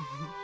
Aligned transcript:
Mm-hmm. 0.00 0.24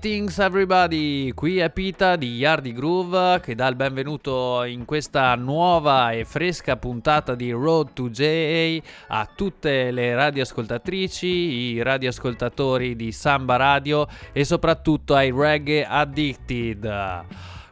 Greetings 0.00 0.38
everybody, 0.38 1.32
qui 1.32 1.58
è 1.58 1.70
Pita 1.70 2.14
di 2.14 2.36
Yardi 2.36 2.72
Groove 2.72 3.40
che 3.40 3.56
dà 3.56 3.66
il 3.66 3.74
benvenuto 3.74 4.62
in 4.62 4.84
questa 4.84 5.34
nuova 5.34 6.12
e 6.12 6.24
fresca 6.24 6.76
puntata 6.76 7.34
di 7.34 7.50
Road 7.50 7.94
to 7.94 8.08
JA 8.08 8.80
a 9.08 9.28
tutte 9.34 9.90
le 9.90 10.14
radioascoltatrici, 10.14 11.26
i 11.26 11.82
radioascoltatori 11.82 12.94
di 12.94 13.10
Samba 13.10 13.56
Radio 13.56 14.06
e 14.30 14.44
soprattutto 14.44 15.16
ai 15.16 15.32
reggae 15.34 15.84
addicted. 15.84 17.24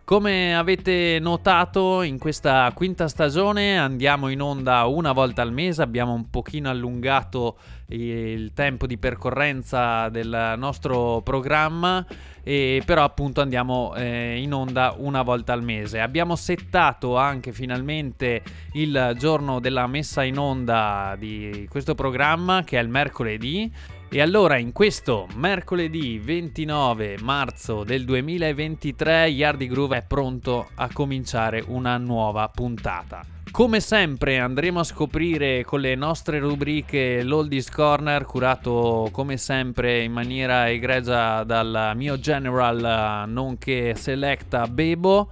Come 0.06 0.56
avete 0.56 1.18
notato 1.20 2.02
in 2.02 2.18
questa 2.18 2.70
quinta 2.74 3.08
stagione 3.08 3.76
andiamo 3.76 4.28
in 4.28 4.40
onda 4.40 4.84
una 4.86 5.10
volta 5.10 5.42
al 5.42 5.52
mese, 5.52 5.82
abbiamo 5.82 6.12
un 6.12 6.30
pochino 6.30 6.70
allungato 6.70 7.56
il 7.88 8.52
tempo 8.52 8.86
di 8.86 8.98
percorrenza 8.98 10.08
del 10.08 10.54
nostro 10.56 11.20
programma 11.22 12.04
e 12.42 12.82
però 12.84 13.02
appunto 13.02 13.40
andiamo 13.40 13.92
eh, 13.96 14.40
in 14.40 14.52
onda 14.52 14.94
una 14.98 15.22
volta 15.22 15.52
al 15.52 15.62
mese. 15.62 16.00
Abbiamo 16.00 16.36
settato 16.36 17.16
anche 17.16 17.52
finalmente 17.52 18.42
il 18.72 19.14
giorno 19.18 19.58
della 19.60 19.86
messa 19.86 20.22
in 20.22 20.38
onda 20.38 21.16
di 21.18 21.66
questo 21.68 21.94
programma 21.94 22.62
che 22.64 22.78
è 22.78 22.82
il 22.82 22.88
mercoledì 22.88 23.70
e 24.08 24.20
allora 24.20 24.56
in 24.56 24.72
questo 24.72 25.26
mercoledì 25.34 26.18
29 26.18 27.18
marzo 27.22 27.82
del 27.82 28.04
2023 28.04 29.26
Yardi 29.26 29.66
Groove 29.66 29.98
è 29.98 30.04
pronto 30.06 30.68
a 30.76 30.88
cominciare 30.92 31.62
una 31.66 31.98
nuova 31.98 32.48
puntata. 32.48 33.24
Come 33.50 33.80
sempre 33.80 34.38
andremo 34.38 34.80
a 34.80 34.84
scoprire 34.84 35.64
con 35.64 35.80
le 35.80 35.94
nostre 35.94 36.38
rubriche 36.38 37.22
l'Oldies 37.22 37.70
Corner 37.70 38.24
curato 38.24 39.08
come 39.10 39.36
sempre 39.38 40.02
in 40.02 40.12
maniera 40.12 40.68
egregia 40.68 41.42
dal 41.42 41.92
mio 41.94 42.18
general 42.18 43.28
nonché 43.28 43.94
selecta 43.96 44.66
Bebo 44.68 45.30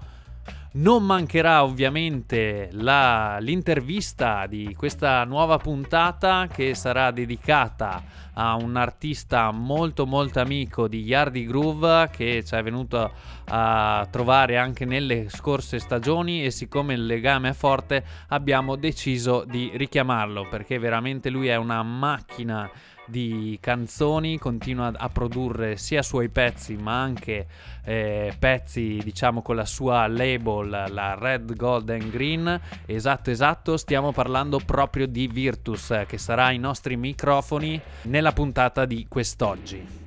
non 0.73 1.05
mancherà 1.05 1.63
ovviamente 1.63 2.69
la, 2.73 3.39
l'intervista 3.39 4.47
di 4.47 4.75
questa 4.77 5.23
nuova 5.25 5.59
puntata 5.59 6.49
che 6.53 6.75
sarà 6.75 7.11
dedicata 7.13 8.03
a 8.35 8.55
un 8.55 8.77
artista 8.77 9.51
molto 9.51 10.07
molto 10.07 10.41
amico 10.41 10.89
di 10.89 11.03
Yardi 11.03 11.47
Groove 11.47 12.11
che 12.11 12.43
ci 12.45 12.55
è 12.55 12.63
venuto 12.63 13.13
a 13.47 14.07
trovare 14.11 14.57
anche 14.57 14.85
nelle 14.85 15.29
scorse 15.29 15.79
stagioni 15.79 16.45
e 16.45 16.51
siccome 16.51 16.95
il 16.95 17.07
legame 17.07 17.51
è 17.51 17.53
forte 17.53 18.05
abbiamo 18.29 18.77
deciso 18.77 19.45
di 19.47 19.71
richiamarlo 19.75 20.49
perché 20.49 20.79
veramente 20.79 21.31
lui 21.31 21.49
è 21.49 21.57
una 21.57 21.83
macchina 21.83 22.71
di 23.07 23.59
canzoni, 23.61 24.39
continua 24.39 24.93
a 24.97 25.09
produrre 25.09 25.77
sia 25.77 26.03
suoi 26.03 26.29
pezzi 26.29 26.77
ma 26.77 27.01
anche 27.01 27.47
eh, 27.85 28.35
pezzi 28.39 29.01
diciamo 29.03 29.43
con 29.43 29.57
la 29.57 29.65
sua 29.65 30.07
label, 30.07 30.87
la 30.89 31.15
Red, 31.15 31.55
Gold 31.55 31.91
and 31.91 32.11
Green. 32.11 32.61
Esatto, 32.87 33.31
esatto, 33.31 33.77
stiamo 33.77 34.13
parlando 34.13 34.61
proprio 34.65 35.07
di 35.07 35.27
Virtus 35.27 36.05
che 36.07 36.19
sarà 36.19 36.47
ai 36.47 36.59
nostri 36.59 36.97
microfoni 36.97 37.81
nella 38.03 38.33
puntata 38.33 38.85
di 38.85 39.07
quest'oggi. 39.09 40.03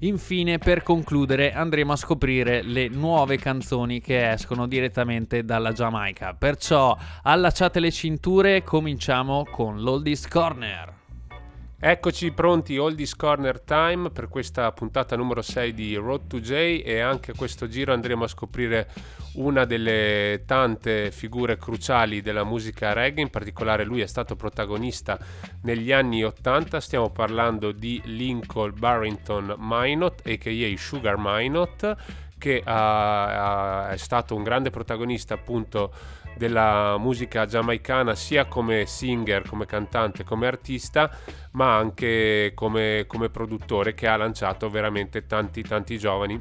Infine, 0.00 0.58
per 0.58 0.84
concludere, 0.84 1.52
andremo 1.52 1.92
a 1.92 1.96
scoprire 1.96 2.62
le 2.62 2.86
nuove 2.88 3.36
canzoni 3.36 4.00
che 4.00 4.30
escono 4.30 4.68
direttamente 4.68 5.44
dalla 5.44 5.72
Giamaica. 5.72 6.34
Perciò 6.34 6.96
allacciate 7.22 7.80
le 7.80 7.90
cinture, 7.90 8.62
cominciamo 8.62 9.44
con 9.50 9.80
l'Oldies 9.80 10.28
Corner. 10.28 10.97
Eccoci 11.80 12.32
pronti, 12.32 12.76
Oldies 12.76 13.14
Corner 13.14 13.60
Time 13.60 14.10
per 14.10 14.28
questa 14.28 14.72
puntata 14.72 15.14
numero 15.14 15.42
6 15.42 15.72
di 15.74 15.94
Road 15.94 16.26
to 16.26 16.40
J 16.40 16.82
e 16.84 16.98
anche 16.98 17.30
a 17.30 17.34
questo 17.36 17.68
giro 17.68 17.92
andremo 17.92 18.24
a 18.24 18.26
scoprire 18.26 18.88
una 19.34 19.64
delle 19.64 20.42
tante 20.44 21.12
figure 21.12 21.56
cruciali 21.56 22.20
della 22.20 22.42
musica 22.42 22.92
reggae, 22.92 23.22
in 23.22 23.30
particolare 23.30 23.84
lui 23.84 24.00
è 24.00 24.08
stato 24.08 24.34
protagonista 24.34 25.16
negli 25.62 25.92
anni 25.92 26.24
80, 26.24 26.80
stiamo 26.80 27.10
parlando 27.10 27.70
di 27.70 28.02
Lincoln 28.06 28.74
Barrington 28.76 29.54
Minot, 29.58 30.26
a.k.a. 30.26 30.76
Sugar 30.76 31.14
Minot, 31.16 31.96
che 32.38 32.60
uh, 32.66 32.70
uh, 32.70 33.92
è 33.92 33.96
stato 33.98 34.34
un 34.34 34.42
grande 34.42 34.70
protagonista 34.70 35.34
appunto 35.34 35.92
della 36.38 36.96
musica 36.96 37.44
giamaicana 37.44 38.14
sia 38.14 38.46
come 38.46 38.86
singer, 38.86 39.46
come 39.46 39.66
cantante, 39.66 40.24
come 40.24 40.46
artista, 40.46 41.10
ma 41.52 41.76
anche 41.76 42.52
come, 42.54 43.04
come 43.06 43.28
produttore 43.28 43.92
che 43.92 44.06
ha 44.06 44.16
lanciato 44.16 44.70
veramente 44.70 45.26
tanti 45.26 45.62
tanti 45.62 45.98
giovani 45.98 46.40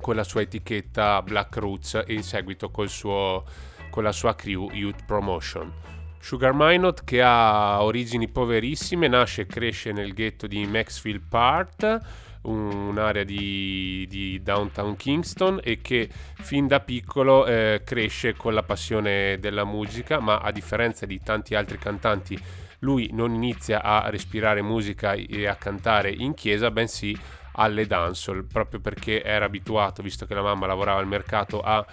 con 0.00 0.14
la 0.14 0.24
sua 0.24 0.42
etichetta 0.42 1.20
Black 1.20 1.56
Roots 1.56 2.04
e 2.06 2.14
in 2.14 2.22
seguito 2.22 2.70
suo, 2.86 3.44
con 3.90 4.02
la 4.02 4.12
sua 4.12 4.34
crew 4.34 4.70
Youth 4.72 5.04
Promotion. 5.04 5.72
Sugar 6.20 6.52
Minot 6.54 7.04
che 7.04 7.22
ha 7.22 7.82
origini 7.82 8.28
poverissime, 8.28 9.08
nasce 9.08 9.42
e 9.42 9.46
cresce 9.46 9.92
nel 9.92 10.12
ghetto 10.12 10.46
di 10.46 10.66
Maxfield 10.66 11.22
Park 11.28 12.00
un'area 12.48 13.24
di, 13.24 14.06
di, 14.08 14.40
downtown 14.42 14.96
Kingston 14.96 15.60
e 15.62 15.80
che 15.80 16.08
fin 16.10 16.66
da 16.66 16.80
piccolo 16.80 17.46
eh, 17.46 17.82
cresce 17.84 18.34
con 18.34 18.54
la 18.54 18.62
passione 18.62 19.38
della 19.38 19.64
musica, 19.64 20.20
ma 20.20 20.38
a 20.38 20.50
differenza 20.50 21.06
di 21.06 21.20
tanti 21.22 21.54
altri 21.54 21.78
cantanti 21.78 22.38
lui 22.80 23.10
non 23.12 23.34
inizia 23.34 23.82
a 23.82 24.08
respirare 24.10 24.62
musica 24.62 25.12
e 25.12 25.46
a 25.46 25.56
cantare 25.56 26.10
in 26.10 26.34
chiesa, 26.34 26.70
bensì 26.70 27.16
alle 27.52 27.86
dancehall, 27.86 28.44
proprio 28.44 28.80
perché 28.80 29.22
era 29.22 29.46
abituato, 29.46 30.02
visto 30.02 30.26
che 30.26 30.34
la 30.34 30.42
mamma 30.42 30.66
lavorava 30.66 31.00
al 31.00 31.06
mercato, 31.06 31.60
a, 31.60 31.84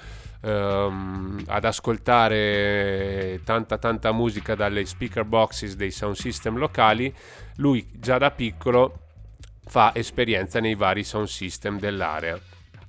um, 0.41 1.41
ad 1.47 1.63
ascoltare 1.63 3.39
tanta 3.45 3.77
tanta 3.77 4.11
musica 4.11 4.55
dalle 4.55 4.85
speaker 4.85 5.23
boxes 5.23 5.75
dei 5.75 5.91
sound 5.91 6.15
system 6.15 6.57
locali. 6.57 7.13
Lui 7.57 7.87
già 7.93 8.17
da 8.17 8.31
piccolo 8.31 9.02
fa 9.65 9.93
esperienza 9.95 10.59
nei 10.59 10.75
vari 10.75 11.03
sound 11.03 11.27
system 11.27 11.79
dell'area. 11.79 12.39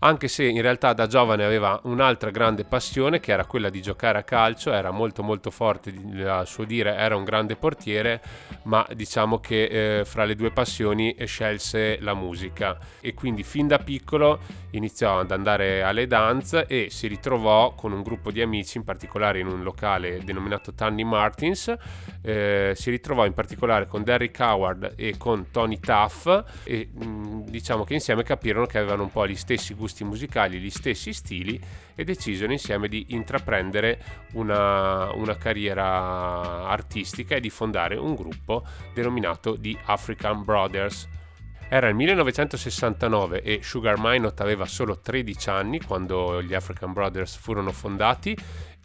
Anche 0.04 0.28
se 0.28 0.44
in 0.44 0.60
realtà 0.60 0.92
da 0.92 1.06
giovane 1.06 1.44
aveva 1.44 1.80
un'altra 1.84 2.28
grande 2.28 2.64
passione 2.64 3.20
che 3.20 3.32
era 3.32 3.46
quella 3.46 3.70
di 3.70 3.80
giocare 3.80 4.18
a 4.18 4.22
calcio, 4.22 4.70
era 4.70 4.90
molto 4.90 5.22
molto 5.22 5.50
forte, 5.50 5.94
a 6.26 6.44
suo 6.44 6.64
dire 6.64 6.94
era 6.94 7.16
un 7.16 7.24
grande 7.24 7.56
portiere, 7.56 8.20
ma 8.64 8.86
diciamo 8.94 9.40
che 9.40 10.00
eh, 10.00 10.04
fra 10.04 10.24
le 10.24 10.34
due 10.34 10.50
passioni 10.50 11.16
scelse 11.24 11.98
la 12.00 12.12
musica. 12.12 12.78
E 13.00 13.14
quindi 13.14 13.42
fin 13.42 13.66
da 13.66 13.78
piccolo 13.78 14.40
iniziò 14.72 15.20
ad 15.20 15.30
andare 15.30 15.82
alle 15.82 16.06
dance 16.06 16.66
e 16.66 16.88
si 16.90 17.06
ritrovò 17.06 17.74
con 17.74 17.92
un 17.92 18.02
gruppo 18.02 18.30
di 18.30 18.42
amici, 18.42 18.76
in 18.76 18.84
particolare 18.84 19.38
in 19.38 19.46
un 19.46 19.62
locale 19.62 20.22
denominato 20.22 20.74
Tanny 20.74 21.02
Martins, 21.02 21.74
eh, 22.20 22.72
si 22.74 22.90
ritrovò 22.90 23.24
in 23.24 23.32
particolare 23.32 23.86
con 23.86 24.02
Derrick 24.02 24.38
Howard 24.40 24.92
e 24.96 25.16
con 25.16 25.50
Tony 25.50 25.80
Tuff 25.80 26.26
e 26.64 26.90
mm, 26.92 27.42
diciamo 27.46 27.84
che 27.84 27.94
insieme 27.94 28.22
capirono 28.22 28.66
che 28.66 28.78
avevano 28.78 29.04
un 29.04 29.10
po' 29.10 29.26
gli 29.26 29.34
stessi 29.34 29.72
gusti 29.72 29.92
gusti 29.94 30.04
musicali, 30.04 30.58
gli 30.58 30.70
stessi 30.70 31.12
stili 31.12 31.60
e 31.94 32.02
decisero 32.02 32.50
insieme 32.50 32.88
di 32.88 33.06
intraprendere 33.10 34.00
una, 34.32 35.12
una 35.12 35.36
carriera 35.36 36.66
artistica 36.66 37.36
e 37.36 37.40
di 37.40 37.50
fondare 37.50 37.94
un 37.94 38.16
gruppo 38.16 38.64
denominato 38.92 39.56
The 39.56 39.76
African 39.84 40.42
Brothers. 40.42 41.08
Era 41.68 41.88
il 41.88 41.94
1969 41.94 43.42
e 43.42 43.60
Sugar 43.62 43.96
Minot 43.98 44.40
aveva 44.40 44.66
solo 44.66 44.98
13 44.98 45.50
anni 45.50 45.80
quando 45.80 46.42
gli 46.42 46.54
African 46.54 46.92
Brothers 46.92 47.36
furono 47.36 47.70
fondati 47.70 48.36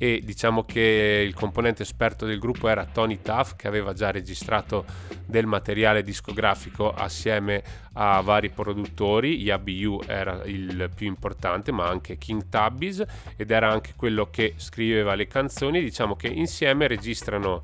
e 0.01 0.21
diciamo 0.23 0.63
che 0.63 1.23
il 1.27 1.33
componente 1.33 1.83
esperto 1.83 2.25
del 2.25 2.39
gruppo 2.39 2.69
era 2.69 2.85
Tony 2.85 3.19
Tuff 3.21 3.55
che 3.57 3.67
aveva 3.67 3.91
già 3.91 4.11
registrato 4.11 4.85
del 5.25 5.45
materiale 5.45 6.03
discografico 6.03 6.89
assieme 6.91 7.61
a 7.93 8.21
vari 8.21 8.49
produttori, 8.49 9.41
Yabu 9.41 10.01
era 10.07 10.41
il 10.45 10.89
più 10.95 11.05
importante 11.05 11.73
ma 11.73 11.89
anche 11.89 12.17
King 12.17 12.47
Tubbies 12.47 13.03
ed 13.35 13.51
era 13.51 13.69
anche 13.69 13.91
quello 13.97 14.29
che 14.31 14.53
scriveva 14.55 15.15
le 15.15 15.27
canzoni, 15.27 15.81
diciamo 15.81 16.15
che 16.15 16.27
insieme 16.27 16.87
registrano 16.87 17.61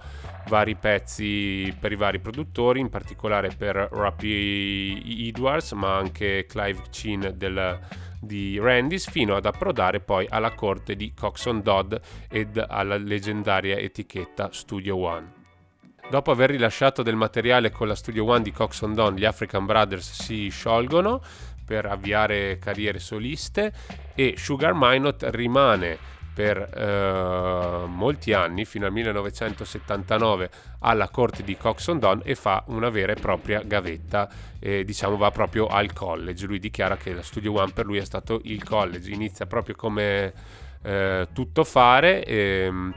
vari 0.50 0.76
pezzi 0.76 1.74
per 1.80 1.94
i 1.94 1.96
vari 1.96 2.20
produttori, 2.20 2.82
in 2.82 2.90
particolare 2.90 3.50
per 3.58 3.76
Rappy 3.76 5.28
Edwards 5.30 5.72
ma 5.72 5.96
anche 5.96 6.46
Clive 6.48 6.82
Chin 6.90 7.34
del 7.38 7.80
di 8.26 8.60
Randys 8.60 9.10
fino 9.10 9.36
ad 9.36 9.46
approdare 9.46 10.00
poi 10.00 10.26
alla 10.30 10.54
corte 10.54 10.96
di 10.96 11.14
Coxon 11.14 11.62
Dodd 11.62 11.96
ed 12.30 12.58
alla 12.58 12.98
leggendaria 12.98 13.78
etichetta 13.78 14.50
Studio 14.52 14.98
One. 14.98 15.44
Dopo 16.10 16.32
aver 16.32 16.52
rilasciato 16.52 17.02
del 17.02 17.16
materiale 17.16 17.72
con 17.72 17.88
la 17.88 17.96
Studio 17.96 18.26
One 18.26 18.44
di 18.44 18.52
Coxon 18.52 18.94
Don, 18.94 19.16
gli 19.16 19.26
African 19.26 19.66
Brothers 19.66 20.24
si 20.24 20.50
sciolgono 20.50 21.22
per 21.66 21.88
avviare 21.88 22.60
carriere 22.60 23.00
soliste 23.00 23.74
e 24.14 24.36
Sugar 24.38 24.74
Minot 24.76 25.26
rimane 25.32 25.98
per 26.36 26.58
eh, 26.58 27.88
molti 27.88 28.34
anni, 28.34 28.66
fino 28.66 28.86
al 28.86 28.92
1979, 28.92 30.50
alla 30.80 31.08
corte 31.08 31.44
di 31.44 31.56
Coxon 31.56 31.98
Don 31.98 32.22
e 32.26 32.36
fa 32.36 32.66
una 32.68 32.90
vera 32.90 33.14
e 33.14 33.16
propria 33.16 33.62
gavetta, 33.64 34.30
e 34.60 34.84
diciamo 34.84 35.16
va 35.16 35.32
proprio 35.32 35.68
al 35.68 35.94
college. 35.94 36.46
Lui 36.46 36.60
dichiara 36.60 36.98
che 36.98 37.14
la 37.14 37.22
Studio 37.22 37.54
One 37.54 37.72
per 37.72 37.86
lui 37.86 38.00
è 38.00 38.04
stato 38.04 38.42
il 38.44 38.66
college, 38.66 39.10
inizia 39.12 39.46
proprio 39.46 39.76
come 39.76 40.34
eh, 40.82 41.30
tutto 41.32 41.64
fare, 41.64 42.26
e, 42.26 42.68
mm, 42.70 42.92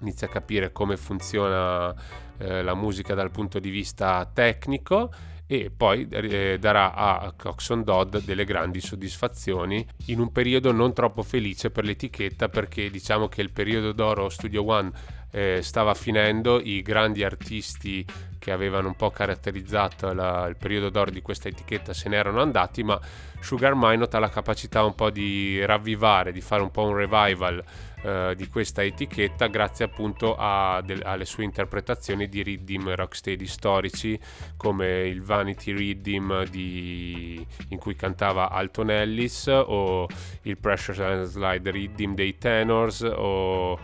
inizia 0.00 0.26
a 0.26 0.30
capire 0.30 0.70
come 0.70 0.98
funziona 0.98 1.94
eh, 2.36 2.62
la 2.62 2.74
musica 2.74 3.14
dal 3.14 3.30
punto 3.30 3.58
di 3.58 3.70
vista 3.70 4.30
tecnico 4.30 5.10
e 5.46 5.70
poi 5.74 6.08
eh, 6.10 6.58
darà 6.58 6.94
a 6.94 7.32
Coxon 7.36 7.84
Dodd 7.84 8.16
delle 8.18 8.44
grandi 8.44 8.80
soddisfazioni 8.80 9.86
in 10.06 10.18
un 10.18 10.32
periodo 10.32 10.72
non 10.72 10.92
troppo 10.92 11.22
felice 11.22 11.70
per 11.70 11.84
l'etichetta 11.84 12.48
perché 12.48 12.90
diciamo 12.90 13.28
che 13.28 13.42
il 13.42 13.52
periodo 13.52 13.92
d'oro 13.92 14.28
Studio 14.28 14.66
One 14.66 14.90
eh, 15.30 15.60
stava 15.62 15.94
finendo, 15.94 16.60
i 16.60 16.82
grandi 16.82 17.22
artisti 17.22 18.04
che 18.38 18.52
avevano 18.52 18.88
un 18.88 18.96
po' 18.96 19.10
caratterizzato 19.10 20.12
la, 20.12 20.46
il 20.46 20.56
periodo 20.56 20.88
d'oro 20.88 21.10
di 21.10 21.20
questa 21.20 21.48
etichetta 21.48 21.92
se 21.92 22.08
ne 22.08 22.16
erano 22.16 22.40
andati, 22.40 22.82
ma 22.82 22.98
Sugar 23.40 23.74
Minot 23.76 24.14
ha 24.14 24.18
la 24.18 24.30
capacità 24.30 24.82
un 24.84 24.94
po' 24.94 25.10
di 25.10 25.64
ravvivare, 25.64 26.32
di 26.32 26.40
fare 26.40 26.62
un 26.62 26.70
po' 26.70 26.84
un 26.84 26.94
revival 26.94 27.62
eh, 28.06 28.34
di 28.36 28.46
questa 28.46 28.84
etichetta 28.84 29.48
grazie 29.48 29.84
appunto 29.84 30.36
a 30.38 30.80
de- 30.80 31.00
alle 31.02 31.24
sue 31.24 31.42
interpretazioni 31.42 32.28
di 32.28 32.40
riddim 32.40 32.94
rocksteady 32.94 33.46
storici 33.46 34.16
come 34.56 35.08
il 35.08 35.22
Vanity 35.22 35.72
Riddim 35.72 36.46
di... 36.46 37.44
in 37.70 37.78
cui 37.78 37.96
cantava 37.96 38.50
Alton 38.50 38.90
Ellis 38.90 39.48
o 39.48 40.06
il 40.42 40.56
Pressure 40.56 41.24
Slide 41.24 41.68
Riddim 41.68 42.14
dei 42.14 42.38
Tenors 42.38 43.00
o 43.00 43.76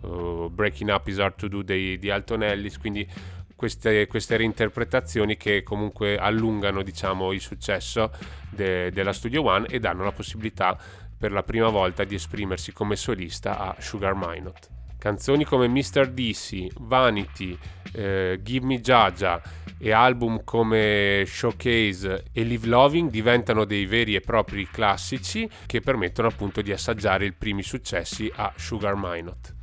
uh, 0.00 0.50
Breaking 0.50 0.90
Up 0.90 1.06
Is 1.06 1.18
Hard 1.18 1.36
To 1.36 1.48
Do 1.48 1.62
dei, 1.62 1.98
di 1.98 2.10
Alton 2.10 2.42
Ellis. 2.42 2.78
Quindi 2.78 3.08
queste, 3.60 4.06
queste, 4.06 4.38
reinterpretazioni 4.38 5.36
che 5.36 5.62
comunque 5.62 6.16
allungano 6.16 6.82
diciamo, 6.82 7.32
il 7.32 7.42
successo 7.42 8.10
de, 8.48 8.90
della 8.90 9.12
Studio 9.12 9.44
One 9.44 9.66
e 9.66 9.78
danno 9.78 10.02
la 10.02 10.12
possibilità 10.12 10.78
per 11.20 11.32
la 11.32 11.42
prima 11.42 11.68
volta 11.68 12.04
di 12.04 12.14
esprimersi 12.14 12.72
come 12.72 12.96
solista 12.96 13.58
a 13.58 13.76
Sugar 13.78 14.14
Minot. 14.16 14.70
Canzoni 14.96 15.44
come 15.44 15.68
Mr. 15.68 16.08
DC, 16.08 16.68
Vanity, 16.78 17.58
eh, 17.92 18.40
Give 18.42 18.64
Me 18.64 18.80
Jaja 18.80 19.40
e 19.78 19.92
album 19.92 20.42
come 20.44 21.24
Showcase 21.26 22.24
e 22.32 22.42
Live 22.42 22.66
Loving 22.66 23.10
diventano 23.10 23.66
dei 23.66 23.84
veri 23.84 24.14
e 24.14 24.20
propri 24.20 24.66
classici 24.66 25.46
che 25.66 25.80
permettono 25.80 26.28
appunto 26.28 26.62
di 26.62 26.72
assaggiare 26.72 27.26
i 27.26 27.32
primi 27.32 27.62
successi 27.62 28.32
a 28.36 28.50
Sugar 28.56 28.94
Minot. 28.96 29.54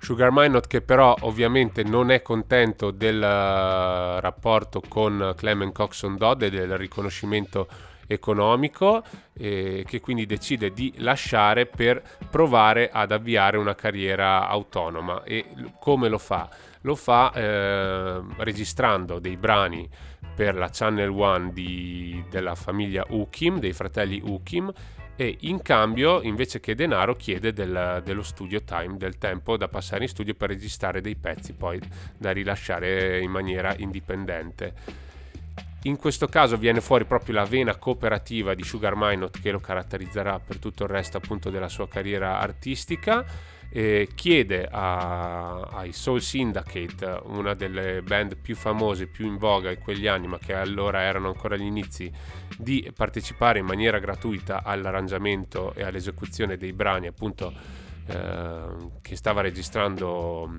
Sugar 0.00 0.30
Minot 0.32 0.66
che 0.66 0.80
però 0.80 1.14
ovviamente 1.20 1.84
non 1.84 2.10
è 2.10 2.20
contento 2.22 2.90
del 2.90 3.16
uh, 3.16 4.20
rapporto 4.20 4.80
con 4.86 5.34
Clement 5.36 5.72
Coxon 5.72 6.16
Dodd 6.16 6.42
e 6.42 6.50
del 6.50 6.76
riconoscimento 6.76 7.68
economico 8.08 9.04
eh, 9.34 9.84
che 9.86 10.00
quindi 10.00 10.26
decide 10.26 10.72
di 10.72 10.92
lasciare 10.96 11.66
per 11.66 12.02
provare 12.28 12.90
ad 12.90 13.12
avviare 13.12 13.56
una 13.56 13.76
carriera 13.76 14.48
autonoma 14.48 15.22
e 15.22 15.44
come 15.78 16.08
lo 16.08 16.18
fa? 16.18 16.48
Lo 16.82 16.96
fa 16.96 17.32
eh, 17.32 18.20
registrando 18.38 19.18
dei 19.20 19.36
brani 19.36 19.88
per 20.34 20.54
la 20.54 20.70
Channel 20.70 21.10
One 21.10 21.52
di, 21.52 22.24
della 22.30 22.54
famiglia 22.54 23.04
Ukim, 23.08 23.58
dei 23.60 23.72
fratelli 23.72 24.20
Ukim 24.24 24.72
e 25.20 25.36
in 25.40 25.62
cambio 25.62 26.22
invece 26.22 26.60
che 26.60 26.76
denaro 26.76 27.16
chiede 27.16 27.52
del, 27.52 28.02
dello 28.04 28.22
studio 28.22 28.62
time, 28.62 28.96
del 28.96 29.18
tempo 29.18 29.56
da 29.56 29.66
passare 29.66 30.04
in 30.04 30.08
studio 30.08 30.34
per 30.34 30.50
registrare 30.50 31.00
dei 31.00 31.16
pezzi 31.16 31.54
poi 31.54 31.80
da 32.16 32.30
rilasciare 32.30 33.18
in 33.18 33.30
maniera 33.32 33.74
indipendente. 33.76 35.06
In 35.82 35.96
questo 35.96 36.26
caso 36.26 36.56
viene 36.56 36.80
fuori 36.80 37.04
proprio 37.04 37.36
la 37.36 37.44
vena 37.44 37.76
cooperativa 37.76 38.54
di 38.54 38.64
Sugar 38.64 38.94
Minot 38.96 39.40
che 39.40 39.52
lo 39.52 39.60
caratterizzerà 39.60 40.40
per 40.40 40.58
tutto 40.58 40.82
il 40.82 40.90
resto 40.90 41.18
appunto 41.18 41.50
della 41.50 41.68
sua 41.68 41.86
carriera 41.86 42.40
artistica. 42.40 43.24
Eh, 43.70 44.08
chiede 44.14 44.66
a, 44.68 45.60
ai 45.60 45.92
Soul 45.92 46.20
Syndicate, 46.20 47.20
una 47.26 47.54
delle 47.54 48.02
band 48.02 48.36
più 48.38 48.56
famose, 48.56 49.06
più 49.06 49.26
in 49.26 49.36
voga 49.36 49.70
in 49.70 49.78
quegli 49.78 50.08
anni, 50.08 50.26
ma 50.26 50.38
che 50.38 50.54
allora 50.54 51.02
erano 51.02 51.28
ancora 51.28 51.54
agli 51.54 51.62
inizi, 51.62 52.10
di 52.56 52.90
partecipare 52.94 53.60
in 53.60 53.66
maniera 53.66 53.98
gratuita 53.98 54.64
all'arrangiamento 54.64 55.74
e 55.74 55.84
all'esecuzione 55.84 56.56
dei 56.56 56.72
brani 56.72 57.06
appunto 57.06 57.52
eh, 58.06 58.76
che 59.00 59.16
stava 59.16 59.42
registrando 59.42 60.50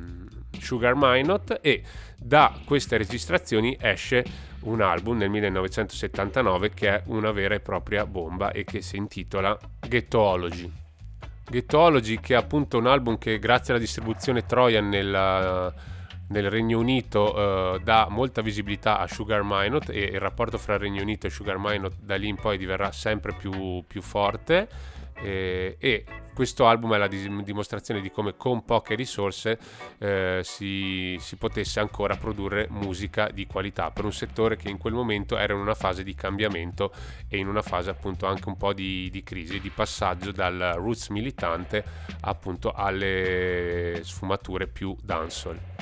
Sugar 0.57 0.93
Minot 0.95 1.59
e 1.61 1.83
da 2.17 2.53
queste 2.65 2.97
registrazioni 2.97 3.77
esce 3.79 4.23
un 4.61 4.81
album 4.81 5.17
nel 5.17 5.29
1979 5.29 6.71
che 6.73 6.89
è 6.89 7.03
una 7.05 7.31
vera 7.31 7.55
e 7.55 7.59
propria 7.59 8.05
bomba 8.05 8.51
e 8.51 8.63
che 8.63 8.81
si 8.81 8.97
intitola 8.97 9.57
Ghettoology. 9.87 10.71
Ghettoology 11.49 12.19
che 12.19 12.33
è 12.33 12.37
appunto 12.37 12.77
un 12.77 12.87
album 12.87 13.17
che 13.17 13.39
grazie 13.39 13.73
alla 13.73 13.81
distribuzione 13.81 14.45
Trojan 14.45 14.89
nel, 14.89 15.73
nel 16.27 16.49
Regno 16.49 16.79
Unito 16.79 17.75
eh, 17.75 17.79
dà 17.81 18.07
molta 18.09 18.41
visibilità 18.41 18.99
a 18.99 19.07
Sugar 19.07 19.41
Minot 19.43 19.89
e 19.89 19.99
il 19.99 20.19
rapporto 20.19 20.57
fra 20.57 20.77
Regno 20.77 21.01
Unito 21.01 21.27
e 21.27 21.29
Sugar 21.29 21.57
Minot 21.57 21.93
da 22.01 22.15
lì 22.15 22.27
in 22.27 22.35
poi 22.35 22.57
diverrà 22.57 22.91
sempre 22.91 23.33
più, 23.33 23.83
più 23.87 24.01
forte 24.01 24.67
eh, 25.21 25.75
e 25.79 26.05
questo 26.33 26.67
album 26.67 26.93
è 26.93 26.97
la 26.97 27.07
dimostrazione 27.07 27.99
di 27.99 28.11
come 28.11 28.38
con 28.38 28.63
poche 28.63 28.95
risorse 28.95 29.59
eh, 29.97 30.39
si, 30.41 31.17
si, 31.19 31.35
potesse 31.35 31.81
ancora 31.81 32.15
produrre 32.15 32.67
musica 32.69 33.29
di 33.29 33.45
qualità 33.45 33.91
per 33.91 34.05
un 34.05 34.13
settore 34.13 34.55
che 34.55 34.69
in 34.69 34.77
quel 34.77 34.93
momento 34.93 35.35
era 35.35 35.51
in 35.51 35.59
una 35.59 35.75
fase 35.75 36.01
di 36.01 36.15
cambiamento 36.15 36.93
e 37.27 37.38
in 37.38 37.49
una 37.49 37.61
fase 37.61 37.89
appunto 37.89 38.25
anche 38.25 38.47
un 38.47 38.55
po' 38.55 38.71
di, 38.71 39.09
di 39.09 39.21
crisi, 39.21 39.59
di 39.59 39.69
passaggio 39.69 40.31
dal 40.31 40.75
roots 40.77 41.09
militante 41.09 41.83
appunto 42.21 42.71
alle 42.71 43.99
sfumature 44.03 44.67
più 44.67 44.95
dancehall. 45.03 45.78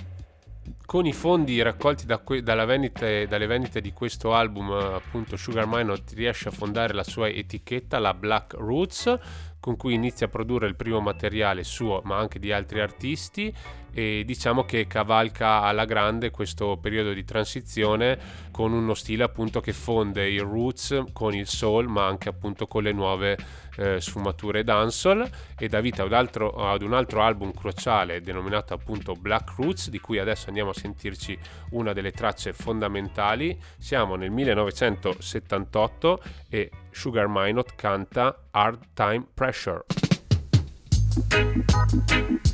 Con 0.86 1.06
i 1.06 1.14
fondi 1.14 1.62
raccolti 1.62 2.06
da 2.06 2.20
que- 2.20 2.42
vendite, 2.42 3.28
dalle 3.28 3.46
vendite 3.46 3.82
di 3.82 3.92
questo 3.94 4.34
album, 4.34 4.72
appunto 4.72 5.36
Sugar 5.36 5.66
Minot 5.68 6.12
riesce 6.14 6.50
a 6.50 6.52
fondare 6.52 6.94
la 6.94 7.04
sua 7.04 7.28
etichetta, 7.28 8.00
la 8.00 8.14
Black 8.14 8.54
Roots, 8.54 9.18
con 9.60 9.76
cui 9.76 9.94
inizia 9.94 10.28
a 10.28 10.30
produrre 10.30 10.68
il 10.68 10.76
primo 10.76 11.02
materiale 11.02 11.64
suo, 11.64 12.02
ma 12.06 12.18
anche 12.18 12.40
di 12.40 12.52
altri 12.52 12.80
artisti 12.80 13.54
e 13.94 14.24
diciamo 14.26 14.64
che 14.64 14.88
cavalca 14.88 15.62
alla 15.62 15.86
grande 15.86 16.30
questo 16.30 16.78
periodo 16.78 17.14
di 17.14 17.24
transizione 17.24 18.46
con 18.52 18.72
uno 18.72 18.94
stile 18.94 19.24
appunto 19.24 19.60
che 19.60 19.74
fonde 19.74 20.30
il 20.30 20.42
roots 20.42 21.04
con 21.14 21.34
il 21.34 21.48
soul, 21.48 21.88
ma 21.88 22.06
anche 22.06 22.30
appunto 22.30 22.68
con 22.68 22.84
le 22.84 22.92
nuove 22.92 23.38
eh, 23.78 24.02
sfumature 24.02 24.64
dancehall 24.64 25.30
e 25.58 25.68
dà 25.68 25.80
vita 25.80 26.04
ad, 26.04 26.14
altro, 26.14 26.52
ad, 26.52 26.82
un 26.82 26.94
altro 26.94 27.22
album 27.22 27.54
cruciale 27.54 28.22
denominato 28.22 28.74
appunto 28.74 29.14
Black 29.14 29.54
Roots 29.58 29.90
di 29.90 30.00
cui 30.00 30.20
adesso 30.20 30.48
andiamo 30.48 30.72
a 30.72 30.74
sentirci 30.74 31.38
una 31.72 31.94
delle 31.94 32.12
tracce 32.12 32.54
fondamentali. 32.54 33.60
Siamo 33.78 34.16
nel 34.16 34.32
1978 34.32 36.22
e 36.50 36.72
Sugar 36.92 37.28
Minot 37.30 37.76
canta 37.76 38.46
Hard 38.52 38.88
Time 38.94 39.26
Pressure. 39.34 39.86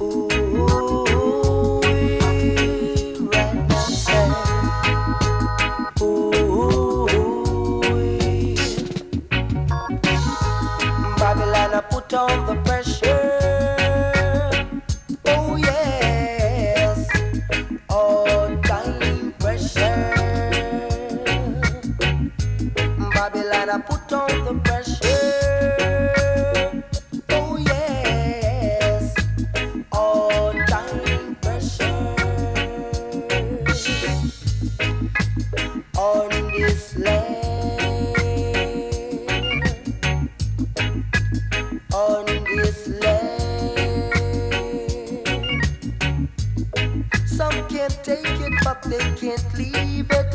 Ooh. 0.01 1.52
They 48.93 49.15
can't 49.15 49.53
leave 49.57 50.11
it, 50.11 50.32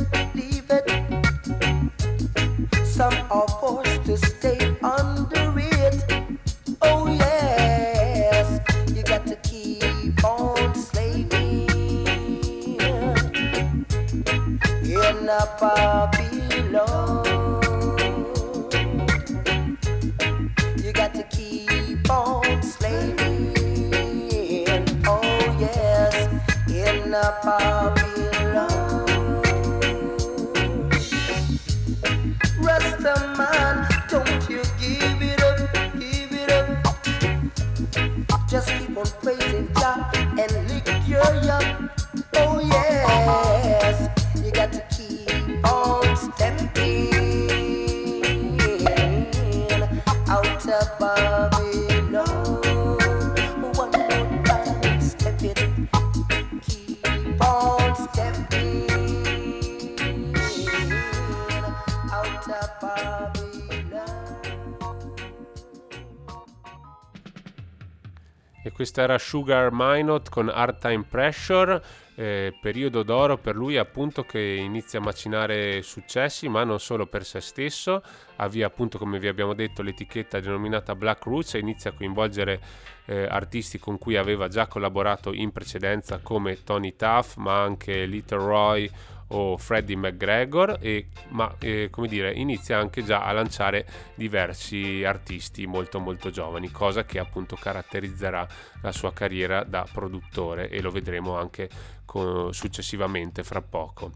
Questa 68.99 69.15
era 69.15 69.23
Sugar 69.23 69.69
Minot 69.71 70.29
con 70.29 70.49
Hard 70.49 70.79
Time 70.79 71.05
Pressure, 71.09 71.81
eh, 72.17 72.53
periodo 72.61 73.05
d'oro 73.05 73.39
per 73.39 73.55
lui 73.55 73.77
appunto 73.77 74.25
che 74.25 74.41
inizia 74.41 74.99
a 74.99 75.03
macinare 75.03 75.83
successi, 75.83 76.49
ma 76.49 76.65
non 76.65 76.81
solo 76.81 77.07
per 77.07 77.25
se 77.25 77.41
stesso, 77.41 78.03
avvia 78.39 78.67
appunto 78.67 78.99
come 78.99 79.21
vi 79.21 79.29
abbiamo 79.29 79.55
detto 79.55 79.83
l'etichetta 79.83 80.41
denominata 80.41 80.97
Black 80.97 81.27
Roots 81.27 81.55
e 81.55 81.61
inizia 81.61 81.91
a 81.91 81.93
coinvolgere 81.93 82.61
eh, 83.05 83.23
artisti 83.23 83.79
con 83.79 83.99
cui 83.99 84.17
aveva 84.17 84.49
già 84.49 84.67
collaborato 84.67 85.33
in 85.33 85.53
precedenza 85.53 86.19
come 86.19 86.65
Tony 86.65 86.97
Tuff, 86.97 87.37
ma 87.37 87.63
anche 87.63 88.05
Little 88.05 88.39
Roy 88.39 88.91
o 89.29 89.57
Freddie 89.57 89.97
McGregor, 89.97 90.79
e, 90.81 91.09
ma 91.31 91.55
eh, 91.61 91.89
come 91.91 92.09
dire, 92.09 92.33
inizia 92.33 92.79
anche 92.79 93.03
già 93.05 93.25
a 93.25 93.33
lanciare 93.33 93.87
diversi 94.15 95.05
artisti 95.05 95.67
molto 95.67 95.99
molto 95.99 96.31
giovani, 96.31 96.71
cosa 96.71 97.05
che 97.05 97.19
appunto 97.19 97.57
caratterizzerà 97.57 98.47
la 98.83 98.93
sua 98.93 99.13
carriera 99.13 99.65
da 99.65 99.87
produttore 99.91 100.69
e 100.69 100.81
lo 100.81 100.91
vedremo 100.91 101.37
anche 101.37 101.69
con, 102.05 102.53
successivamente 102.53 103.43
fra 103.43 103.61
poco. 103.61 104.13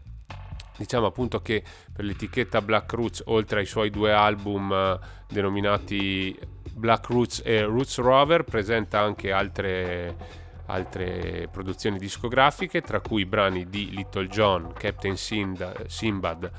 Diciamo 0.75 1.05
appunto 1.05 1.41
che 1.41 1.63
per 1.93 2.03
l'etichetta 2.03 2.61
Black 2.61 2.93
Roots, 2.93 3.21
oltre 3.27 3.59
ai 3.59 3.65
suoi 3.67 3.91
due 3.91 4.11
album 4.11 4.71
eh, 4.73 4.99
denominati 5.27 6.37
Black 6.73 7.09
Roots 7.09 7.43
e 7.45 7.61
Roots 7.61 7.99
Rover, 7.99 8.43
presenta 8.43 8.99
anche 8.99 9.31
altre 9.31 10.41
altre 10.67 11.47
produzioni 11.51 11.97
discografiche, 11.97 12.81
tra 12.81 12.99
cui 12.99 13.21
i 13.21 13.25
brani 13.25 13.67
di 13.69 13.89
Little 13.91 14.27
John, 14.27 14.73
Captain 14.73 15.15
Simbad, 15.17 16.51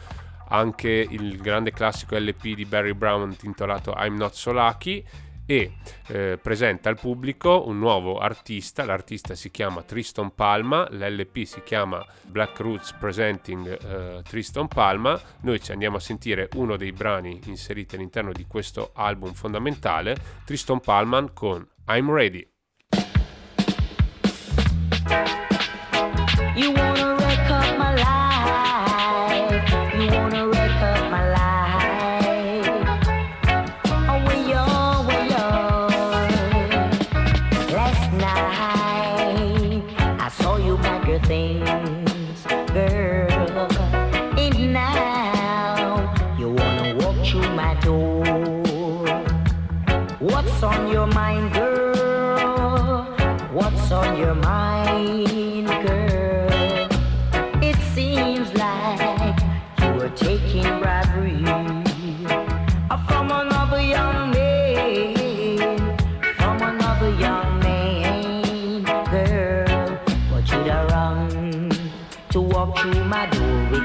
anche 0.49 0.91
il 0.91 1.39
grande 1.39 1.73
classico 1.73 2.17
LP 2.17 2.55
di 2.55 2.65
Barry 2.65 2.93
Brown 2.93 3.35
intitolato 3.43 3.95
I'm 3.97 4.17
Not 4.17 4.35
So 4.35 4.53
Lucky 4.53 5.05
e 5.47 5.75
eh, 6.09 6.39
presenta 6.41 6.89
al 6.89 6.99
pubblico 6.99 7.67
un 7.67 7.79
nuovo 7.79 8.19
artista, 8.19 8.85
l'artista 8.85 9.35
si 9.35 9.51
chiama 9.51 9.83
Tristan 9.83 10.35
Palma, 10.35 10.89
l'LP 10.91 11.45
si 11.45 11.63
chiama 11.63 12.05
Black 12.23 12.61
Roots 12.61 12.93
Presenting 12.93 13.67
eh, 13.67 14.23
Tristan 14.23 14.69
Palma, 14.69 15.21
noi 15.41 15.61
ci 15.61 15.73
andiamo 15.73 15.97
a 15.97 16.01
sentire 16.01 16.49
uno 16.55 16.77
dei 16.77 16.93
brani 16.93 17.41
inseriti 17.45 17.97
all'interno 17.97 18.33
di 18.33 18.47
questo 18.47 18.91
album 18.95 19.33
fondamentale, 19.33 20.17
Tristan 20.45 20.81
Palman 20.81 21.33
con 21.35 21.67
I'm 21.89 22.11
Ready. 22.11 22.54
You 25.07 26.73
wanna 26.73 27.17
wreck 27.17 27.51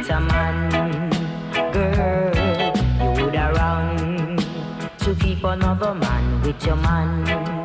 a 0.09 0.19
man, 0.19 1.09
girl. 1.71 3.17
You 3.17 3.25
would 3.25 3.35
have 3.35 3.55
wrong 3.55 4.37
to 4.99 5.15
keep 5.15 5.43
another 5.43 5.93
man 5.93 6.41
with 6.41 6.65
your 6.65 6.75
man. 6.77 7.58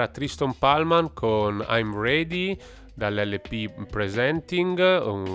Era 0.00 0.08
Tristan 0.08 0.56
Palman 0.56 1.12
con 1.12 1.64
I'm 1.68 1.94
Ready 1.94 2.58
dall'LP 2.94 3.86
Presenting, 3.86 4.78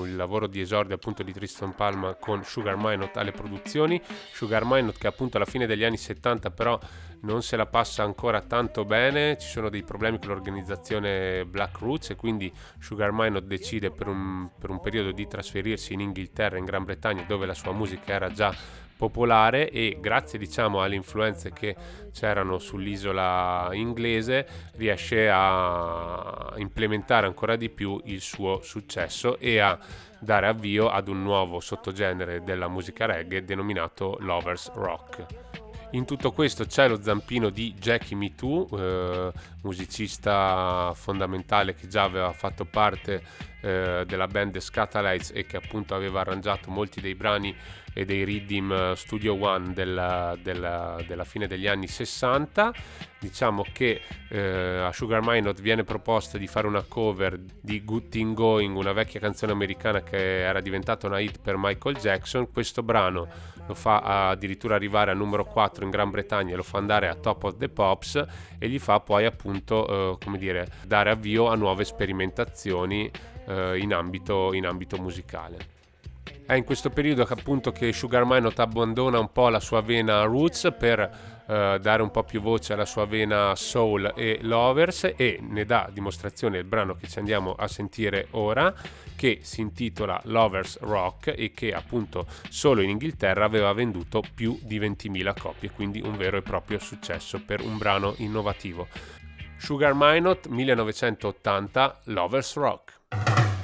il 0.06 0.16
lavoro 0.16 0.48
di 0.48 0.60
esordio 0.60 0.96
appunto 0.96 1.22
di 1.22 1.32
Tristan 1.32 1.76
Palma 1.76 2.16
con 2.16 2.44
Sugar 2.44 2.76
Minot 2.76 3.16
alle 3.18 3.32
produzioni. 3.32 4.02
Sugar 4.32 4.64
Minot 4.66 4.98
che 4.98 5.06
appunto 5.06 5.38
alla 5.38 5.46
fine 5.46 5.68
degli 5.68 5.84
anni 5.84 5.98
70 5.98 6.50
però 6.50 6.80
non 7.22 7.44
se 7.44 7.56
la 7.56 7.68
passa 7.68 8.02
ancora 8.02 8.42
tanto 8.42 8.86
bene, 8.86 9.38
ci 9.38 9.48
sono 9.48 9.70
dei 9.70 9.84
problemi 9.84 10.18
con 10.18 10.30
l'organizzazione 10.30 11.46
Black 11.46 11.78
Roots 11.80 12.10
e 12.10 12.16
quindi 12.16 12.52
Sugar 12.80 13.12
Minot 13.12 13.44
decide 13.44 13.92
per 13.92 14.08
un, 14.08 14.50
per 14.60 14.72
un 14.72 14.80
periodo 14.80 15.12
di 15.12 15.28
trasferirsi 15.28 15.94
in 15.94 16.02
Inghilterra, 16.02 16.58
in 16.58 16.66
Gran 16.66 16.84
Bretagna 16.84 17.24
dove 17.28 17.46
la 17.46 17.54
sua 17.54 17.72
musica 17.72 18.14
era 18.14 18.32
già 18.32 18.84
popolare 18.98 19.70
e 19.70 19.98
grazie 20.00 20.40
diciamo 20.40 20.82
alle 20.82 20.96
influenze 20.96 21.52
che 21.52 21.76
c'erano 22.14 22.60
sull'isola 22.60 23.70
inglese 23.74 24.48
riesce 24.76 25.30
a 25.32 26.54
implementare 26.58 27.28
ancora 27.28 27.56
di 27.56 27.70
più 27.70 28.00
il 28.06 28.22
suo 28.22 28.62
successo 28.62 29.38
e 29.38 29.60
a 29.60 29.78
dare 30.20 30.48
avvio 30.48 30.90
ad 30.90 31.08
un 31.08 31.22
nuovo 31.22 31.60
sottogenere 31.60 32.44
della 32.44 32.68
musica 32.68 33.06
reggae 33.06 33.44
denominato 33.44 34.18
lovers 34.22 34.72
rock. 34.74 35.26
In 35.92 36.06
tutto 36.06 36.32
questo 36.32 36.66
c'è 36.66 36.90
lo 36.90 37.02
zampino 37.02 37.50
di 37.50 37.74
Jackie 37.74 38.18
Me 38.18 38.36
Too, 38.36 38.68
eh, 38.78 39.32
musicista 39.62 40.92
fondamentale 40.94 41.74
che 41.74 41.88
già 41.88 42.04
aveva 42.04 42.34
fatto 42.34 42.66
parte 42.66 43.24
eh, 43.62 44.04
della 44.06 44.28
band 44.28 44.52
The 44.54 44.60
Scatalites 44.60 45.32
e 45.34 45.46
che 45.46 45.56
appunto 45.56 45.96
aveva 45.96 46.20
arrangiato 46.20 46.70
molti 46.70 47.00
dei 47.00 47.16
brani 47.16 47.56
e 47.98 48.04
dei 48.04 48.26
Rhythm 48.26 48.72
eh, 48.74 48.94
Studio 48.98 49.42
One 49.42 49.72
della, 49.72 50.38
della, 50.42 51.02
della, 51.08 51.24
fine 51.24 51.48
degli 51.48 51.66
anni 51.66 51.88
60. 51.88 52.74
Diciamo 53.18 53.66
che 53.72 54.02
eh, 54.30 54.80
a 54.80 54.92
Sugar 54.92 55.22
Minot 55.24 55.62
viene 55.62 55.86
proposta 55.86 56.38
di 56.38 56.46
fare 56.46 56.68
una 56.68 56.84
cover 56.86 57.40
di 57.40 57.84
Good 57.86 58.10
Thing 58.10 58.36
Going, 58.36 58.76
una 58.76 58.92
vecchia 58.92 59.22
canzone 59.22 59.54
americana 59.54 60.04
che 60.04 60.42
era 60.42 60.60
diventata 60.60 61.08
una 61.08 61.20
hit 61.20 61.40
per 61.42 61.56
Michael 61.58 61.96
Jackson. 61.96 62.52
Questo 62.52 62.84
brano 62.84 63.54
lo 63.66 63.74
fa 63.74 64.30
addirittura 64.30 64.76
arrivare 64.76 65.12
al 65.12 65.18
numero 65.18 65.46
4 65.46 65.86
in 65.86 65.90
Gran 65.90 66.12
Bretagna 66.12 66.56
lo 66.56 66.64
fa 66.64 66.78
andare 66.78 67.08
a 67.08 67.16
Top 67.16 67.46
of 67.46 67.58
the 67.58 67.70
Pops 67.70 68.24
e 68.60 68.70
gli 68.70 68.78
fa 68.78 69.00
poi 69.00 69.26
appunto 69.26 69.88
eh, 69.88 70.18
come 70.24 70.38
dire 70.38 70.68
dare 70.86 71.10
avvio 71.10 71.48
a 71.48 71.56
nuove 71.56 71.84
sperimentazioni 71.84 73.10
eh, 73.48 73.78
in, 73.80 73.94
ambito, 73.94 74.54
in 74.54 74.66
ambito 74.66 74.98
musicale. 74.98 75.74
È 76.46 76.54
in 76.54 76.64
questo 76.64 76.90
periodo 76.90 77.26
che 77.26 77.34
appunto 77.34 77.72
che 77.72 77.92
Sugar 77.92 78.24
Minot 78.26 78.60
abbandona 78.60 79.20
un 79.20 79.32
po' 79.32 79.50
la 79.50 79.60
sua 79.60 79.82
vena 79.82 80.24
roots 80.24 80.74
per 80.78 81.34
eh, 81.48 81.78
dare 81.80 82.02
un 82.02 82.12
po' 82.12 82.24
più 82.24 82.42
voce 82.42 82.74
alla 82.74 82.86
sua 82.86 83.06
vena 83.06 83.56
soul 83.56 84.14
e 84.16 84.40
lovers 84.42 85.14
e 85.16 85.40
ne 85.42 85.66
dà 85.66 85.90
dimostrazione 85.92 86.58
il 86.58 86.64
brano 86.64 86.96
che 86.96 87.08
ci 87.08 87.20
andiamo 87.20 87.54
a 87.54 87.68
sentire 87.68 88.28
ora 88.32 88.74
che 89.16 89.40
si 89.44 89.62
intitola 89.62 90.20
Lovers 90.26 90.80
Rock 90.82 91.34
e 91.36 91.52
che 91.52 91.74
appunto 91.74 92.26
solo 92.50 92.82
in 92.82 92.90
Inghilterra 92.90 93.46
aveva 93.46 93.74
venduto 93.74 94.22
più 94.34 94.60
di 94.62 94.80
20.000 94.80 95.40
copie, 95.40 95.72
quindi 95.72 96.02
un 96.02 96.18
vero 96.18 96.38
e 96.38 96.42
proprio 96.42 96.80
successo 96.80 97.42
per 97.44 97.62
un 97.62 97.78
brano 97.78 98.14
innovativo. 98.18 98.88
Sugar 99.58 99.94
Minot 99.96 100.48
1980 100.48 102.02
Lovers 102.06 102.56
Rock. 102.56 103.55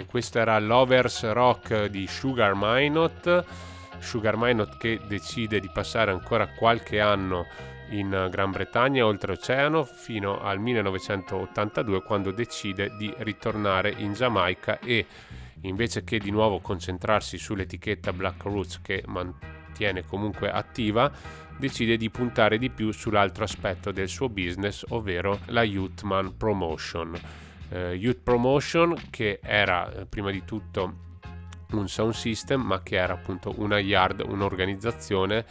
E 0.00 0.06
questo 0.06 0.38
era 0.38 0.56
Lovers 0.60 1.28
Rock 1.32 1.86
di 1.86 2.06
Sugar 2.06 2.52
Minot. 2.54 3.44
Sugar 3.98 4.36
Minot 4.36 4.78
che 4.78 5.00
decide 5.08 5.58
di 5.58 5.68
passare 5.72 6.12
ancora 6.12 6.46
qualche 6.46 7.00
anno 7.00 7.44
in 7.88 8.28
Gran 8.30 8.52
Bretagna 8.52 9.04
oltreoceano 9.04 9.82
fino 9.82 10.40
al 10.40 10.60
1982 10.60 12.02
quando 12.04 12.30
decide 12.30 12.94
di 12.96 13.12
ritornare 13.18 13.92
in 13.96 14.12
Giamaica 14.12 14.78
e 14.78 15.04
invece 15.62 16.04
che 16.04 16.20
di 16.20 16.30
nuovo 16.30 16.60
concentrarsi 16.60 17.36
sull'etichetta 17.36 18.12
Black 18.12 18.44
Roots 18.44 18.80
che 18.80 19.02
mantiene 19.04 20.04
comunque 20.04 20.48
attiva 20.48 21.10
decide 21.56 21.96
di 21.96 22.08
puntare 22.08 22.56
di 22.58 22.70
più 22.70 22.92
sull'altro 22.92 23.42
aspetto 23.42 23.90
del 23.90 24.08
suo 24.08 24.28
business 24.28 24.84
ovvero 24.90 25.40
la 25.46 25.64
Youthman 25.64 26.36
Promotion 26.36 27.47
eh, 27.70 27.94
Youth 27.94 28.20
Promotion 28.22 28.94
che 29.10 29.40
era 29.42 29.92
eh, 29.92 30.06
prima 30.06 30.30
di 30.30 30.44
tutto 30.44 31.06
un 31.72 31.88
sound 31.88 32.14
system 32.14 32.62
ma 32.62 32.82
che 32.82 32.96
era 32.96 33.12
appunto 33.12 33.52
una 33.56 33.78
yard, 33.78 34.24
un'organizzazione 34.26 35.44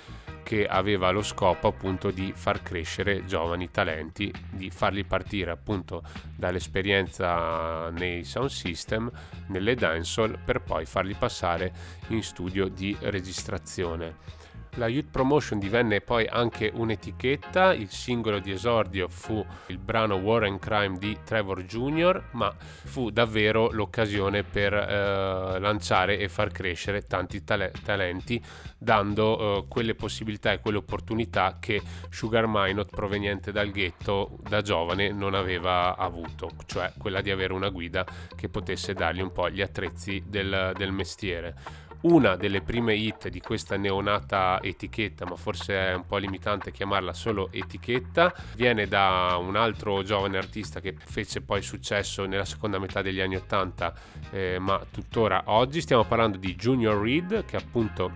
che 0.47 0.65
aveva 0.65 1.11
lo 1.11 1.23
scopo 1.23 1.67
appunto 1.67 2.09
di 2.09 2.31
far 2.33 2.63
crescere 2.63 3.25
giovani 3.25 3.69
talenti, 3.69 4.33
di 4.49 4.69
farli 4.69 5.03
partire 5.03 5.51
appunto 5.51 6.03
dall'esperienza 6.37 7.89
nei 7.89 8.23
sound 8.23 8.49
system, 8.49 9.11
nelle 9.47 9.75
dancehall 9.75 10.39
per 10.45 10.61
poi 10.61 10.85
farli 10.85 11.15
passare 11.15 11.73
in 12.07 12.23
studio 12.23 12.69
di 12.69 12.95
registrazione. 13.01 14.36
La 14.77 14.87
Youth 14.87 15.09
Promotion 15.09 15.57
divenne 15.57 16.01
poi 16.01 16.27
anche 16.27 16.71
un'etichetta, 16.71 17.73
il 17.73 17.89
singolo 17.89 18.37
di 18.37 18.51
esordio 18.51 19.07
fu 19.07 19.43
il 19.67 19.79
brano 19.79 20.17
War 20.17 20.43
and 20.43 20.59
Crime 20.59 20.99
di 20.99 21.17
Trevor 21.23 21.63
Jr., 21.63 22.29
ma 22.33 22.53
fu 22.59 23.09
davvero 23.09 23.71
l'occasione 23.71 24.43
per 24.43 24.73
eh, 24.73 25.59
lanciare 25.59 26.19
e 26.19 26.29
far 26.29 26.51
crescere 26.51 27.01
tanti 27.01 27.43
tale- 27.43 27.73
talenti, 27.83 28.39
dando 28.77 29.39
eh, 29.39 29.65
quelle 29.67 29.95
possibilità 29.95 30.51
e 30.51 30.59
quelle 30.59 30.77
opportunità 30.77 31.57
che 31.59 31.81
Sugar 32.09 32.45
Minot 32.47 32.91
proveniente 32.91 33.51
dal 33.51 33.71
ghetto 33.71 34.37
da 34.47 34.61
giovane 34.61 35.11
non 35.11 35.33
aveva 35.33 35.97
avuto, 35.97 36.51
cioè 36.67 36.93
quella 36.99 37.21
di 37.21 37.31
avere 37.31 37.51
una 37.51 37.69
guida 37.69 38.05
che 38.35 38.47
potesse 38.47 38.93
dargli 38.93 39.21
un 39.21 39.31
po' 39.31 39.49
gli 39.49 39.61
attrezzi 39.61 40.23
del, 40.27 40.73
del 40.77 40.91
mestiere 40.91 41.85
una 42.07 42.35
delle 42.35 42.61
prime 42.61 42.95
hit 42.95 43.27
di 43.27 43.41
questa 43.41 43.75
neonata 43.75 44.59
etichetta, 44.61 45.25
ma 45.25 45.35
forse 45.35 45.73
è 45.73 45.93
un 45.93 46.05
po' 46.05 46.17
limitante 46.17 46.71
chiamarla 46.71 47.13
solo 47.13 47.49
etichetta, 47.51 48.33
viene 48.55 48.87
da 48.87 49.37
un 49.39 49.55
altro 49.55 50.01
giovane 50.03 50.37
artista 50.37 50.79
che 50.79 50.95
fece 50.97 51.41
poi 51.41 51.61
successo 51.61 52.25
nella 52.25 52.45
seconda 52.45 52.79
metà 52.79 53.01
degli 53.01 53.19
anni 53.19 53.35
80, 53.35 53.93
eh, 54.31 54.57
ma 54.59 54.81
tuttora 54.89 55.43
oggi. 55.47 55.81
Stiamo 55.81 56.05
parlando 56.05 56.37
di 56.37 56.55
Junior 56.55 56.97
Reed, 56.97 57.45
che 57.45 57.57
appunto 57.57 58.11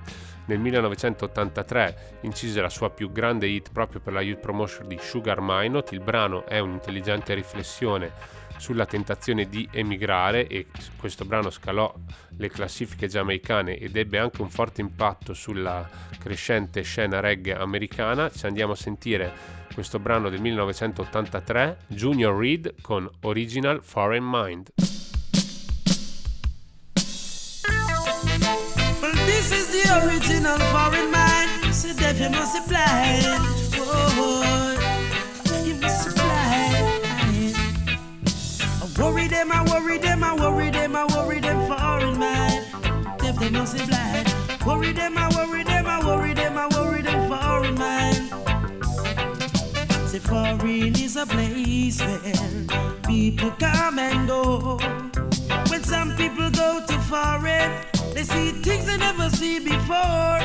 nel 0.45 0.59
1983 0.59 2.17
incise 2.21 2.61
la 2.61 2.69
sua 2.69 2.89
più 2.89 3.11
grande 3.11 3.47
hit 3.47 3.71
proprio 3.71 3.99
per 3.99 4.13
la 4.13 4.21
youth 4.21 4.39
promotion 4.39 4.87
di 4.87 4.97
Sugar 4.99 5.39
Minot. 5.41 5.91
Il 5.91 5.99
brano 5.99 6.45
è 6.45 6.59
un'intelligente 6.59 7.33
riflessione 7.33 8.39
sulla 8.61 8.85
tentazione 8.85 9.49
di 9.49 9.67
emigrare 9.71 10.45
e 10.45 10.67
questo 10.95 11.25
brano 11.25 11.49
scalò 11.49 11.91
le 12.37 12.49
classifiche 12.49 13.07
giamaicane 13.07 13.75
ed 13.75 13.95
ebbe 13.95 14.19
anche 14.19 14.43
un 14.43 14.51
forte 14.51 14.81
impatto 14.81 15.33
sulla 15.33 15.89
crescente 16.19 16.83
scena 16.83 17.19
reggae 17.19 17.55
americana. 17.55 18.29
Ci 18.29 18.45
andiamo 18.45 18.73
a 18.73 18.75
sentire 18.75 19.33
questo 19.73 19.97
brano 19.97 20.29
del 20.29 20.41
1983, 20.41 21.77
Junior 21.87 22.37
Reed 22.37 22.75
con 22.81 23.09
Original 23.21 23.81
Foreign 23.83 24.25
Mind. 24.29 24.69
Well, 33.73 34.80
worry 39.01 39.27
them, 39.27 39.51
I 39.51 39.63
worry 39.63 39.97
them, 39.97 40.23
I 40.23 40.35
worry 40.35 40.69
them, 40.69 40.95
I 40.95 41.05
worry 41.05 41.39
them 41.39 41.67
foreign 41.67 42.17
mind. 42.19 42.65
Deaf 43.17 43.35
they 43.37 43.49
must 43.49 43.77
be 43.77 43.85
blind. 43.85 44.33
Worry 44.65 44.91
them, 44.91 45.17
I 45.17 45.27
worry 45.35 45.63
them, 45.63 45.87
I 45.87 46.05
worry 46.05 46.33
them, 46.33 46.57
I 46.57 46.67
worry 46.67 47.01
them 47.01 47.27
foreign 47.27 47.75
mind. 47.75 48.29
Say 50.07 50.19
foreign 50.19 50.95
is 50.99 51.15
a 51.15 51.25
place 51.25 51.99
where 52.01 52.99
people 53.07 53.51
come 53.51 53.97
and 53.97 54.27
go. 54.27 54.77
When 55.69 55.83
some 55.83 56.15
people 56.15 56.51
go 56.51 56.85
to 56.85 56.97
foreign, 57.11 57.71
they 58.13 58.23
see 58.23 58.51
things 58.51 58.85
they 58.85 58.97
never 58.97 59.29
see 59.29 59.59
before 59.59 60.39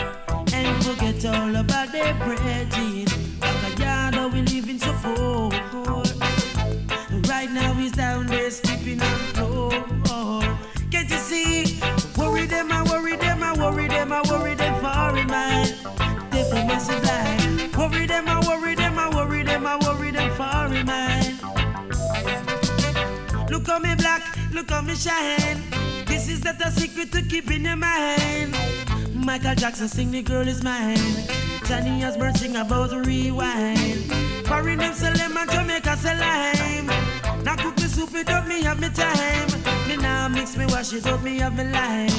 and 0.55 0.85
forget 0.85 1.25
all 1.27 1.55
about 1.57 1.92
their 1.92 2.14
brethren. 2.14 3.07
Like 3.40 3.79
a 3.79 3.83
yard 3.83 4.33
we 4.33 4.42
live 4.42 4.69
in 4.71 4.79
so 4.79 4.92
poor. 5.03 5.51
Right 7.29 7.51
now 7.51 7.75
he's 7.75 7.96
sleeping 8.51 9.01
on 9.03 9.19
the. 9.35 9.47
Can't 10.91 11.11
you 11.11 11.17
see? 11.17 11.81
Worry 12.17 12.47
them, 12.47 12.71
I 12.71 12.83
worry 12.85 13.17
them, 13.17 13.43
I 13.43 13.53
worry 13.55 13.89
them, 13.89 14.13
I 14.13 14.23
worry 14.31 14.55
them 14.55 14.81
foreign 14.81 15.27
mind. 15.27 15.75
Different 16.31 16.69
message 16.69 17.03
lie. 17.05 17.71
Worry 17.77 18.07
them, 18.07 18.29
I 18.29 18.41
worry 18.47 18.75
them, 18.75 18.99
I 18.99 19.09
worry 19.15 19.43
them, 19.43 19.67
I 19.67 19.77
worry 19.79 20.11
them 20.13 20.31
foreign 20.35 20.87
mind. 20.87 21.41
Look 23.51 23.69
on 23.69 23.83
me 23.83 23.95
black, 23.97 24.23
look 24.53 24.71
on 24.71 24.87
me 24.87 24.95
shine. 24.95 25.63
This 26.07 26.29
is 26.29 26.45
not 26.45 26.61
a 26.61 26.71
secret 26.71 27.11
to 27.13 27.23
keep 27.23 27.51
in 27.51 27.65
your 27.65 27.77
mind. 27.77 28.57
Michael 29.13 29.57
Jackson 29.57 29.89
sing 29.89 30.11
the 30.13 30.23
girl 30.23 30.47
is 30.47 30.63
mine. 30.63 30.99
Johnny 31.65 32.05
Osbourne 32.05 32.35
sing 32.35 32.55
about 32.55 32.93
rewind. 33.07 34.05
Foreign 34.47 34.79
them 34.79 34.95
sell 34.95 35.15
them 35.15 35.37
and 35.37 35.51
Jamaica 35.51 35.97
sell 35.97 36.17
lime. 36.19 36.96
Now 37.47 37.55
cook 37.55 37.77
me 37.77 37.85
soup 37.85 38.13
it 38.13 38.29
up, 38.29 38.49
me 38.49 38.61
have 38.65 38.81
me 38.81 38.89
time. 38.89 39.47
Me 39.87 39.97
now 39.97 40.27
mix 40.27 40.57
me 40.57 40.67
wash 40.67 40.93
it 40.93 41.07
up, 41.07 41.23
me 41.23 41.39
have 41.39 41.57
me 41.57 41.63
lime. 41.71 42.11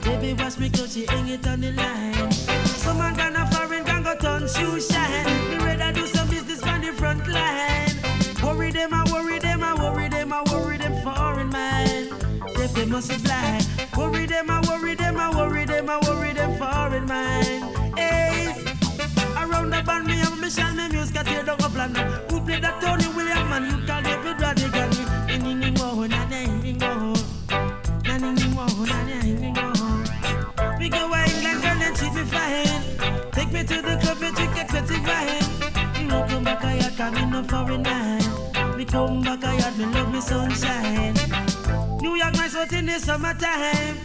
Baby 0.00 0.32
wash 0.32 0.56
me 0.56 0.70
clothes, 0.70 0.94
she 0.94 1.04
hang 1.04 1.28
it 1.28 1.46
on 1.46 1.60
the 1.60 1.72
line. 1.72 2.32
Some 2.32 2.96
man 2.96 3.14
gone 3.14 3.36
a 3.36 3.46
foreign 3.50 3.84
can 3.84 4.02
go 4.02 4.16
turn 4.16 4.48
shoe 4.48 4.80
shine. 4.80 5.26
Me 5.50 5.56
rather 5.56 5.92
do 5.92 6.06
some 6.06 6.26
business 6.30 6.62
on 6.62 6.80
the 6.80 6.90
front 6.94 7.28
line. 7.28 7.90
Worry 8.42 8.70
them, 8.70 8.94
I 8.94 9.04
worry 9.12 9.38
them, 9.40 9.62
I 9.62 9.74
worry 9.74 10.08
them, 10.08 10.32
I 10.32 10.42
worry 10.50 10.78
them 10.78 11.02
foreign 11.02 11.50
man. 11.50 12.08
If 12.56 12.72
they 12.72 12.86
must 12.86 13.12
fly. 13.12 13.60
Worry 13.94 14.24
them, 14.24 14.48
I 14.48 14.62
worry 14.66 14.94
them, 14.94 15.18
I 15.18 15.36
worry 15.36 15.66
them, 15.66 15.90
I 15.90 15.98
worry 16.08 16.32
them 16.32 16.56
foreign 16.56 17.04
man. 17.04 17.44
Hey, 17.94 18.54
around 19.36 19.68
the 19.68 19.82
band 19.84 20.06
me 20.06 20.14
have 20.14 20.40
me 20.40 20.48
shine 20.48 20.78
me 20.78 20.88
music 20.88 21.18
I 21.18 21.24
tear 21.24 21.42
down 21.42 21.60
a 21.60 21.68
plan. 21.68 22.31
Play 22.52 22.60
that 22.60 22.82
Tony 22.82 23.08
William 23.16 23.48
man? 23.48 23.64
Who 23.64 23.86
call 23.86 24.02
David 24.02 24.36
Radigan? 24.36 24.92
We 30.78 30.88
go 30.90 31.08
to 31.08 31.16
England, 31.48 31.82
and 31.82 31.96
treat 31.96 32.12
me 32.12 32.24
fine. 32.28 32.82
Take 33.32 33.52
me 33.52 33.64
to 33.64 33.80
the 33.80 33.96
club, 34.02 34.22
and 34.22 34.36
drink 34.36 34.58
expensive 34.58 35.02
wine. 35.02 35.48
You 35.98 36.08
come 36.28 36.44
back, 36.44 36.62
I 36.62 36.92
come 36.94 37.16
in 37.16 37.30
no 37.30 37.42
foreign 37.44 37.80
man. 37.80 38.20
Me 38.76 38.84
come 38.84 39.22
back, 39.22 39.44
I 39.44 39.54
had 39.54 39.78
me 39.78 39.86
love 39.86 40.12
me 40.12 40.20
sunshine. 40.20 41.14
New 42.02 42.16
York 42.16 42.34
nice, 42.34 42.52
but 42.52 42.70
in 42.74 42.84
the 42.84 42.98
summertime. 42.98 43.96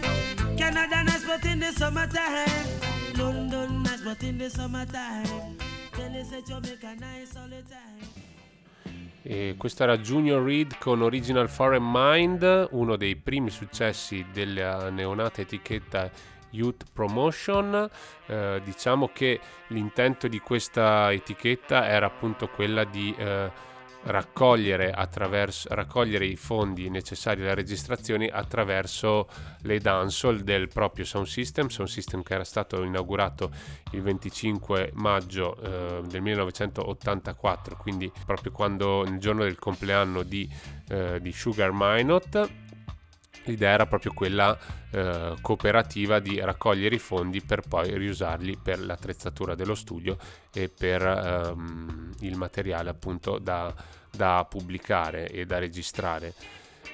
Canada 0.56 1.04
nice, 1.04 1.26
but 1.26 1.46
in 1.46 1.60
the 1.60 1.74
summertime. 1.74 2.48
London 3.18 3.84
nice, 3.84 4.00
but 4.00 4.24
in 4.24 4.38
the 4.38 4.50
summertime. 4.50 5.58
Tell 5.92 6.16
us 6.16 6.30
Jamaica 6.48 6.96
nice 6.98 7.36
all 7.36 7.50
the 7.50 7.62
time. 7.64 7.97
E 9.30 9.56
questo 9.58 9.84
era 9.84 9.98
Junior 9.98 10.42
Reed 10.42 10.78
con 10.78 11.02
Original 11.02 11.50
Foreign 11.50 11.84
Mind, 11.86 12.70
uno 12.72 12.96
dei 12.96 13.18
primi 13.18 13.50
successi 13.50 14.26
della 14.32 14.90
neonata 14.90 15.42
etichetta 15.42 16.10
Youth 16.52 16.86
Promotion. 16.94 17.90
Eh, 18.26 18.62
diciamo 18.64 19.10
che 19.12 19.42
l'intento 19.68 20.30
di 20.30 20.40
questa 20.40 21.12
etichetta 21.12 21.90
era 21.90 22.06
appunto 22.06 22.48
quella 22.48 22.86
di 22.86 23.14
eh, 23.18 23.52
raccogliere, 24.04 24.94
raccogliere, 24.94 26.26
i 26.26 26.36
fondi 26.36 26.90
necessari 26.90 27.42
alle 27.42 27.56
registrazioni 27.56 28.28
attraverso 28.28 29.28
le 29.62 29.80
dancehall 29.80 30.40
del 30.40 30.68
proprio 30.68 31.06
sound 31.06 31.28
system, 31.28 31.68
sound 31.68 31.90
system 31.90 32.24
che 32.24 32.34
era 32.34 32.44
stato 32.44 32.84
inaugurato 32.84 33.52
il 33.92 34.02
25 34.02 34.92
maggio 34.96 35.58
eh, 35.58 36.02
del 36.08 36.22
1984, 36.22 37.78
quindi 37.78 38.12
proprio 38.26 38.52
quando 38.52 39.04
nel 39.04 39.20
giorno 39.20 39.44
del 39.44 39.60
compleanno 39.60 40.24
di, 40.24 40.50
eh, 40.90 41.20
di 41.22 41.32
Sugar 41.32 41.72
Minot 41.74 42.66
l'idea 43.48 43.72
era 43.72 43.86
proprio 43.86 44.14
quella 44.14 44.58
eh, 44.92 45.36
cooperativa 45.42 46.20
di 46.20 46.40
raccogliere 46.40 46.96
i 46.96 47.00
fondi 47.00 47.42
per 47.42 47.62
poi 47.68 47.98
riusarli 47.98 48.58
per 48.62 48.80
l'attrezzatura 48.80 49.56
dello 49.56 49.76
studio 49.76 50.18
e 50.54 50.70
per 50.70 51.02
ehm, 51.02 52.12
il 52.20 52.36
materiale 52.36 52.90
appunto 52.90 53.38
da, 53.40 53.74
da 54.12 54.46
pubblicare 54.48 55.30
e 55.30 55.46
da 55.46 55.58
registrare. 55.60 56.34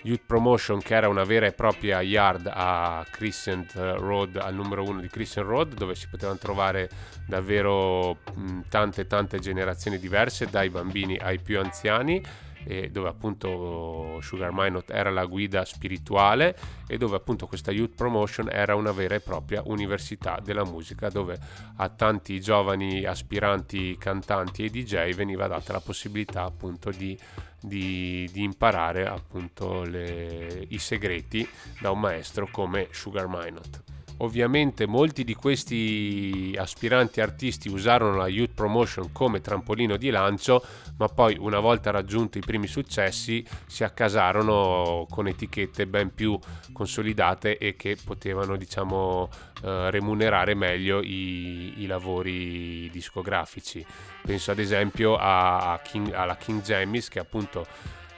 Youth 0.06 0.24
Promotion 0.26 0.82
che 0.82 0.96
era 0.96 1.08
una 1.08 1.24
vera 1.24 1.46
e 1.46 1.54
propria 1.54 2.02
yard 2.02 2.50
a 2.52 3.06
Crescent 3.10 3.74
Road, 3.74 4.36
al 4.36 4.54
numero 4.54 4.84
uno 4.84 5.00
di 5.00 5.08
Crescent 5.08 5.48
Road, 5.48 5.76
dove 5.76 5.96
si 5.96 6.08
potevano 6.10 6.38
trovare 6.38 6.90
davvero 7.26 8.18
mh, 8.34 8.62
tante 8.68 9.08
tante 9.08 9.40
generazioni 9.40 9.98
diverse, 9.98 10.48
dai 10.48 10.70
bambini 10.70 11.16
ai 11.16 11.40
più 11.40 11.58
anziani 11.60 12.22
e 12.66 12.90
dove 12.90 13.10
appunto 13.10 14.20
Sugar 14.22 14.52
Minot 14.54 14.90
era 14.90 15.10
la 15.10 15.26
guida 15.26 15.66
spirituale 15.66 16.56
e 16.88 16.98
dove 16.98 17.16
appunto 17.16 17.48
questa 17.48 17.72
Youth 17.72 17.96
Promotion 17.96 18.50
era 18.52 18.76
una 18.76 18.92
vera 18.92 19.16
e 19.16 19.20
propria 19.20 19.62
università 19.66 20.40
della 20.44 20.64
musica 20.64 21.10
dove 21.10 21.38
a 21.78 21.90
tanti 21.90 22.40
giovani 22.40 23.06
aspiranti 23.06 23.98
cantanti 23.98 24.66
e 24.66 24.70
DJ 24.70 25.14
veniva 25.14 25.48
data 25.48 25.74
la 25.74 25.82
possibilità 25.82 26.44
appunto 26.44 26.90
di, 26.90 27.18
di, 27.60 28.30
di 28.32 28.44
imparare 28.44 29.08
appunto 29.08 29.84
le, 29.84 30.66
i 30.70 30.78
segreti 30.78 31.48
da 31.80 31.92
un 31.92 32.00
maestro 32.00 32.48
come 32.52 32.88
Sugar 32.92 33.28
Minot. 33.28 33.93
Ovviamente 34.24 34.88
molti 34.88 35.26
di 35.26 35.36
questi 35.36 36.56
aspiranti 36.58 37.20
artisti 37.20 37.68
usarono 37.68 38.16
la 38.16 38.30
Youth 38.30 38.54
Promotion 38.54 39.12
come 39.12 39.42
trampolino 39.42 39.98
di 39.98 40.10
lancio, 40.12 40.64
ma 40.98 41.10
poi 41.10 41.36
una 41.38 41.60
volta 41.60 41.92
raggiunti 41.92 42.38
i 42.38 42.42
primi 42.42 42.68
successi 42.68 43.46
si 43.66 43.84
accasarono 43.84 45.06
con 45.10 45.28
etichette 45.28 45.88
ben 45.88 46.14
più 46.14 46.40
consolidate 46.72 47.58
e 47.58 47.76
che 47.76 47.98
potevano 48.02 48.56
diciamo 48.56 49.28
eh, 49.62 49.92
remunerare 49.92 50.56
meglio 50.56 51.02
i, 51.02 51.82
i, 51.82 51.86
lavori 51.86 52.90
discografici. 52.92 53.86
Penso 54.22 54.52
ad 54.52 54.60
esempio 54.60 55.18
a 55.20 55.78
King, 55.84 56.14
alla 56.14 56.38
King 56.38 56.62
Jamis 56.62 57.10
che 57.10 57.20
appunto 57.20 57.68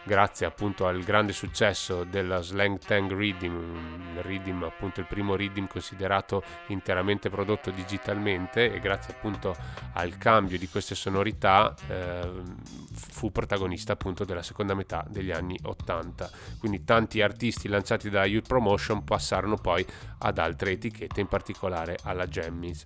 grazie 0.05 0.45
appunto 0.45 0.85
al 0.85 1.03
grande 1.03 1.33
successo 1.33 2.03
della 2.03 2.41
Slang 2.41 2.77
Tang 2.77 3.11
Reading, 3.11 4.21
Reading 4.21 4.63
appunto 4.63 4.99
il 4.99 5.07
primo 5.07 5.35
Reading 5.35 5.67
considerato 5.67 6.43
interamente 6.67 7.29
prodotto 7.29 7.71
digitalmente 7.71 8.71
e 8.71 8.79
grazie 8.79 9.13
appunto 9.13 9.55
al 9.93 10.17
cambio 10.17 10.59
di 10.59 10.69
queste 10.69 10.93
sonorità 10.93 11.73
eh, 11.87 12.43
fu 12.93 13.31
protagonista 13.31 13.93
appunto 13.93 14.23
della 14.25 14.43
seconda 14.43 14.75
metà 14.75 15.03
degli 15.09 15.31
anni 15.31 15.57
80. 15.61 16.29
Quindi 16.59 16.83
tanti 16.83 17.21
artisti 17.21 17.67
lanciati 17.67 18.09
da 18.09 18.25
Youth 18.25 18.47
Promotion 18.47 19.03
passarono 19.03 19.55
poi 19.55 19.85
ad 20.19 20.37
altre 20.37 20.71
etichette, 20.71 21.19
in 21.19 21.27
particolare 21.27 21.97
alla 22.03 22.27
Jammies 22.27 22.85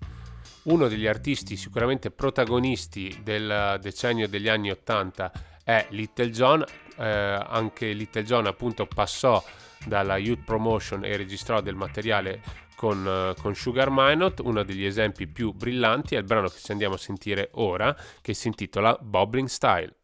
uno 0.62 0.88
degli 0.88 1.08
artisti 1.08 1.55
sicuramente 1.55 2.12
protagonisti 2.12 3.21
del 3.23 3.79
decennio 3.82 4.27
degli 4.27 4.49
anni 4.49 4.69
80 4.69 5.32
è 5.63 5.88
Little 5.91 6.29
John, 6.32 6.65
eh, 6.99 7.05
anche 7.47 7.93
Little 7.93 8.23
John 8.23 8.45
appunto 8.45 8.85
passò 8.85 9.43
dalla 9.85 10.17
Youth 10.17 10.43
Promotion 10.43 11.05
e 11.05 11.15
registrò 11.15 11.62
del 11.62 11.75
materiale 11.75 12.41
con, 12.75 13.05
uh, 13.05 13.41
con, 13.41 13.55
Sugar 13.55 13.89
Minot, 13.91 14.39
uno 14.39 14.63
degli 14.63 14.85
esempi 14.85 15.27
più 15.27 15.51
brillanti 15.51 16.15
è 16.15 16.17
il 16.17 16.23
brano 16.23 16.47
che 16.47 16.59
ci 16.63 16.71
andiamo 16.71 16.95
a 16.95 16.97
sentire 16.97 17.49
ora, 17.55 17.93
che 18.21 18.33
si 18.33 18.47
intitola 18.47 18.97
Bobbling 19.01 19.47
Style. 19.47 19.95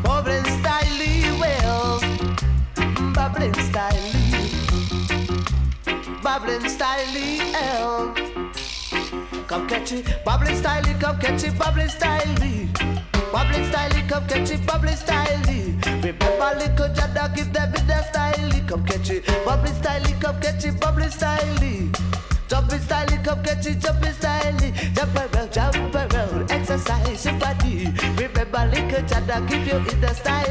Bobbling 0.00 0.46
Style, 0.46 1.36
well, 1.38 2.00
Bobbling 3.12 3.56
Style, 3.60 4.10
Bobbling 6.20 6.66
Style, 6.66 8.23
come 9.84 10.40
catch 10.40 10.56
Style, 10.56 10.82
come 10.98 11.18
catch 11.18 11.44
it, 11.44 11.58
Bobbling 11.58 11.88
Style. 11.88 12.34
Bubbly 13.32 13.64
style, 13.64 14.08
come 14.08 14.26
catch 14.28 14.50
it, 14.50 14.64
bubbly 14.64 14.94
style. 14.94 15.42
Remember 15.84 16.54
little 16.56 16.88
Jada, 16.94 17.34
give 17.34 17.52
them 17.52 17.74
in 17.74 17.86
the 17.86 18.02
style. 18.04 18.60
Come 18.68 18.86
catch 18.86 19.10
it, 19.10 19.26
bubbly 19.44 19.72
style, 19.72 20.20
come 20.20 20.40
catch 20.40 20.64
it, 20.64 20.80
bubbly 20.80 21.10
style. 21.10 21.90
Jumping 22.48 22.80
style, 22.80 23.24
come 23.24 23.42
catch 23.42 23.66
it, 23.66 23.80
jumping 23.80 24.12
style. 24.12 24.58
Jump 24.94 25.16
around, 25.16 25.52
jump 25.52 25.94
around, 25.94 26.50
exercise 26.52 27.24
your 27.24 27.34
body. 27.40 27.86
Remember 28.16 28.33
little 28.62 29.02
Jada, 29.02 29.48
give 29.48 29.66
you 29.66 29.76
in 29.76 30.00
the 30.00 30.14
style. 30.14 30.44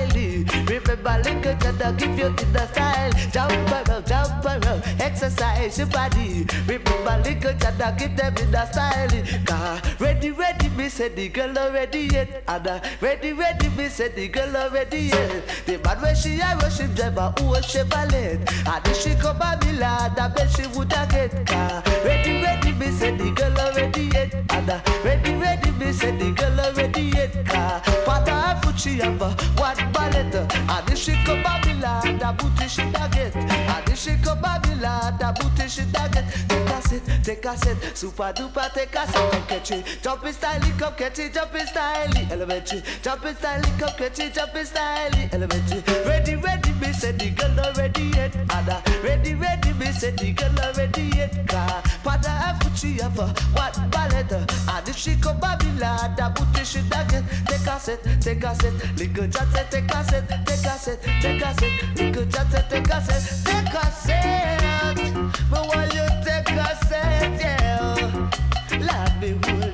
Remember 0.67 1.15
little 1.23 1.55
Jada, 1.55 1.97
give 1.97 2.17
you 2.19 2.27
in 2.27 2.53
the 2.53 2.67
style. 2.67 3.11
Jump 3.31 3.71
around, 3.71 4.05
jump 4.05 4.45
around, 4.45 4.83
exercise 4.99 5.77
your 5.77 5.87
body. 5.87 6.45
Remember 6.67 7.17
little 7.23 7.53
Jada, 7.53 7.97
give 7.97 8.15
them 8.15 8.35
in 8.37 8.51
the 8.51 8.65
style. 8.71 9.45
Car 9.45 9.81
ready, 9.99 10.31
ready, 10.31 10.69
me 10.69 10.89
say 10.89 11.09
the 11.09 11.29
girl 11.29 11.57
already 11.57 12.09
yet. 12.11 12.43
And 12.47 12.81
ready, 13.01 13.33
ready, 13.33 13.69
me 13.69 13.87
say 13.89 14.09
the 14.09 14.27
girl 14.27 14.55
already 14.55 15.09
yet. 15.13 15.43
The 15.65 15.77
man 15.79 16.01
where 16.01 16.15
she 16.15 16.39
a 16.39 16.57
worship 16.61 16.93
driver, 16.95 17.33
who 17.39 17.53
a 17.53 17.59
Chevrolet. 17.59 18.39
And 18.67 18.87
if 18.87 18.97
she 18.97 19.15
come 19.15 19.37
by 19.37 19.57
me 19.65 19.77
lad, 19.77 20.17
I 20.19 20.27
bet 20.29 20.49
she 20.51 20.67
woulda 20.67 21.07
get 21.09 21.45
car. 21.47 21.83
Ready, 22.03 22.41
ready, 22.41 22.71
me 22.73 22.91
say 22.91 23.15
the 23.15 23.31
girl 23.31 23.57
already 23.57 24.03
yet. 24.13 24.33
And 24.49 24.67
ready, 25.03 25.33
ready, 25.35 25.71
me 25.71 25.91
say 25.91 26.11
the 26.15 26.31
girl 26.31 26.59
already 26.59 27.01
yet 27.01 27.45
car. 27.45 27.92
Pata 28.05 28.59
foot 28.63 28.79
she 28.79 28.97
have 28.99 29.19
one 29.19 29.91
ballet. 29.91 30.23
And 30.23 30.89
if 30.89 30.97
she 30.97 31.11
me 31.11 31.73
lad, 31.81 32.21
a 32.21 32.33
booty 32.33 32.67
she 32.67 32.83
da 32.91 33.07
get. 33.07 33.35
And 33.35 33.89
if 33.89 33.99
she 33.99 34.11
me 34.11 34.75
lad, 34.81 35.21
a 35.21 35.33
booty 35.33 35.67
she 35.67 35.83
da. 35.91 36.03
Take 36.13 36.69
a 36.69 36.81
set, 36.81 37.23
take 37.23 37.45
a 37.45 37.57
set, 37.57 37.97
super 37.97 38.33
duper, 38.33 38.71
take 38.73 38.95
a 38.95 39.07
set, 39.07 39.31
come 39.31 39.47
catch 39.47 39.71
it. 39.71 39.99
Jumping 40.01 40.33
style, 40.33 40.61
come 40.77 40.93
catch 40.93 41.19
it, 41.19 41.33
jumping 41.33 41.65
style, 41.65 42.31
elementary. 42.31 42.83
Jumping 43.01 43.35
style, 43.35 43.61
come 43.79 43.95
catch 43.97 44.19
it, 44.19 44.33
jumping 44.33 44.65
style, 44.65 45.11
elementary. 45.31 45.83
Ready, 46.05 46.35
ready, 46.35 46.71
me 46.73 46.93
say 46.93 47.11
the 47.11 47.29
girl 47.31 47.59
already 47.59 48.03
yet. 48.15 48.35
And 48.35 49.03
ready, 49.03 49.33
ready, 49.35 49.73
me 49.73 49.87
say 49.91 50.11
the 50.11 50.31
girl 50.33 50.59
already 50.59 51.03
yet 51.15 51.47
car. 51.47 51.81
Pada 52.03 52.31
afuchi 52.49 53.01
ava 53.01 53.27
what 53.53 53.75
ballet 53.91 54.25
And 54.69 54.89
if 54.89 54.97
she 54.97 55.15
come 55.15 55.39
Babylon 55.39 56.15
Da 56.17 56.29
booty 56.29 56.63
she 56.63 56.81
da 56.89 57.03
Take 57.05 57.67
a 57.67 57.79
cassette, 57.83 58.21
take 58.21 58.41
set, 58.41 58.97
little 58.97 59.27
chat 59.27 59.51
set, 59.51 59.69
take 59.69 59.93
a 59.93 60.03
set, 60.05 60.29
take 60.29 60.63
cassette, 60.63 61.01
take 61.03 61.41
cassette, 61.41 61.97
little 61.97 62.25
chat 62.27 62.51
set, 62.51 62.69
take 62.69 62.85
cassette, 62.85 63.45
take 63.45 63.71
cassette. 63.73 65.31
But 65.51 65.67
while 65.67 65.89
you 65.89 66.07
take 66.23 66.49
a 66.51 66.77
set, 66.85 67.41
yeah, 67.41 68.29
life 68.79 69.19
be 69.19 69.33
wounded. 69.33 69.73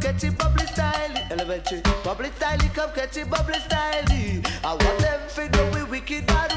catchy 0.00 0.28
bubbly 0.28 0.66
style 0.66 1.10
elementary 1.30 1.80
bubbly 2.04 2.30
style. 2.36 2.58
Come 2.74 2.90
catchy 2.94 3.24
bubbly 3.24 3.58
style. 3.60 4.04
I 4.62 4.72
want 4.74 4.98
them 4.98 5.20
to 5.36 5.48
know 5.48 5.70
we 5.74 5.84
wicked 5.84 6.26
bad 6.26 6.53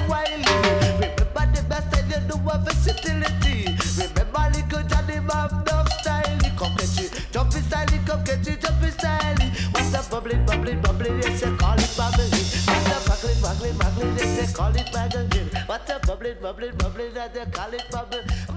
you 2.47 2.53
of 2.53 2.65
versatility. 2.65 3.75
Remember 3.97 4.45
little 4.53 4.83
Johnny 4.87 5.19
Mom 5.19 5.63
dog 5.63 5.89
style. 5.89 6.39
Come 6.57 6.75
catch 6.75 6.99
it, 7.01 7.27
jumpy 7.31 7.59
style, 7.61 7.87
come 8.05 8.23
catch 8.23 8.47
it, 8.47 8.61
jumpy 8.61 8.91
style. 8.91 9.35
What's 9.71 9.91
the 9.91 10.07
bubbling, 10.09 10.45
bubbling, 10.45 10.81
bubbling? 10.81 11.21
Yes, 11.21 11.41
they 11.41 11.55
call 11.55 11.77
it 11.77 11.93
bubbling. 11.97 12.31
What's 12.67 12.87
the 12.87 12.97
bubbling, 13.07 13.41
bubbling, 13.41 13.77
bubbling? 13.77 14.17
Yes, 14.17 14.31
they 14.37 14.53
call 14.53 14.75
it 14.75 14.91
bubbling. 14.91 15.67
What's 15.67 15.87
the 15.87 15.99
bubbling, 16.07 16.37
bubbling, 16.41 16.75
bubbling? 16.77 17.11
Yes, 17.15 17.31
they 17.33 17.45
call 17.51 17.73
it 17.73 17.83
bubbling. 17.91 18.47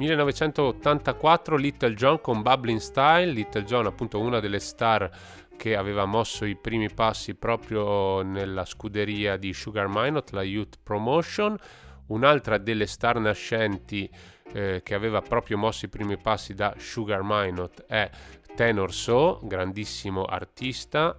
1984 0.00 1.58
Little 1.58 1.94
John 1.94 2.20
con 2.22 2.40
Bubbling 2.40 2.78
Style, 2.78 3.30
Little 3.30 3.64
John 3.64 3.84
appunto 3.84 4.18
una 4.18 4.40
delle 4.40 4.58
star 4.58 5.10
che 5.60 5.76
aveva 5.76 6.06
mosso 6.06 6.46
i 6.46 6.56
primi 6.56 6.90
passi 6.90 7.34
proprio 7.34 8.22
nella 8.22 8.64
scuderia 8.64 9.36
di 9.36 9.52
Sugar 9.52 9.88
Minot, 9.90 10.30
la 10.30 10.42
Youth 10.42 10.78
Promotion, 10.82 11.54
un'altra 12.06 12.56
delle 12.56 12.86
star 12.86 13.18
nascenti 13.18 14.10
eh, 14.54 14.80
che 14.82 14.94
aveva 14.94 15.20
proprio 15.20 15.58
mosso 15.58 15.84
i 15.84 15.90
primi 15.90 16.16
passi 16.16 16.54
da 16.54 16.74
Sugar 16.78 17.20
Minot 17.22 17.84
è 17.84 18.08
Tenor 18.56 18.90
So, 18.90 19.38
grandissimo 19.42 20.24
artista 20.24 21.14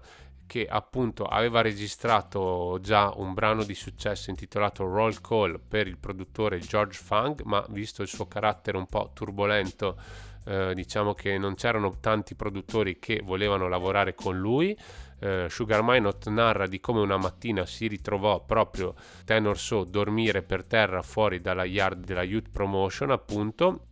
che 0.47 0.65
appunto 0.65 1.25
aveva 1.25 1.62
registrato 1.62 2.80
già 2.82 3.13
un 3.15 3.36
brano 3.36 3.63
di 3.63 3.75
successo 3.75 4.32
intitolato 4.32 4.84
Roll 4.86 5.21
Call 5.21 5.62
per 5.65 5.86
il 5.86 5.99
produttore 5.99 6.58
George 6.58 6.97
Funk, 6.97 7.43
ma 7.43 7.63
visto 7.69 8.01
il 8.01 8.08
suo 8.08 8.25
carattere 8.25 8.75
un 8.75 8.88
po' 8.88 9.12
turbolento, 9.13 9.97
eh, 10.45 10.73
diciamo 10.73 11.13
che 11.13 11.38
non 11.38 11.56
c'erano 11.56 11.97
tanti 11.99 12.36
produttori 12.36 12.99
che 12.99 13.21
volevano 13.23 13.67
lavorare 13.67 14.15
con 14.15 14.38
lui. 14.38 14.77
Eh, 15.19 15.47
Sugar 15.49 15.84
Minot 15.84 16.27
narra 16.30 16.65
di 16.65 16.80
come 16.80 16.99
una 16.99 17.17
mattina 17.17 17.65
si 17.65 17.88
ritrovò 17.88 18.43
proprio 18.43 18.95
Tenor 19.23 19.58
So 19.58 19.84
dormire 19.84 20.41
per 20.41 20.65
terra 20.65 21.01
fuori 21.01 21.39
dalla 21.39 21.65
yard 21.65 22.06
della 22.06 22.23
Youth 22.23 22.49
Promotion, 22.51 23.12
appunto, 23.12 23.86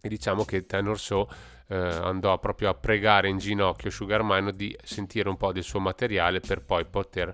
e 0.00 0.08
diciamo 0.08 0.44
che 0.44 0.64
Tenor 0.64 0.98
So 0.98 1.28
eh, 1.68 1.76
andò 1.76 2.38
proprio 2.38 2.70
a 2.70 2.74
pregare 2.74 3.28
in 3.28 3.38
ginocchio 3.38 3.90
Sugar 3.90 4.22
Mino 4.24 4.50
di 4.50 4.76
sentire 4.82 5.28
un 5.28 5.36
po' 5.36 5.52
del 5.52 5.62
suo 5.62 5.80
materiale 5.80 6.40
per 6.40 6.62
poi 6.62 6.84
poter 6.84 7.32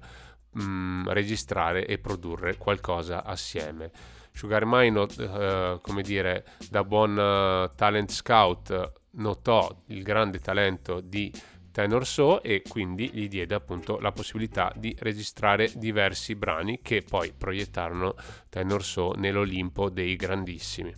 mh, 0.50 0.62
mm, 0.62 1.08
registrare 1.08 1.86
e 1.86 1.98
produrre 1.98 2.56
qualcosa 2.56 3.24
assieme. 3.24 3.90
Sugar 4.36 4.64
Mino, 4.66 5.08
eh, 5.08 5.78
come 5.80 6.02
dire, 6.02 6.44
da 6.68 6.84
buon 6.84 7.12
uh, 7.16 7.74
talent 7.74 8.10
scout, 8.10 8.92
notò 9.12 9.84
il 9.86 10.02
grande 10.02 10.40
talento 10.40 11.00
di 11.00 11.32
Tenor 11.72 12.06
So 12.06 12.42
e 12.42 12.62
quindi 12.68 13.10
gli 13.14 13.28
diede 13.28 13.54
appunto 13.54 13.98
la 13.98 14.12
possibilità 14.12 14.70
di 14.76 14.94
registrare 14.98 15.72
diversi 15.74 16.34
brani 16.34 16.80
che 16.82 17.02
poi 17.02 17.32
proiettarono 17.32 18.14
Tenor 18.50 18.84
So 18.84 19.12
nell'Olimpo 19.12 19.88
dei 19.88 20.16
grandissimi. 20.16 20.94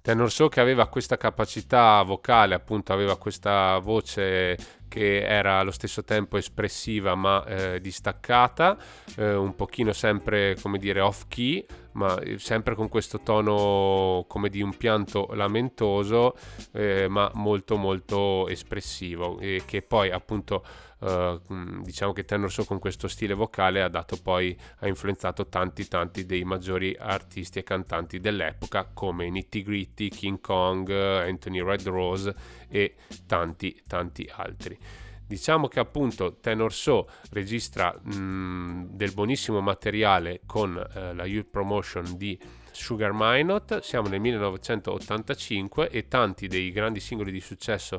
Tenor 0.00 0.32
So 0.32 0.48
che 0.48 0.60
aveva 0.60 0.88
questa 0.88 1.18
capacità 1.18 2.02
vocale, 2.02 2.54
appunto 2.54 2.94
aveva 2.94 3.18
questa 3.18 3.76
voce 3.80 4.56
che 4.92 5.22
era 5.22 5.58
allo 5.58 5.70
stesso 5.70 6.04
tempo 6.04 6.36
espressiva 6.36 7.14
ma 7.14 7.42
eh, 7.46 7.80
distaccata, 7.80 8.76
eh, 9.16 9.34
un 9.34 9.54
pochino 9.54 9.94
sempre 9.94 10.54
come 10.60 10.76
dire 10.76 11.00
off 11.00 11.24
key, 11.28 11.64
ma 11.92 12.18
eh, 12.20 12.38
sempre 12.38 12.74
con 12.74 12.90
questo 12.90 13.20
tono 13.20 14.26
come 14.28 14.50
di 14.50 14.60
un 14.60 14.76
pianto 14.76 15.30
lamentoso, 15.32 16.36
eh, 16.72 17.08
ma 17.08 17.30
molto 17.36 17.78
molto 17.78 18.46
espressivo 18.48 19.38
e 19.38 19.62
che 19.64 19.80
poi 19.80 20.10
appunto 20.10 20.62
Uh, 21.02 21.40
diciamo 21.82 22.12
che 22.12 22.24
Tenor 22.24 22.48
So 22.48 22.64
con 22.64 22.78
questo 22.78 23.08
stile 23.08 23.34
vocale 23.34 23.82
ha 23.82 23.88
dato 23.88 24.16
poi 24.22 24.56
ha 24.78 24.86
influenzato 24.86 25.48
tanti 25.48 25.88
tanti 25.88 26.24
dei 26.24 26.44
maggiori 26.44 26.96
artisti 26.96 27.58
e 27.58 27.64
cantanti 27.64 28.20
dell'epoca 28.20 28.88
come 28.94 29.28
Nitty 29.28 29.62
Gritty, 29.64 30.08
King 30.10 30.40
Kong, 30.40 30.88
Anthony 30.88 31.60
Red 31.60 31.88
Rose 31.88 32.32
e 32.72 32.94
tanti 33.26 33.82
tanti 33.86 34.28
altri. 34.34 34.76
Diciamo 35.26 35.68
che 35.68 35.80
appunto 35.80 36.38
Tenor 36.40 36.72
So 36.72 37.08
registra 37.30 37.92
mh, 37.92 38.88
del 38.90 39.12
buonissimo 39.12 39.60
materiale 39.60 40.40
con 40.44 40.70
uh, 40.76 41.14
la 41.14 41.24
Youth 41.24 41.48
Promotion 41.48 42.16
di 42.16 42.38
Sugar 42.70 43.12
Minot, 43.14 43.80
siamo 43.80 44.08
nel 44.08 44.20
1985 44.20 45.90
e 45.90 46.08
tanti 46.08 46.48
dei 46.48 46.70
grandi 46.70 47.00
singoli 47.00 47.30
di 47.30 47.40
successo 47.40 47.96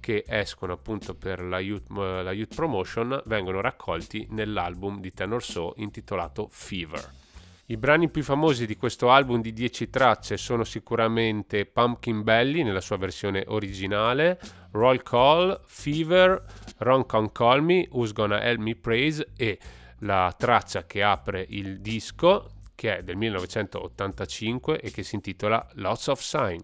che 0.00 0.24
escono 0.26 0.74
appunto 0.74 1.14
per 1.14 1.42
la 1.42 1.58
Youth, 1.60 1.88
la 1.90 2.32
Youth 2.32 2.54
Promotion 2.54 3.22
vengono 3.26 3.60
raccolti 3.62 4.26
nell'album 4.30 5.00
di 5.00 5.12
Tenor 5.12 5.42
So 5.42 5.72
intitolato 5.76 6.48
Fever. 6.50 7.23
I 7.66 7.78
brani 7.78 8.10
più 8.10 8.22
famosi 8.22 8.66
di 8.66 8.76
questo 8.76 9.10
album 9.10 9.40
di 9.40 9.54
10 9.54 9.88
tracce 9.88 10.36
sono 10.36 10.64
sicuramente 10.64 11.64
Pumpkin 11.64 12.22
Belly 12.22 12.62
nella 12.62 12.82
sua 12.82 12.98
versione 12.98 13.42
originale, 13.46 14.38
Roll 14.72 15.02
Call, 15.02 15.58
Fever, 15.64 16.44
Ron 16.78 17.06
Con 17.06 17.32
Call 17.32 17.62
Me, 17.62 17.88
Who's 17.90 18.12
Gonna 18.12 18.42
Help 18.42 18.60
Me 18.60 18.76
Praise 18.76 19.28
e 19.34 19.58
la 20.00 20.34
traccia 20.36 20.84
che 20.84 21.02
apre 21.02 21.46
il 21.48 21.80
disco 21.80 22.50
che 22.74 22.98
è 22.98 23.02
del 23.02 23.16
1985 23.16 24.80
e 24.80 24.90
che 24.90 25.02
si 25.02 25.14
intitola 25.14 25.66
Lots 25.76 26.08
of 26.08 26.20
Sign. 26.20 26.60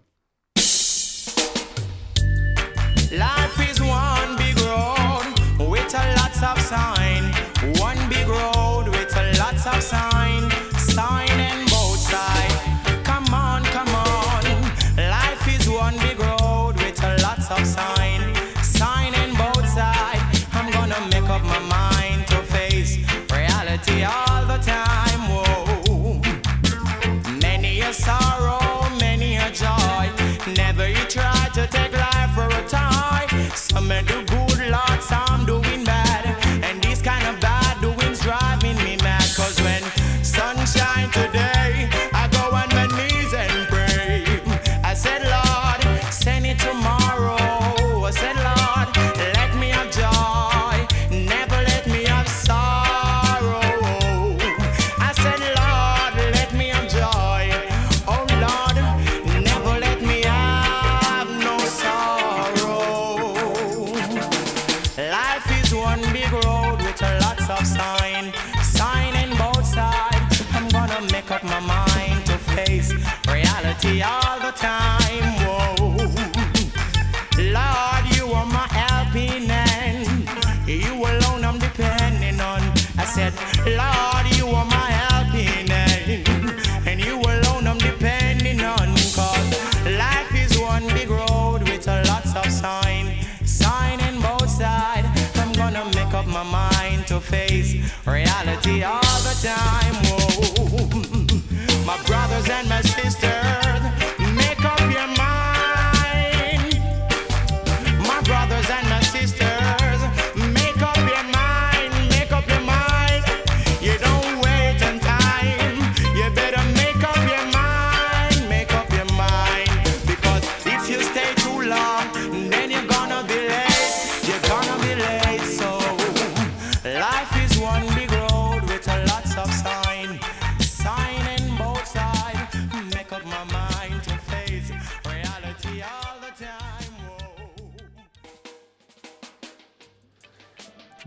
Life 3.09 3.40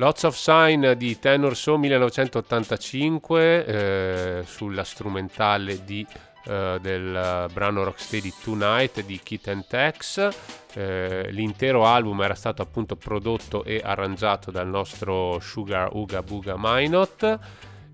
Lots 0.04 0.24
of 0.24 0.36
Sign 0.36 0.92
di 0.98 1.18
Tenor 1.18 1.56
So 1.56 1.78
1985 1.78 3.64
eh, 3.64 4.42
sulla 4.44 4.84
strumentale 4.84 5.82
di 5.82 6.06
eh, 6.44 6.76
del 6.78 7.48
brano 7.50 7.84
Rocksteady 7.84 8.30
Tonight 8.42 9.02
di 9.02 9.18
Kit 9.22 9.48
and 9.48 9.66
Tex. 9.66 10.28
Eh, 10.74 11.28
l'intero 11.30 11.86
album 11.86 12.20
era 12.20 12.34
stato 12.34 12.60
appunto 12.60 12.96
prodotto 12.96 13.64
e 13.64 13.80
arrangiato 13.82 14.50
dal 14.50 14.68
nostro 14.68 15.40
Sugar 15.40 15.88
Uga 15.94 16.22
Buga 16.22 16.56
Minot. 16.58 17.38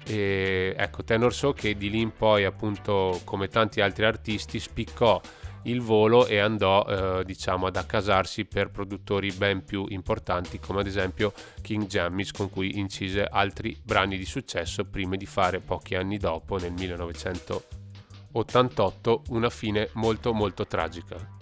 E 0.05 0.75
ecco, 0.77 1.05
Tenor 1.05 1.33
So 1.33 1.53
che 1.53 1.77
di 1.77 1.91
lì 1.91 2.01
in 2.01 2.13
poi 2.13 2.45
appunto 2.45 3.21
come 3.23 3.47
tanti 3.47 3.81
altri 3.81 4.05
artisti 4.05 4.59
spiccò 4.59 5.21
il 5.65 5.81
volo 5.81 6.27
e 6.27 6.39
andò 6.39 6.87
eh, 6.87 7.25
diciamo 7.25 7.67
ad 7.67 7.77
accasarsi 7.77 8.47
per 8.47 8.71
produttori 8.71 9.31
ben 9.33 9.63
più 9.65 9.85
importanti 9.89 10.59
come 10.59 10.81
ad 10.81 10.87
esempio 10.87 11.35
King 11.61 11.87
Jammis 11.87 12.33
con 12.33 12.49
cui 12.51 12.79
incise 12.79 13.25
altri 13.25 13.79
brani 13.83 14.17
di 14.17 14.25
successo 14.25 14.85
prima 14.85 15.17
di 15.17 15.27
fare 15.27 15.61
pochi 15.61 15.95
anni 15.95 16.17
dopo 16.17 16.57
nel 16.57 16.73
1988 16.73 19.23
una 19.29 19.51
fine 19.51 19.91
molto 19.95 20.33
molto 20.33 20.67
tragica. 20.67 21.39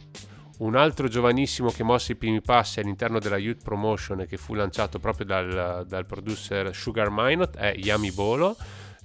Un 0.58 0.74
altro 0.74 1.06
giovanissimo 1.06 1.70
che 1.70 1.84
mosse 1.84 2.12
i 2.12 2.16
primi 2.16 2.40
passi 2.40 2.80
all'interno 2.80 3.20
della 3.20 3.38
Youth 3.38 3.62
Promotion 3.62 4.22
e 4.22 4.26
che 4.26 4.36
fu 4.36 4.54
lanciato 4.54 4.98
proprio 4.98 5.24
dal, 5.24 5.84
dal 5.86 6.04
producer 6.04 6.74
Sugar 6.74 7.10
Minot 7.12 7.56
è 7.56 7.74
Yami 7.76 8.10
Bolo 8.10 8.56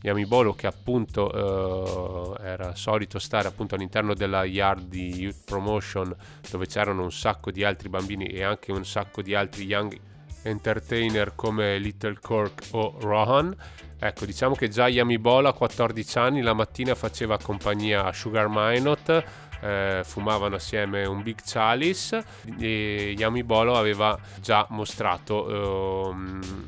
Yami 0.04 0.26
Bolo 0.26 0.54
che 0.54 0.68
appunto 0.68 2.38
eh, 2.38 2.46
era 2.46 2.76
solito 2.76 3.20
stare 3.20 3.48
appunto 3.48 3.76
all'interno 3.76 4.14
della 4.14 4.44
yard 4.44 4.88
di 4.88 5.22
Youth 5.22 5.46
Promotion 5.46 6.14
dove 6.50 6.66
c'erano 6.66 7.04
un 7.04 7.12
sacco 7.12 7.52
di 7.52 7.64
altri 7.64 7.88
bambini 7.88 8.26
e 8.26 8.44
anche 8.44 8.74
un 8.74 8.86
sacco 8.86 9.22
di 9.22 9.34
altri 9.34 9.64
young 9.64 9.98
entertainer 10.44 11.36
come 11.36 11.78
Little 11.78 12.18
Cork 12.20 12.68
o 12.72 12.98
Rohan. 13.00 13.56
Ecco, 13.98 14.26
diciamo 14.26 14.56
che 14.56 14.68
già 14.68 14.90
Yami 14.90 15.18
Bolo 15.18 15.48
a 15.48 15.54
14 15.54 16.18
anni 16.18 16.42
la 16.42 16.54
mattina 16.54 16.96
faceva 16.96 17.38
compagnia 17.38 18.04
a 18.04 18.12
Sugar 18.12 18.48
Minot 18.50 19.24
eh, 19.64 20.02
fumavano 20.04 20.56
assieme 20.56 21.06
un 21.06 21.24
Big 21.24 21.40
Chalice 21.44 22.24
e 22.60 23.16
Yami 23.18 23.44
Bolo 23.44 23.76
aveva 23.76 24.20
già 24.42 24.68
mostrato 24.70 26.12
eh, 26.12 26.16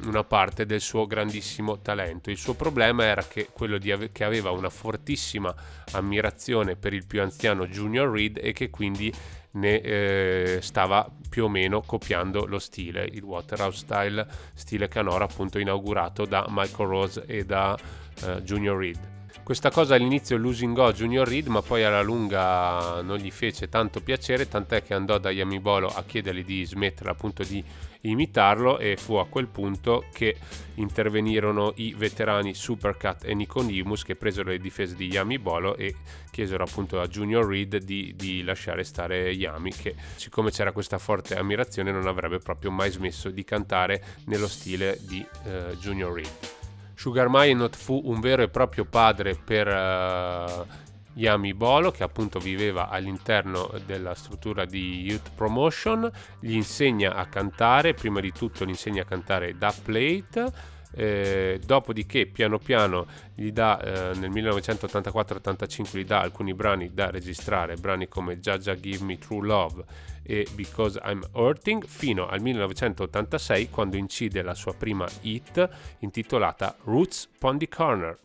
una 0.06 0.24
parte 0.24 0.66
del 0.66 0.82
suo 0.82 1.06
grandissimo 1.06 1.80
talento. 1.80 2.30
Il 2.30 2.38
suo 2.38 2.54
problema 2.54 3.04
era 3.04 3.24
che 3.24 3.50
quello 3.52 3.76
ave- 3.76 4.12
che 4.12 4.24
aveva 4.24 4.52
una 4.52 4.70
fortissima 4.70 5.54
ammirazione 5.92 6.76
per 6.76 6.94
il 6.94 7.06
più 7.06 7.22
anziano 7.22 7.68
Junior 7.68 8.10
Reed 8.10 8.40
e 8.42 8.54
che 8.54 8.70
quindi 8.70 9.14
ne 9.52 9.82
eh, 9.82 10.60
stava 10.62 11.10
più 11.30 11.46
o 11.46 11.50
meno 11.50 11.82
copiando 11.82 12.46
lo 12.46 12.60
stile, 12.60 13.08
il 13.12 13.24
Waterhouse 13.24 13.78
Style, 13.78 14.28
stile 14.54 14.88
canora 14.88 15.26
appunto 15.26 15.60
inaugurato 15.60 16.26
da 16.26 16.46
Michael 16.50 16.90
Rose 16.90 17.24
e 17.26 17.46
da 17.46 17.78
eh, 18.24 18.42
Junior 18.42 18.78
Reed. 18.78 19.15
Questa 19.46 19.70
cosa 19.70 19.94
all'inizio 19.94 20.38
lusingò 20.38 20.92
Junior 20.92 21.28
Reed, 21.28 21.46
ma 21.46 21.62
poi 21.62 21.84
alla 21.84 22.02
lunga 22.02 23.04
non 23.04 23.18
gli 23.18 23.30
fece 23.30 23.70
tanto 23.70 24.02
piacere, 24.02 24.48
tant'è 24.48 24.82
che 24.82 24.96
andò 24.96 25.20
da 25.20 25.30
Yamibolo 25.30 25.88
a 25.88 26.04
chiedergli 26.04 26.44
di 26.44 26.66
smettere 26.66 27.12
appunto 27.12 27.44
di 27.44 27.64
imitarlo 28.02 28.80
e 28.80 28.98
fu 28.98 29.14
a 29.18 29.28
quel 29.28 29.46
punto 29.46 30.06
che 30.12 30.38
intervenirono 30.74 31.74
i 31.76 31.94
veterani 31.96 32.56
Supercat 32.56 33.24
e 33.24 33.36
Niconimus 33.36 34.02
che 34.02 34.16
presero 34.16 34.50
le 34.50 34.58
difese 34.58 34.96
di 34.96 35.12
Yami 35.12 35.38
Bolo 35.38 35.76
e 35.76 35.94
chiesero 36.32 36.64
appunto 36.64 37.00
a 37.00 37.06
Junior 37.06 37.46
Reed 37.46 37.78
di, 37.78 38.14
di, 38.16 38.42
lasciare 38.42 38.84
stare 38.84 39.30
Yami 39.30 39.72
che 39.72 39.94
siccome 40.16 40.50
c'era 40.50 40.72
questa 40.72 40.98
forte 40.98 41.38
ammirazione 41.38 41.92
non 41.92 42.08
avrebbe 42.08 42.40
proprio 42.40 42.72
mai 42.72 42.90
smesso 42.90 43.30
di 43.30 43.44
cantare 43.44 44.04
nello 44.26 44.48
stile 44.48 44.98
di 45.02 45.24
uh, 45.44 45.76
Junior 45.76 46.12
Reed. 46.12 46.64
Sugar 46.96 47.28
Minot 47.30 47.76
fu 47.76 48.02
un 48.06 48.20
vero 48.20 48.42
e 48.42 48.50
proprio 48.50 48.86
padre 48.86 49.36
per 49.36 49.68
uh, 49.68 50.66
Yami 51.14 51.54
Bolo 51.54 51.92
che 51.92 52.04
appunto 52.04 52.40
viveva 52.40 52.90
all'interno 52.90 53.72
della 53.86 54.14
struttura 54.16 54.66
di 54.66 55.04
Youth 55.04 55.32
Promotion, 55.36 56.10
gli 56.40 56.54
insegna 56.54 57.16
a 57.16 57.26
cantare, 57.26 57.94
prima 57.94 58.20
di 58.20 58.32
tutto 58.32 58.66
gli 58.66 58.70
insegna 58.70 59.04
a 59.04 59.06
cantare 59.06 59.58
da 59.58 59.74
plate 59.84 60.74
eh, 60.96 61.60
dopodiché 61.66 62.26
piano 62.26 62.58
piano 62.58 63.06
gli 63.34 63.52
dà 63.52 63.80
eh, 63.80 64.18
nel 64.18 64.32
1984-85 64.32 65.98
gli 65.98 66.06
dà 66.06 66.22
alcuni 66.22 66.54
brani 66.54 66.94
da 66.94 67.10
registrare, 67.10 67.76
brani 67.76 68.08
come 68.08 68.40
Jaja 68.40 68.76
Give 68.76 69.04
Me 69.04 69.18
True 69.18 69.46
Love 69.46 69.84
e 70.24 70.48
Because 70.56 71.00
I'm 71.04 71.24
Hurting, 71.34 71.86
fino 71.86 72.28
al 72.28 72.42
1986 72.42 73.70
quando 73.70 73.98
incide 73.98 74.42
la 74.42 74.56
sua 74.56 74.74
prima 74.74 75.08
hit 75.22 75.70
intitolata 76.00 76.76
Roots 76.84 77.30
Pondy 77.38 77.68
Corner. 77.68 78.18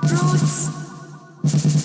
Roots. 0.00 1.81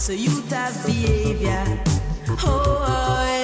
So 0.00 0.14
you 0.14 0.40
have 0.48 0.86
behavior. 0.86 1.62
Oh, 2.42 2.82
I 2.88 3.39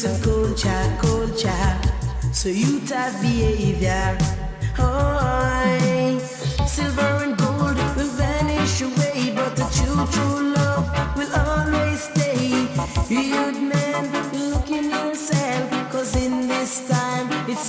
culture, 0.00 0.96
culture. 1.00 1.80
So 2.32 2.48
you 2.48 2.80
have 2.80 3.20
behavior. 3.20 4.16
Oh, 4.78 6.18
silver 6.66 7.24
and 7.24 7.36
gold 7.36 7.76
will 7.96 8.12
vanish 8.16 8.80
away, 8.80 9.32
but 9.36 9.54
the 9.54 9.68
true, 9.76 10.06
true 10.14 10.54
love 10.54 10.88
will 11.16 11.32
always 11.36 12.00
stay. 12.04 12.66
You'd 13.10 13.60
man, 13.60 14.10
look 14.32 14.70
in 14.70 14.88
yourself, 14.90 15.92
cause 15.92 16.16
in 16.16 16.48
this 16.48 16.88
time 16.88 17.28
it's 17.48 17.68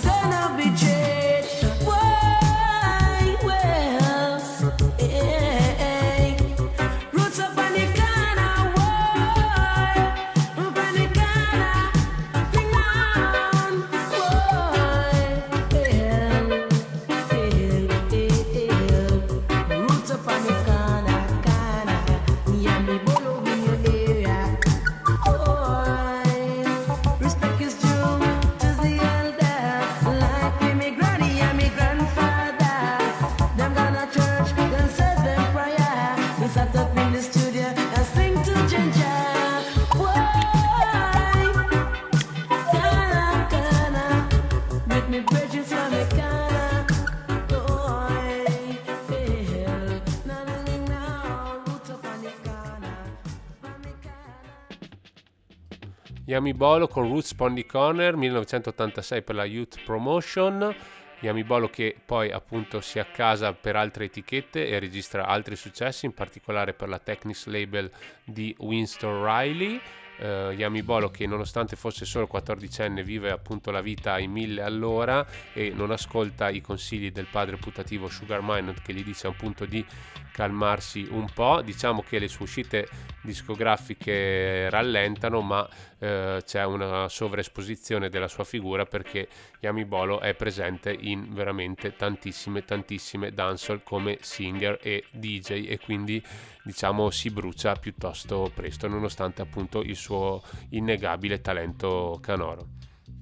Yami 56.44 56.58
Bolo 56.58 56.90
con 56.90 57.08
Roots 57.08 57.36
Pondy 57.36 57.66
Corner 57.66 58.18
1986 58.18 59.22
per 59.22 59.34
la 59.34 59.46
Youth 59.46 59.82
Promotion. 59.86 60.76
Yami 61.22 61.46
Bolo 61.46 61.70
che 61.70 61.96
poi 62.06 62.34
appunto 62.34 62.82
si 62.82 63.00
accasa 63.00 63.54
per 63.54 63.78
altre 63.78 64.04
etichette 64.04 64.68
e 64.68 64.78
registra 64.78 65.26
altri 65.26 65.56
successi, 65.56 66.06
in 66.06 66.14
particolare 66.14 66.74
per 66.74 66.90
la 66.90 67.00
Technics 67.00 67.46
label 67.46 67.90
di 68.26 68.54
Winston 68.60 69.24
Riley. 69.24 69.80
Eh, 70.24 70.54
Yami 70.56 70.82
Bolo 70.84 71.10
che 71.10 71.28
nonostante 71.28 71.76
fosse 71.76 72.06
solo 72.06 72.30
14enne 72.32 73.04
vive 73.04 73.30
appunto 73.30 73.72
la 73.72 73.82
vita 73.82 74.14
ai 74.14 74.28
mille 74.28 74.62
all'ora 74.62 75.26
e 75.52 75.72
non 75.76 75.92
ascolta 75.92 76.50
i 76.50 76.62
consigli 76.62 77.12
del 77.12 77.28
padre 77.30 77.58
putativo 77.58 78.08
Sugar 78.08 78.40
Minot 78.42 78.82
che 78.82 78.94
gli 78.94 79.04
dice 79.04 79.28
appunto 79.28 79.66
di 79.66 79.86
calmarsi 80.32 81.08
un 81.10 81.28
po'. 81.34 81.62
Diciamo 81.62 82.02
che 82.02 82.20
le 82.20 82.28
sue 82.28 82.46
uscite 82.46 82.88
discografiche 83.22 84.70
rallentano, 84.70 85.42
ma 85.42 85.68
eh, 86.00 86.42
c'è 86.44 86.66
una 86.66 87.08
sovraesposizione 87.08 88.10
della 88.10 88.28
sua 88.28 88.44
figura 88.44 88.86
perché 88.86 89.28
Yami 89.60 89.86
Bolo 89.86 90.20
è 90.20 90.34
presente 90.34 90.92
in 90.92 91.34
veramente 91.34 91.96
tantissime, 91.96 92.66
tantissime 92.66 93.32
dancehall 93.32 93.82
come 93.84 94.18
singer 94.22 94.80
e 94.82 95.06
DJ 95.12 95.68
e 95.70 95.80
quindi 95.80 96.22
diciamo 96.64 97.10
si 97.10 97.30
brucia 97.30 97.76
piuttosto 97.76 98.52
presto, 98.54 98.88
nonostante 98.88 99.42
appunto 99.42 99.82
il 99.82 99.96
suo 99.96 100.42
innegabile 100.70 101.42
talento 101.42 102.20
canoro. 102.22 102.68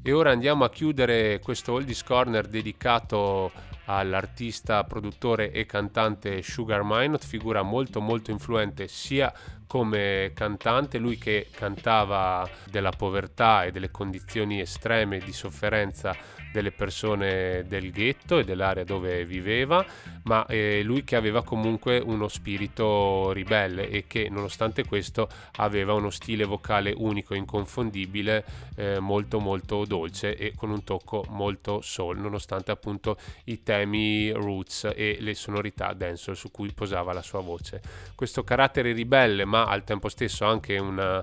E 0.03 0.11
ora 0.13 0.31
andiamo 0.31 0.63
a 0.63 0.69
chiudere 0.69 1.39
questo 1.39 1.73
Oldies 1.73 2.03
Corner 2.03 2.47
dedicato 2.47 3.51
all'artista, 3.85 4.83
produttore 4.83 5.51
e 5.51 5.65
cantante 5.65 6.41
Sugar 6.41 6.81
Minot, 6.83 7.23
figura 7.25 7.61
molto 7.61 8.01
molto 8.01 8.31
influente 8.31 8.87
sia 8.87 9.31
come 9.71 10.31
cantante, 10.33 10.97
lui 10.97 11.17
che 11.17 11.47
cantava 11.49 12.45
della 12.69 12.89
povertà 12.89 13.63
e 13.63 13.71
delle 13.71 13.89
condizioni 13.89 14.59
estreme 14.59 15.19
di 15.19 15.31
sofferenza 15.31 16.13
delle 16.51 16.71
persone 16.71 17.63
del 17.65 17.91
ghetto 17.91 18.39
e 18.39 18.43
dell'area 18.43 18.83
dove 18.83 19.23
viveva, 19.25 19.85
ma 20.23 20.45
eh, 20.47 20.81
lui 20.83 21.05
che 21.05 21.15
aveva 21.15 21.43
comunque 21.43 21.99
uno 21.99 22.27
spirito 22.27 23.31
ribelle 23.31 23.89
e 23.89 24.05
che 24.07 24.27
nonostante 24.29 24.85
questo 24.85 25.29
aveva 25.55 25.93
uno 25.93 26.09
stile 26.09 26.43
vocale 26.43 26.93
unico, 26.95 27.33
inconfondibile, 27.33 28.43
eh, 28.75 28.99
molto 28.99 29.39
molto 29.39 29.85
dolce 29.85 30.35
e 30.35 30.53
con 30.53 30.69
un 30.69 30.83
tocco 30.83 31.23
molto 31.29 31.79
soul, 31.81 32.19
nonostante 32.19 32.71
appunto 32.71 33.17
i 33.45 33.63
temi 33.63 34.31
roots 34.31 34.91
e 34.93 35.17
le 35.21 35.33
sonorità 35.33 35.93
dancehall 35.93 36.35
su 36.35 36.51
cui 36.51 36.73
posava 36.73 37.13
la 37.13 37.21
sua 37.21 37.39
voce. 37.39 37.81
Questo 38.15 38.43
carattere 38.43 38.91
ribelle 38.91 39.45
ma 39.45 39.60
al 39.65 39.83
tempo 39.83 40.09
stesso 40.09 40.45
anche 40.45 40.77
una, 40.77 41.21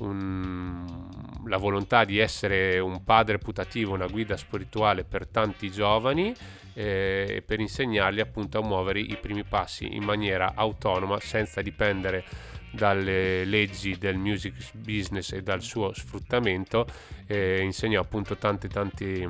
un, 0.00 1.08
la 1.46 1.56
volontà 1.56 2.04
di 2.04 2.18
essere 2.18 2.78
un 2.78 3.04
padre 3.04 3.38
putativo, 3.38 3.94
una 3.94 4.06
guida 4.06 4.36
spirituale 4.36 5.04
per 5.04 5.26
tanti 5.26 5.70
giovani 5.70 6.34
eh, 6.74 7.42
per 7.44 7.58
insegnargli 7.58 8.20
appunto 8.20 8.58
a 8.58 8.62
muovere 8.62 9.00
i 9.00 9.16
primi 9.20 9.42
passi 9.42 9.96
in 9.96 10.04
maniera 10.04 10.52
autonoma 10.54 11.18
senza 11.18 11.60
dipendere 11.60 12.24
dalle 12.70 13.44
leggi 13.44 13.98
del 13.98 14.16
music 14.16 14.74
business 14.74 15.32
e 15.32 15.42
dal 15.42 15.62
suo 15.62 15.92
sfruttamento 15.92 16.86
eh, 17.26 17.60
insegnò 17.62 18.00
appunto 18.00 18.36
tanti 18.36 18.68
tanti 18.68 19.26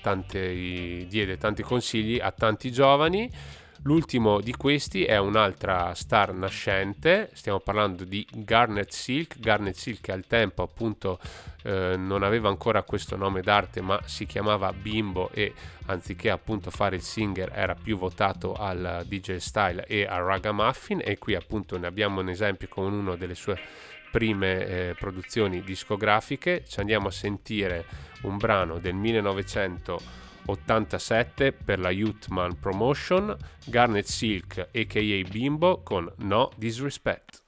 tanti 0.00 1.06
diede 1.08 1.36
tanti 1.36 1.62
consigli 1.62 2.20
a 2.20 2.30
tanti 2.30 2.70
giovani 2.70 3.30
L'ultimo 3.82 4.40
di 4.40 4.52
questi 4.52 5.04
è 5.04 5.18
un'altra 5.18 5.94
star 5.94 6.32
nascente, 6.32 7.30
stiamo 7.34 7.60
parlando 7.60 8.04
di 8.04 8.26
Garnet 8.30 8.90
Silk. 8.90 9.38
Garnet 9.38 9.74
Silk 9.74 10.08
al 10.08 10.26
tempo 10.26 10.62
appunto 10.62 11.18
eh, 11.62 11.94
non 11.96 12.22
aveva 12.22 12.48
ancora 12.48 12.82
questo 12.82 13.16
nome 13.16 13.42
d'arte 13.42 13.80
ma 13.80 14.00
si 14.04 14.26
chiamava 14.26 14.72
Bimbo 14.72 15.30
e 15.32 15.52
anziché 15.86 16.30
appunto 16.30 16.70
fare 16.70 16.96
il 16.96 17.02
singer 17.02 17.52
era 17.54 17.74
più 17.74 17.96
votato 17.96 18.54
al 18.54 19.04
DJ 19.06 19.36
style 19.36 19.84
e 19.86 20.04
al 20.04 20.22
ragamuffin 20.24 21.00
e 21.04 21.18
qui 21.18 21.34
appunto 21.34 21.78
ne 21.78 21.86
abbiamo 21.86 22.20
un 22.20 22.28
esempio 22.28 22.68
con 22.68 22.92
una 22.92 23.14
delle 23.14 23.34
sue 23.34 23.58
prime 24.10 24.66
eh, 24.66 24.94
produzioni 24.98 25.62
discografiche. 25.62 26.64
Ci 26.66 26.80
andiamo 26.80 27.08
a 27.08 27.12
sentire 27.12 27.84
un 28.22 28.38
brano 28.38 28.78
del 28.78 28.94
1900 28.94 30.24
87 30.46 31.52
per 31.52 31.78
la 31.78 31.90
Youthman 31.90 32.58
Promotion, 32.58 33.36
Garnet 33.66 34.06
Silk 34.06 34.68
aka 34.72 35.28
Bimbo 35.30 35.82
con 35.82 36.12
No 36.18 36.50
Disrespect. 36.56 37.45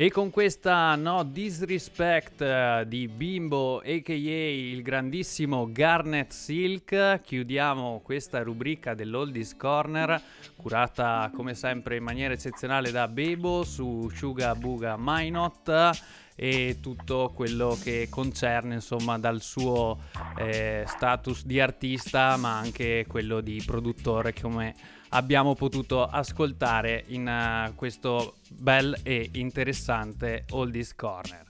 E 0.00 0.10
con 0.10 0.30
questa 0.30 0.94
no 0.94 1.24
disrespect 1.24 2.40
eh, 2.40 2.84
di 2.86 3.06
Bimbo 3.06 3.82
aka 3.84 4.14
il 4.14 4.80
grandissimo 4.80 5.68
Garnet 5.70 6.30
Silk 6.30 7.20
chiudiamo 7.22 8.00
questa 8.02 8.42
rubrica 8.42 8.94
dell'Oldies 8.94 9.54
Corner 9.58 10.18
curata 10.56 11.30
come 11.34 11.52
sempre 11.52 11.96
in 11.96 12.02
maniera 12.02 12.32
eccezionale 12.32 12.90
da 12.90 13.08
Bebo 13.08 13.62
su 13.62 14.08
Suga 14.08 14.54
Buga 14.54 14.96
Minot 14.98 15.90
e 16.34 16.78
tutto 16.80 17.30
quello 17.34 17.76
che 17.82 18.06
concerne 18.08 18.76
insomma 18.76 19.18
dal 19.18 19.42
suo 19.42 19.98
eh, 20.38 20.82
status 20.86 21.44
di 21.44 21.60
artista 21.60 22.38
ma 22.38 22.56
anche 22.56 23.04
quello 23.06 23.42
di 23.42 23.62
produttore 23.66 24.32
come 24.32 24.74
abbiamo 25.10 25.54
potuto 25.54 26.04
ascoltare 26.04 27.04
in 27.08 27.26
eh, 27.26 27.72
questo 27.74 28.36
bel 28.50 28.96
e 29.02 29.30
interessante 29.34 30.44
Oldies 30.50 30.94
Corner. 30.94 31.48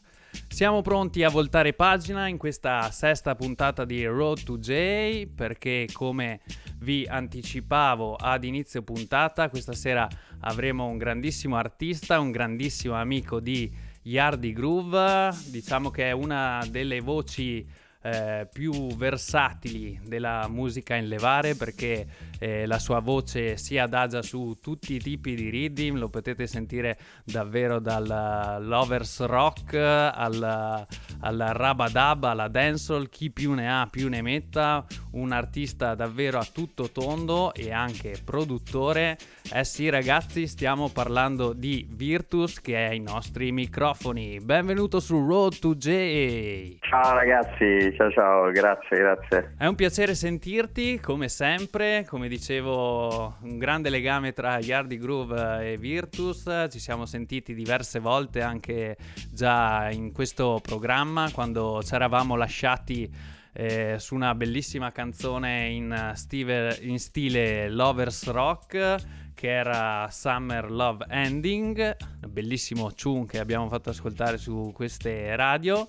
Siamo 0.48 0.82
pronti 0.82 1.24
a 1.24 1.28
voltare 1.28 1.72
pagina 1.72 2.26
in 2.26 2.36
questa 2.36 2.90
sesta 2.90 3.34
puntata 3.34 3.84
di 3.84 4.04
Road 4.04 4.42
to 4.42 4.58
J 4.58 5.26
perché 5.26 5.88
come 5.92 6.40
vi 6.78 7.06
anticipavo 7.08 8.16
ad 8.16 8.44
inizio 8.44 8.82
puntata 8.82 9.48
questa 9.48 9.72
sera 9.72 10.08
avremo 10.40 10.86
un 10.86 10.98
grandissimo 10.98 11.56
artista, 11.56 12.20
un 12.20 12.30
grandissimo 12.30 12.94
amico 12.94 13.40
di 13.40 13.70
Yardi 14.02 14.52
Groove, 14.52 15.30
diciamo 15.46 15.90
che 15.90 16.08
è 16.08 16.12
una 16.12 16.64
delle 16.68 17.00
voci 17.00 17.66
eh, 18.02 18.48
più 18.50 18.94
versatili 18.96 20.00
della 20.04 20.48
musica 20.48 20.94
in 20.94 21.06
levare 21.08 21.54
perché 21.54 22.06
eh, 22.40 22.66
la 22.66 22.78
sua 22.78 23.00
voce 23.00 23.58
si 23.58 23.76
adagia 23.76 24.22
su 24.22 24.58
tutti 24.60 24.94
i 24.94 24.98
tipi 24.98 25.34
di 25.34 25.50
rhythm, 25.50 25.98
lo 25.98 26.08
potete 26.08 26.46
sentire 26.46 26.96
davvero 27.22 27.78
dal 27.78 28.58
lovers 28.60 29.24
rock 29.26 29.74
al, 29.74 30.86
al 31.20 31.50
rabadab, 31.52 32.24
alla 32.24 32.48
dancehall, 32.48 33.08
chi 33.10 33.30
più 33.30 33.52
ne 33.52 33.70
ha 33.70 33.86
più 33.90 34.08
ne 34.08 34.22
metta, 34.22 34.86
un 35.12 35.32
artista 35.32 35.94
davvero 35.94 36.38
a 36.38 36.46
tutto 36.50 36.90
tondo 36.90 37.52
e 37.52 37.72
anche 37.72 38.16
produttore. 38.24 39.18
Eh 39.52 39.64
sì 39.64 39.90
ragazzi, 39.90 40.46
stiamo 40.46 40.88
parlando 40.88 41.52
di 41.52 41.86
Virtus 41.90 42.60
che 42.60 42.86
è 42.86 42.88
ai 42.90 43.00
nostri 43.00 43.52
microfoni. 43.52 44.38
Benvenuto 44.40 44.98
su 44.98 45.26
Road 45.26 45.58
to 45.58 45.74
J. 45.74 46.78
Ciao 46.80 47.14
ragazzi, 47.14 47.92
ciao 47.96 48.10
ciao, 48.10 48.50
grazie, 48.50 48.96
grazie. 48.96 49.54
È 49.58 49.66
un 49.66 49.74
piacere 49.74 50.14
sentirti, 50.14 51.00
come 51.00 51.28
sempre, 51.28 52.06
come 52.08 52.28
dicevo, 52.30 53.38
un 53.40 53.58
grande 53.58 53.90
legame 53.90 54.32
tra 54.32 54.60
Yardi 54.60 54.98
Groove 54.98 55.72
e 55.72 55.76
Virtus, 55.78 56.68
ci 56.70 56.78
siamo 56.78 57.04
sentiti 57.04 57.54
diverse 57.54 57.98
volte 57.98 58.40
anche 58.40 58.96
già 59.32 59.90
in 59.90 60.12
questo 60.12 60.60
programma 60.62 61.28
quando 61.32 61.82
ci 61.82 61.92
eravamo 61.92 62.36
lasciati 62.36 63.12
eh, 63.52 63.96
su 63.98 64.14
una 64.14 64.36
bellissima 64.36 64.92
canzone 64.92 65.70
in, 65.70 66.12
stile, 66.14 66.78
in 66.82 67.00
stile 67.00 67.68
Lovers 67.68 68.28
Rock 68.28 68.96
che 69.34 69.50
era 69.50 70.06
Summer 70.12 70.70
Love 70.70 71.06
Ending, 71.08 71.96
bellissimo 72.28 72.92
tune 72.92 73.26
che 73.26 73.40
abbiamo 73.40 73.68
fatto 73.68 73.90
ascoltare 73.90 74.38
su 74.38 74.70
queste 74.72 75.34
radio 75.34 75.88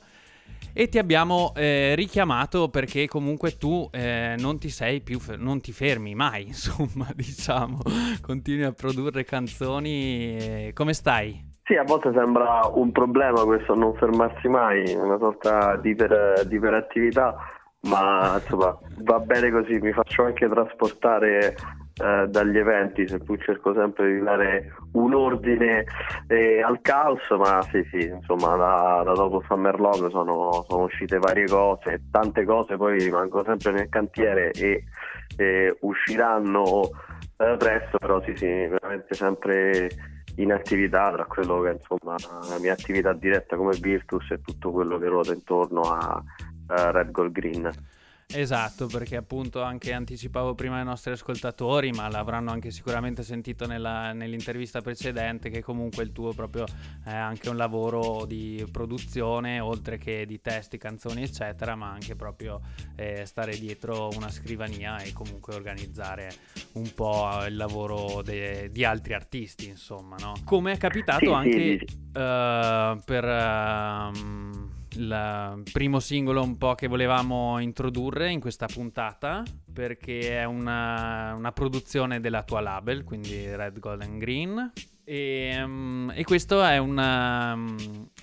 e 0.74 0.88
ti 0.88 0.98
abbiamo 0.98 1.54
eh, 1.56 1.96
richiamato 1.96 2.70
perché 2.70 3.08
comunque 3.08 3.58
tu 3.58 3.90
eh, 3.92 4.36
non 4.40 4.58
ti 4.60 4.70
sei 4.70 5.02
più 5.02 5.20
fer- 5.20 5.40
non 5.40 5.60
ti 5.60 5.72
fermi 5.72 6.16
mai 6.16 6.48
insomma 6.48 7.08
diciamo 7.14 7.80
continui 8.22 8.64
a 8.64 8.72
produrre 8.72 9.24
canzoni 9.24 10.72
come 10.74 10.94
stai? 10.94 11.50
Sì, 11.64 11.78
a 11.78 11.84
volte 11.84 12.12
sembra 12.14 12.70
un 12.74 12.92
problema 12.92 13.46
questo 13.46 13.74
non 13.76 13.96
fermarsi 13.96 14.48
mai, 14.50 14.94
una 14.94 15.18
sorta 15.18 15.78
di, 15.78 15.92
iper, 15.92 16.46
di 16.46 16.56
iperattività, 16.56 17.34
ma 17.84 18.40
insomma 18.42 18.78
va 19.04 19.20
bene 19.20 19.52
così, 19.52 19.80
mi 19.80 19.94
faccio 19.94 20.26
anche 20.26 20.50
trasportare 20.50 21.56
eh, 21.96 22.28
dagli 22.28 22.58
eventi, 22.58 23.08
seppur 23.08 23.42
cerco 23.44 23.74
sempre 23.74 24.14
di 24.14 24.22
dare 24.22 24.74
un 24.94 25.14
ordine 25.14 25.86
eh, 26.28 26.62
al 26.62 26.80
caos, 26.82 27.22
ma 27.38 27.62
sì 27.70 27.84
sì, 27.92 28.08
insomma 28.08 28.56
da, 28.56 29.04
da 29.04 29.14
dopo 29.14 29.44
Summer 29.48 29.80
Love 29.80 30.10
sono, 30.10 30.66
sono, 30.68 30.84
uscite 30.84 31.18
varie 31.18 31.46
cose, 31.46 32.04
tante 32.10 32.46
cose 32.46 32.78
poi 32.78 32.98
rimangono 32.98 33.44
sempre 33.44 33.72
nel 33.72 33.90
cantiere 33.90 34.52
e, 34.52 34.86
e 35.38 35.78
usciranno 35.82 36.90
eh, 37.38 37.56
presto, 37.58 37.98
però 37.98 38.22
sì 38.22 38.36
sì, 38.36 38.46
veramente 38.46 39.14
sempre 39.14 39.90
in 40.38 40.52
attività 40.54 41.12
tra 41.12 41.26
quello 41.26 41.60
che 41.62 41.72
insomma 41.72 42.16
la 42.50 42.60
mia 42.60 42.74
attività 42.74 43.12
diretta 43.14 43.58
come 43.58 43.78
Virtus 43.80 44.32
e 44.32 44.42
tutto 44.42 44.72
quello 44.72 44.98
che 44.98 45.08
ruota 45.08 45.34
intorno 45.34 45.82
a, 45.82 46.24
a 46.68 46.92
Red 46.92 47.12
Gold 47.12 47.32
Green. 47.32 47.70
Esatto, 48.34 48.88
perché 48.88 49.18
appunto 49.18 49.62
anche 49.62 49.92
anticipavo 49.92 50.56
prima 50.56 50.78
ai 50.80 50.86
nostri 50.86 51.12
ascoltatori, 51.12 51.92
ma 51.92 52.08
l'avranno 52.10 52.52
anche 52.52 52.72
sicuramente 52.72 53.24
sentito 53.24 53.66
nella, 53.68 54.14
nell'intervista 54.14 54.82
precedente, 54.82 55.50
che 55.50 55.62
comunque 55.62 56.04
il 56.04 56.12
tuo 56.12 56.34
proprio 56.34 56.66
è 57.04 57.12
anche 57.14 57.50
un 57.50 57.58
lavoro 57.58 58.26
di 58.26 58.66
produzione, 58.72 59.60
oltre 59.60 59.98
che 59.98 60.26
di 60.26 60.40
testi, 60.40 60.78
canzoni, 60.78 61.24
eccetera, 61.24 61.76
ma 61.76 61.92
anche 61.92 62.16
proprio 62.16 62.62
eh, 62.96 63.26
stare 63.26 63.58
dietro 63.58 64.10
una 64.16 64.30
scrivania 64.30 64.98
e 65.00 65.12
comunque 65.14 65.54
organizzare 65.54 66.32
un 66.74 66.94
po' 66.94 67.44
il 67.46 67.56
lavoro 67.56 68.22
de- 68.22 68.70
di 68.72 68.86
altri 68.86 69.14
artisti, 69.14 69.68
insomma, 69.68 70.16
no? 70.20 70.34
Come 70.46 70.74
è 70.74 70.78
capitato 70.78 71.26
Sì, 71.26 71.32
anche 71.32 71.80
sì, 71.80 71.86
sì. 71.86 71.98
eh, 72.14 73.02
per... 73.06 73.26
ehm, 73.26 74.80
il 74.96 75.64
primo 75.72 76.00
singolo 76.00 76.44
un 76.44 76.58
po' 76.58 76.76
che 76.76 76.88
volevamo 76.88 77.60
introdurre 77.60 78.32
in 78.32 78.40
questa 78.40 78.66
puntata 78.66 79.44
perché 79.72 80.40
è 80.40 80.44
una, 80.44 81.34
una 81.36 81.52
produzione 81.52 82.20
della 82.20 82.44
tua 82.44 82.60
label, 82.62 83.04
quindi 83.04 83.56
Red, 83.56 83.80
Gold 83.80 84.02
and 84.02 84.20
Green. 84.20 84.72
E, 85.04 85.64
mm, 85.66 86.01
e 86.14 86.24
questo 86.24 86.64
è, 86.64 86.78
una- 86.78 87.58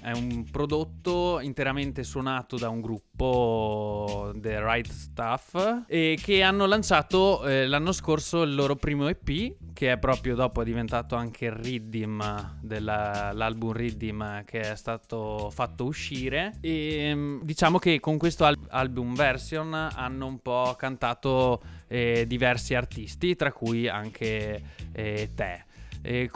è 0.01 0.11
un 0.13 0.45
prodotto 0.51 1.41
interamente 1.41 2.03
suonato 2.05 2.57
da 2.57 2.69
un 2.69 2.81
gruppo, 2.81 4.33
The 4.37 4.61
Right 4.63 4.89
Stuff, 4.91 5.85
che 5.87 6.43
hanno 6.43 6.67
lanciato 6.67 7.45
eh, 7.47 7.67
l'anno 7.67 7.93
scorso 7.93 8.43
il 8.43 8.55
loro 8.55 8.77
primo 8.77 9.09
EP, 9.09 9.55
che 9.73 9.93
è 9.93 9.99
proprio 9.99 10.35
dopo 10.35 10.63
diventato 10.65 11.15
anche 11.17 11.47
il 11.47 11.53
Riddim 11.53 12.59
dell'album 12.61 13.73
Riddim 13.73 14.45
che 14.45 14.61
è 14.61 14.77
stato 14.77 15.51
fatto 15.51 15.85
uscire. 15.85 16.55
E 16.61 17.13
mm, 17.15 17.41
diciamo 17.43 17.79
che 17.79 18.01
con 18.01 18.19
questo 18.19 18.45
al- 18.45 18.57
album 18.69 19.15
version 19.15 19.73
hanno 19.75 20.27
un 20.27 20.39
po' 20.41 20.75
cantato 20.79 21.61
eh, 21.89 22.25
diversi 22.27 22.75
artisti, 22.75 23.35
tra 23.37 23.53
cui 23.53 23.89
anche 23.89 24.63
eh, 24.93 25.31
te. 25.35 25.65
E 26.03 26.29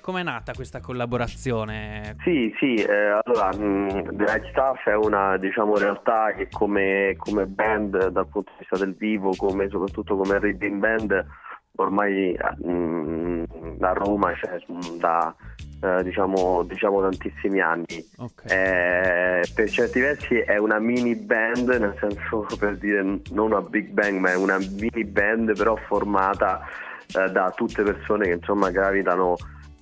è 0.20 0.22
nata 0.22 0.52
questa 0.52 0.80
collaborazione? 0.80 2.16
Sì, 2.24 2.52
sì, 2.58 2.74
eh, 2.74 3.20
allora 3.22 3.50
The 3.50 4.24
Right 4.24 4.48
Stuff 4.50 4.86
è 4.86 4.94
una 4.94 5.36
diciamo, 5.36 5.76
realtà 5.76 6.32
che 6.34 6.48
come, 6.50 7.14
come 7.18 7.46
band 7.46 8.08
dal 8.08 8.26
punto 8.26 8.50
di 8.52 8.58
vista 8.66 8.84
del 8.84 8.94
vivo, 8.94 9.32
come, 9.36 9.68
soprattutto 9.68 10.16
come 10.16 10.38
reading 10.38 10.78
band, 10.78 11.26
ormai 11.76 12.36
mh, 12.36 13.44
a 13.80 13.92
Roma 13.92 14.32
c'è 14.32 14.62
mh, 14.66 14.98
da 14.98 15.34
eh, 15.82 16.02
diciamo, 16.04 16.62
diciamo 16.62 17.00
tantissimi 17.00 17.60
anni. 17.60 18.04
Ok. 18.18 18.50
Eh, 18.50 19.42
per 19.54 19.68
certi 19.68 20.00
versi 20.00 20.36
è 20.36 20.56
una 20.56 20.78
mini 20.78 21.16
band, 21.16 21.68
nel 21.68 21.96
senso 21.98 22.46
per 22.58 22.78
dire 22.78 23.02
non 23.02 23.50
una 23.50 23.60
big 23.60 23.88
bang, 23.88 24.18
ma 24.18 24.30
è 24.30 24.36
una 24.36 24.58
mini 24.58 25.04
band 25.04 25.56
però 25.56 25.76
formata 25.76 26.60
eh, 27.14 27.30
da 27.30 27.50
tutte 27.54 27.82
persone 27.82 28.26
che 28.26 28.32
insomma 28.34 28.70
gravitano 28.70 29.34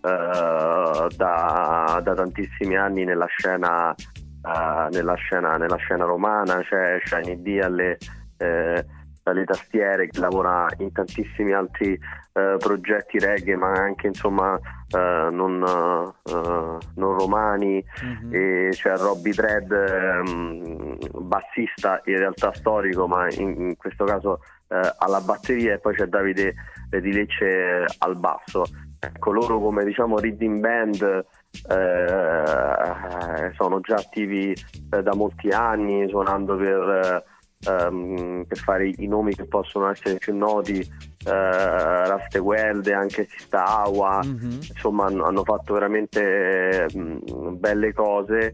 eh, 0.02 1.06
da, 1.16 2.00
da 2.02 2.14
tantissimi 2.14 2.76
anni 2.76 3.04
nella 3.04 3.26
scena, 3.26 3.94
eh, 3.94 4.88
nella 4.90 5.14
scena, 5.14 5.56
nella 5.56 5.76
scena 5.76 6.04
romana, 6.04 6.60
c'è 6.62 7.00
Shiny 7.04 7.42
D 7.42 7.60
alle, 7.62 7.98
eh, 8.38 8.84
alle 9.24 9.44
tastiere 9.44 10.08
che 10.08 10.18
lavora 10.20 10.66
in 10.78 10.92
tantissimi 10.92 11.52
altri 11.52 11.98
progetti 12.32 13.18
reggae 13.18 13.56
ma 13.56 13.72
anche 13.72 14.06
insomma 14.06 14.56
eh, 14.56 15.28
non, 15.30 15.62
eh, 15.62 16.78
non 16.94 17.18
romani 17.18 17.84
Mhm. 18.02 18.30
e 18.32 18.68
c'è 18.70 18.96
Robbie 18.96 19.32
Dredd 19.34 19.70
ehm, 19.72 20.96
bassista 21.22 22.00
in 22.04 22.18
realtà 22.18 22.52
storico 22.54 23.08
ma 23.08 23.26
in, 23.32 23.60
in 23.60 23.76
questo 23.76 24.04
caso 24.04 24.40
eh, 24.70 24.94
alla 24.98 25.20
batteria 25.20 25.74
e 25.74 25.78
poi 25.78 25.94
c'è 25.94 26.06
Davide 26.06 26.54
di 26.90 27.12
Lecce 27.12 27.84
al 27.98 28.16
basso. 28.18 28.64
Ecco 28.98 29.32
loro 29.32 29.58
come 29.60 29.84
diciamo 29.84 30.18
reading 30.18 30.58
band 30.60 31.24
eh, 31.68 33.52
sono 33.56 33.80
già 33.80 33.94
attivi 33.96 34.52
eh, 34.52 35.02
da 35.02 35.14
molti 35.14 35.48
anni 35.48 36.06
suonando 36.08 36.56
per, 36.56 37.24
eh, 37.64 37.70
ehm, 37.70 38.44
per 38.46 38.58
fare 38.58 38.92
i 38.96 39.06
nomi 39.06 39.34
che 39.34 39.46
possono 39.46 39.88
essere 39.90 40.16
più 40.18 40.36
noti 40.36 40.80
eh, 40.80 40.86
Rastewelde 41.30 42.92
anche 42.92 43.26
Sistawa 43.30 44.20
Mhm. 44.24 44.60
insomma 44.68 45.06
hanno, 45.06 45.24
hanno 45.24 45.44
fatto 45.44 45.72
veramente 45.74 46.86
mh, 46.92 47.56
belle 47.58 47.92
cose. 47.92 48.52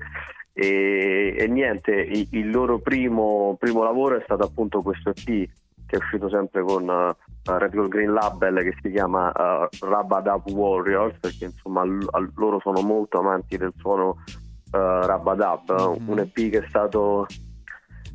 E, 0.58 1.34
e 1.36 1.46
niente, 1.48 1.92
i- 1.92 2.28
il, 2.32 2.50
loro 2.50 2.78
primo, 2.78 3.56
primo 3.60 3.82
lavoro 3.82 4.16
è 4.16 4.22
stato 4.24 4.44
appunto 4.44 4.80
questo 4.80 5.10
EP 5.14 5.48
che 5.86 5.96
è 5.96 5.98
uscito 5.98 6.28
sempre 6.28 6.62
con 6.62 6.88
eh, 6.88 7.14
Red 7.58 7.74
Gold 7.74 7.88
Green 7.90 8.12
Label 8.12 8.62
che 8.62 8.74
si 8.82 8.90
chiama 8.90 9.28
uh, 9.28 9.68
Rabadab 9.86 10.48
Warriors 10.50 11.16
perché 11.20 11.44
insomma 11.46 11.84
l- 11.84 12.06
al- 12.10 12.32
loro 12.36 12.58
sono 12.60 12.80
molto 12.80 13.18
amanti 13.20 13.56
del 13.56 13.72
suono 13.76 14.08
uh, 14.72 14.76
Rabadab, 14.76 15.96
Mhm. 15.98 16.08
un 16.08 16.18
EP 16.18 16.34
che 16.50 16.58
è 16.64 16.66
stato 16.68 17.26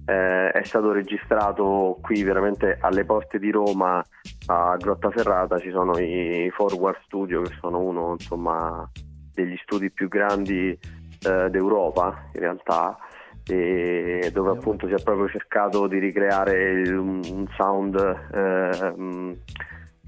eh, 0.06 0.50
è 0.52 0.64
stato 0.64 0.92
registrato 0.92 1.98
qui 2.02 2.24
veramente 2.24 2.78
alle 2.82 3.06
porte 3.06 3.38
di 3.38 3.52
Roma 3.52 4.04
a 4.48 4.76
Grottaferrata 4.76 5.60
ci 5.60 5.70
sono 5.70 5.98
i 6.00 6.52
Forward 6.56 6.98
Studio 7.06 7.42
che 7.44 7.54
sono 7.62 7.78
uno 7.80 8.14
insomma 8.14 8.90
degli 9.34 9.56
studi 9.64 9.92
più 9.92 10.08
grandi 10.10 10.70
eh, 10.72 11.50
d'Europa 11.52 12.24
in 12.34 12.40
realtà 12.40 12.98
dove 13.44 14.52
appunto 14.52 14.88
si 14.88 14.94
è 14.94 15.02
proprio 15.04 15.28
cercato 15.30 15.88
di 15.88 15.98
ricreare 16.00 16.90
un, 16.92 17.22
un 17.24 17.46
sound 17.58 17.96
eh, 18.34 19.38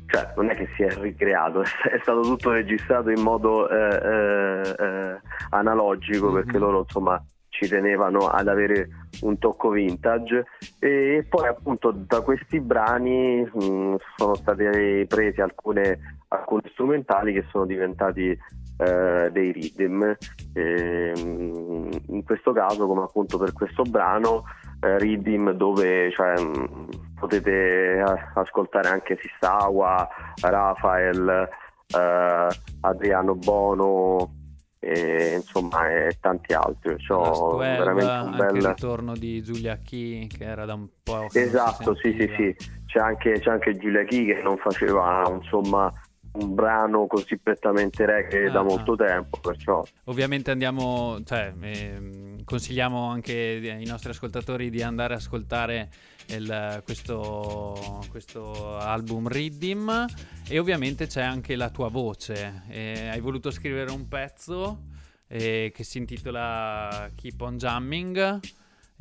cioè 0.06 0.34
non 0.36 0.50
è 0.50 0.56
che 0.56 0.68
si 0.76 0.84
è 0.84 0.90
ricreato 1.00 1.62
è 1.90 1.98
stato 2.02 2.22
tutto 2.22 2.52
registrato 2.52 3.10
in 3.10 3.22
modo 3.22 3.68
eh, 3.70 4.00
eh, 4.04 4.76
eh, 4.80 5.20
analogico 5.50 6.32
perché 6.32 6.58
Mhm. 6.58 6.64
loro 6.64 6.80
insomma 6.82 7.24
ci 7.50 7.68
tenevano 7.68 8.28
ad 8.28 8.48
avere 8.48 8.88
un 9.22 9.38
tocco 9.38 9.70
vintage 9.70 10.46
e 10.80 11.24
poi 11.30 11.48
appunto 11.48 11.92
da 11.92 12.22
questi 12.22 12.60
brani 12.60 13.44
mh, 13.44 13.96
sono 14.16 14.34
state 14.36 15.06
prese 15.08 15.42
alcune, 15.44 16.18
alcune 16.30 16.64
strumentali 16.72 17.32
che 17.32 17.46
sono 17.52 17.66
diventati 17.66 18.36
eh, 18.78 19.30
dei 19.32 19.52
rhythm. 19.52 20.16
E, 20.54 21.14
mh, 21.16 21.90
in 22.08 22.24
questo 22.24 22.52
caso 22.52 22.88
come 22.88 23.04
appunto 23.04 23.38
per 23.38 23.54
questo 23.54 23.84
brano 23.84 24.44
eh, 24.82 24.98
rhythm 24.98 25.52
dove 25.52 26.12
cioè, 26.12 26.40
mh, 26.40 26.90
potete 27.20 27.52
eh, 27.98 28.04
ascoltare 28.36 28.90
anche 28.90 29.18
Sissawa, 29.22 30.08
Rafael, 30.42 31.48
eh, 31.96 32.48
Adriano 32.82 33.36
Bono 33.36 34.42
e 34.80 35.36
insomma 35.36 35.90
e 35.90 36.18
tanti 36.20 36.54
altri. 36.54 36.96
Stuelva, 37.00 37.58
veramente 37.58 38.06
un 38.12 38.36
bel 38.36 38.62
ritorno 38.62 39.14
di 39.14 39.42
Giulia 39.42 39.78
Key 39.78 40.28
che 40.28 40.44
era 40.44 40.66
da 40.66 40.74
un 40.74 40.90
po' 41.02 41.28
esatto 41.32 41.96
sì 41.96 42.14
sì 42.20 42.30
sì. 42.36 42.56
C'è 42.86 43.00
anche, 43.00 43.40
c'è 43.40 43.50
anche 43.50 43.78
Giulia 43.78 44.04
Chi 44.04 44.26
che 44.26 44.42
non 44.44 44.58
faceva 44.58 45.24
insomma 45.34 45.90
un 46.34 46.56
brano 46.56 47.06
così 47.08 47.38
prettamente 47.38 48.06
reggae 48.06 48.50
da 48.50 48.60
Ah, 48.60 48.64
molto 48.64 48.94
ah. 48.94 49.06
tempo 49.06 49.40
perciò 49.40 49.84
Ovviamente 50.06 50.52
andiamo, 50.52 51.22
cioè, 51.26 51.54
ehm, 51.60 52.44
consigliamo 52.44 53.10
anche 53.10 53.60
ai 53.64 53.86
nostri 53.86 54.10
ascoltatori 54.10 54.70
di 54.70 54.82
andare 54.82 55.14
a 55.14 55.18
ascoltare 55.18 55.90
il- 56.28 56.82
questo, 56.86 58.02
questo 58.10 58.78
album 58.78 59.28
Riddim 59.28 60.06
e 60.48 60.60
ovviamente 60.60 61.06
c'è 61.08 61.22
anche 61.22 61.56
la 61.56 61.70
tua 61.70 61.90
voce. 61.90 62.64
Eh, 62.70 63.10
hai 63.12 63.20
voluto 63.20 63.52
scrivere 63.52 63.92
un 63.92 64.08
pezzo 64.08 64.86
eh, 65.28 65.72
che 65.74 65.84
si 65.84 65.98
intitola 66.00 67.10
Keep 67.16 67.42
on 67.42 67.58
Jamming. 67.58 68.40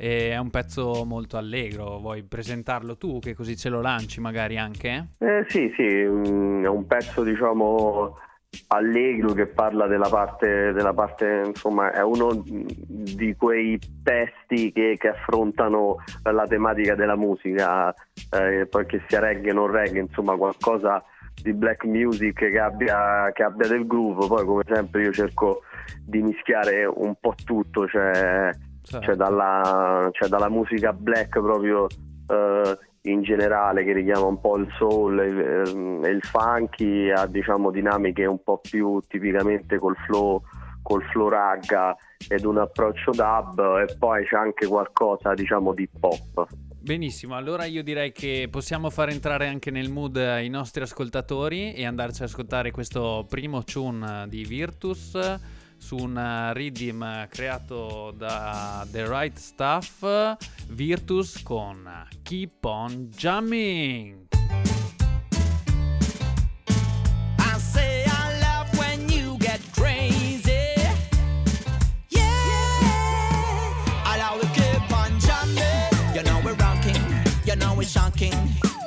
E 0.03 0.31
è 0.31 0.37
un 0.37 0.49
pezzo 0.49 1.05
molto 1.05 1.37
allegro, 1.37 1.97
vuoi 1.97 2.23
presentarlo 2.23 2.97
tu 2.97 3.19
che 3.19 3.33
così 3.33 3.55
ce 3.55 3.69
lo 3.69 3.79
lanci 3.79 4.19
magari 4.19 4.57
anche? 4.57 5.11
Eh, 5.19 5.45
sì, 5.47 5.71
sì, 5.77 5.85
mm, 5.85 6.65
è 6.65 6.67
un 6.67 6.85
pezzo 6.85 7.23
diciamo 7.23 8.17
allegro 8.67 9.31
che 9.31 9.47
parla 9.47 9.87
della 9.87 10.09
parte, 10.09 10.73
della 10.73 10.91
parte 10.91 11.43
insomma, 11.45 11.93
è 11.93 12.03
uno 12.03 12.43
di 12.45 13.33
quei 13.37 13.79
testi 14.03 14.73
che, 14.73 14.97
che 14.99 15.07
affrontano 15.07 16.03
la 16.23 16.47
tematica 16.47 16.95
della 16.95 17.15
musica, 17.15 17.93
eh, 18.29 18.67
poi 18.69 18.85
che 18.85 19.01
sia 19.07 19.21
reggae 19.21 19.51
o 19.51 19.53
non 19.53 19.71
reggae, 19.71 20.01
insomma 20.01 20.35
qualcosa 20.35 21.01
di 21.41 21.53
black 21.53 21.85
music 21.85 22.49
che 22.49 22.59
abbia, 22.59 23.31
che 23.31 23.43
abbia 23.43 23.69
del 23.69 23.87
groove, 23.87 24.27
poi 24.27 24.43
come 24.43 24.63
sempre 24.67 25.03
io 25.03 25.13
cerco 25.13 25.61
di 26.03 26.21
mischiare 26.21 26.83
un 26.85 27.15
po' 27.21 27.35
tutto, 27.45 27.87
cioè 27.87 28.51
Certo. 28.83 29.05
cioè 29.05 29.15
dalla, 29.15 30.09
cioè 30.11 30.27
dalla 30.27 30.49
musica 30.49 30.91
black 30.91 31.39
proprio 31.39 31.87
eh, 32.27 32.77
in 33.03 33.21
generale 33.23 33.83
che 33.83 33.93
richiama 33.93 34.25
un 34.25 34.39
po' 34.39 34.57
il 34.57 34.67
soul 34.77 35.19
e 35.19 35.25
il, 35.27 36.01
e 36.03 36.09
il 36.09 36.21
funky 36.21 37.09
a 37.09 37.25
diciamo 37.25 37.71
dinamiche 37.71 38.25
un 38.25 38.43
po' 38.43 38.59
più 38.59 38.99
tipicamente 39.07 39.79
col 39.79 39.95
flow 40.05 40.41
col 40.81 41.01
flow 41.11 41.29
ragga 41.29 41.95
ed 42.27 42.43
un 42.43 42.57
approccio 42.57 43.11
dub 43.11 43.59
e 43.87 43.95
poi 43.97 44.25
c'è 44.25 44.35
anche 44.35 44.67
qualcosa 44.67 45.33
diciamo 45.33 45.73
di 45.73 45.87
pop 45.99 46.47
Benissimo, 46.83 47.37
allora 47.37 47.63
io 47.63 47.81
direi 47.81 48.11
che 48.11 48.49
possiamo 48.51 48.89
far 48.89 49.07
entrare 49.07 49.47
anche 49.47 49.71
nel 49.71 49.89
mood 49.89 50.17
i 50.17 50.49
nostri 50.49 50.83
ascoltatori 50.83 51.73
e 51.73 51.85
andarci 51.85 52.23
ad 52.23 52.27
ascoltare 52.27 52.71
questo 52.71 53.25
primo 53.29 53.63
tune 53.63 54.25
di 54.27 54.43
Virtus 54.43 55.15
su 55.83 55.97
un 55.97 56.17
eh, 56.17 56.53
riddim 56.53 57.27
creato 57.27 58.13
da 58.15 58.87
The 58.89 59.05
Right 59.05 59.37
Stuff, 59.37 60.05
Virtus 60.69 61.43
con 61.43 62.07
Keep 62.23 62.63
on 62.63 63.09
Jamming. 63.13 64.27
I 67.39 67.59
I 67.59 68.25
shocking. 77.85 78.33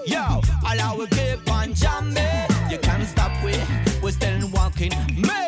Yo, 0.07 0.40
allow 0.66 0.97
we 0.97 1.07
keep 1.09 1.51
on 1.51 1.74
jamming. 1.74 2.49
You 2.70 2.78
can't 2.78 3.07
stop 3.07 3.30
we. 3.44 3.53
We're 4.03 4.12
still 4.12 4.49
walking. 4.53 4.92
Remember, 5.14 5.45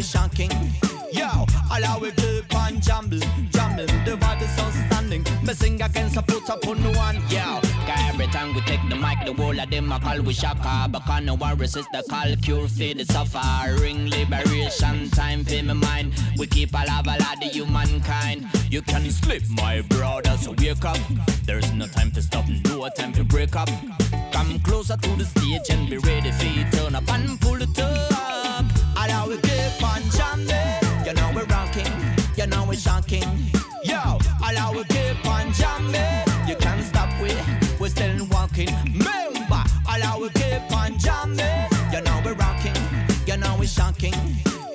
We're 0.00 0.04
shocking. 0.04 0.50
Yo, 1.12 1.28
allow 1.70 1.98
we 2.00 2.10
keep 2.12 2.54
on 2.54 2.80
jamming, 2.80 3.20
jamming. 3.50 3.86
The 4.06 4.16
vibe 4.16 4.40
is 4.40 4.58
outstanding. 4.58 5.26
Me 5.42 5.52
sing 5.52 5.82
against 5.82 6.16
a 6.16 6.22
put 6.22 6.48
up 6.48 6.66
on 6.66 6.82
one. 6.94 7.16
Yo, 7.28 7.60
every 8.08 8.26
time 8.28 8.54
we 8.54 8.62
take 8.62 8.80
the 8.88 8.96
mic, 8.96 9.18
the 9.26 9.34
whole 9.34 9.60
of 9.60 9.68
them 9.68 9.92
a 9.92 10.00
call 10.00 10.22
we 10.22 10.32
shaka. 10.32 10.88
Because 10.90 11.22
no 11.22 11.34
one 11.34 11.58
resist 11.58 11.86
the 11.92 12.02
call, 12.08 12.34
cure 12.40 12.66
for 12.66 12.94
the 12.94 13.04
suffering. 13.04 14.08
Liberation 14.08 15.10
time 15.10 15.44
for 15.44 15.62
my 15.64 15.74
mind. 15.74 16.14
We 16.38 16.46
keep 16.46 16.72
alive 16.72 17.06
a 17.06 17.18
lot 17.22 17.44
of 17.44 17.52
humankind. 17.52 18.46
You 18.70 18.80
can 18.80 19.10
sleep, 19.10 19.42
my 19.50 19.82
brother, 19.82 20.34
so 20.38 20.54
wake 20.56 20.82
up. 20.82 20.96
There's 21.44 21.70
no 21.74 21.86
time 21.88 22.10
to 22.12 22.22
stop, 22.22 22.46
no 22.64 22.88
time 22.88 23.12
to 23.12 23.24
break 23.24 23.54
up. 23.54 23.68
Come 24.32 24.60
closer 24.60 24.96
to 24.96 25.10
the 25.18 25.26
stage 25.26 25.68
and 25.68 25.90
be 25.90 25.98
ready 25.98 26.32
for 26.32 26.46
you. 26.46 26.64
Turn 26.70 26.94
up 26.94 27.06
and 27.10 27.38
pull 27.38 27.60
it 27.60 27.78
up. 27.78 28.69
You 32.86 33.20
know. 33.20 33.36
Yo, 33.84 34.18
allow 34.46 34.72
we 34.72 34.84
keep 34.84 35.26
on 35.26 35.52
jamming. 35.52 36.48
You 36.48 36.56
can't 36.56 36.84
stop 36.84 37.10
we, 37.20 37.30
we're 37.78 37.88
still 37.88 38.26
walking. 38.30 38.68
Remember, 38.84 39.62
allow 39.88 40.20
we 40.20 40.28
keep 40.30 40.70
on 40.72 40.98
jamming. 40.98 41.68
You 41.92 42.00
know 42.02 42.20
we're 42.24 42.34
rocking, 42.34 42.76
you 43.26 43.36
know 43.36 43.56
we're 43.58 43.66
shocking. 43.66 44.14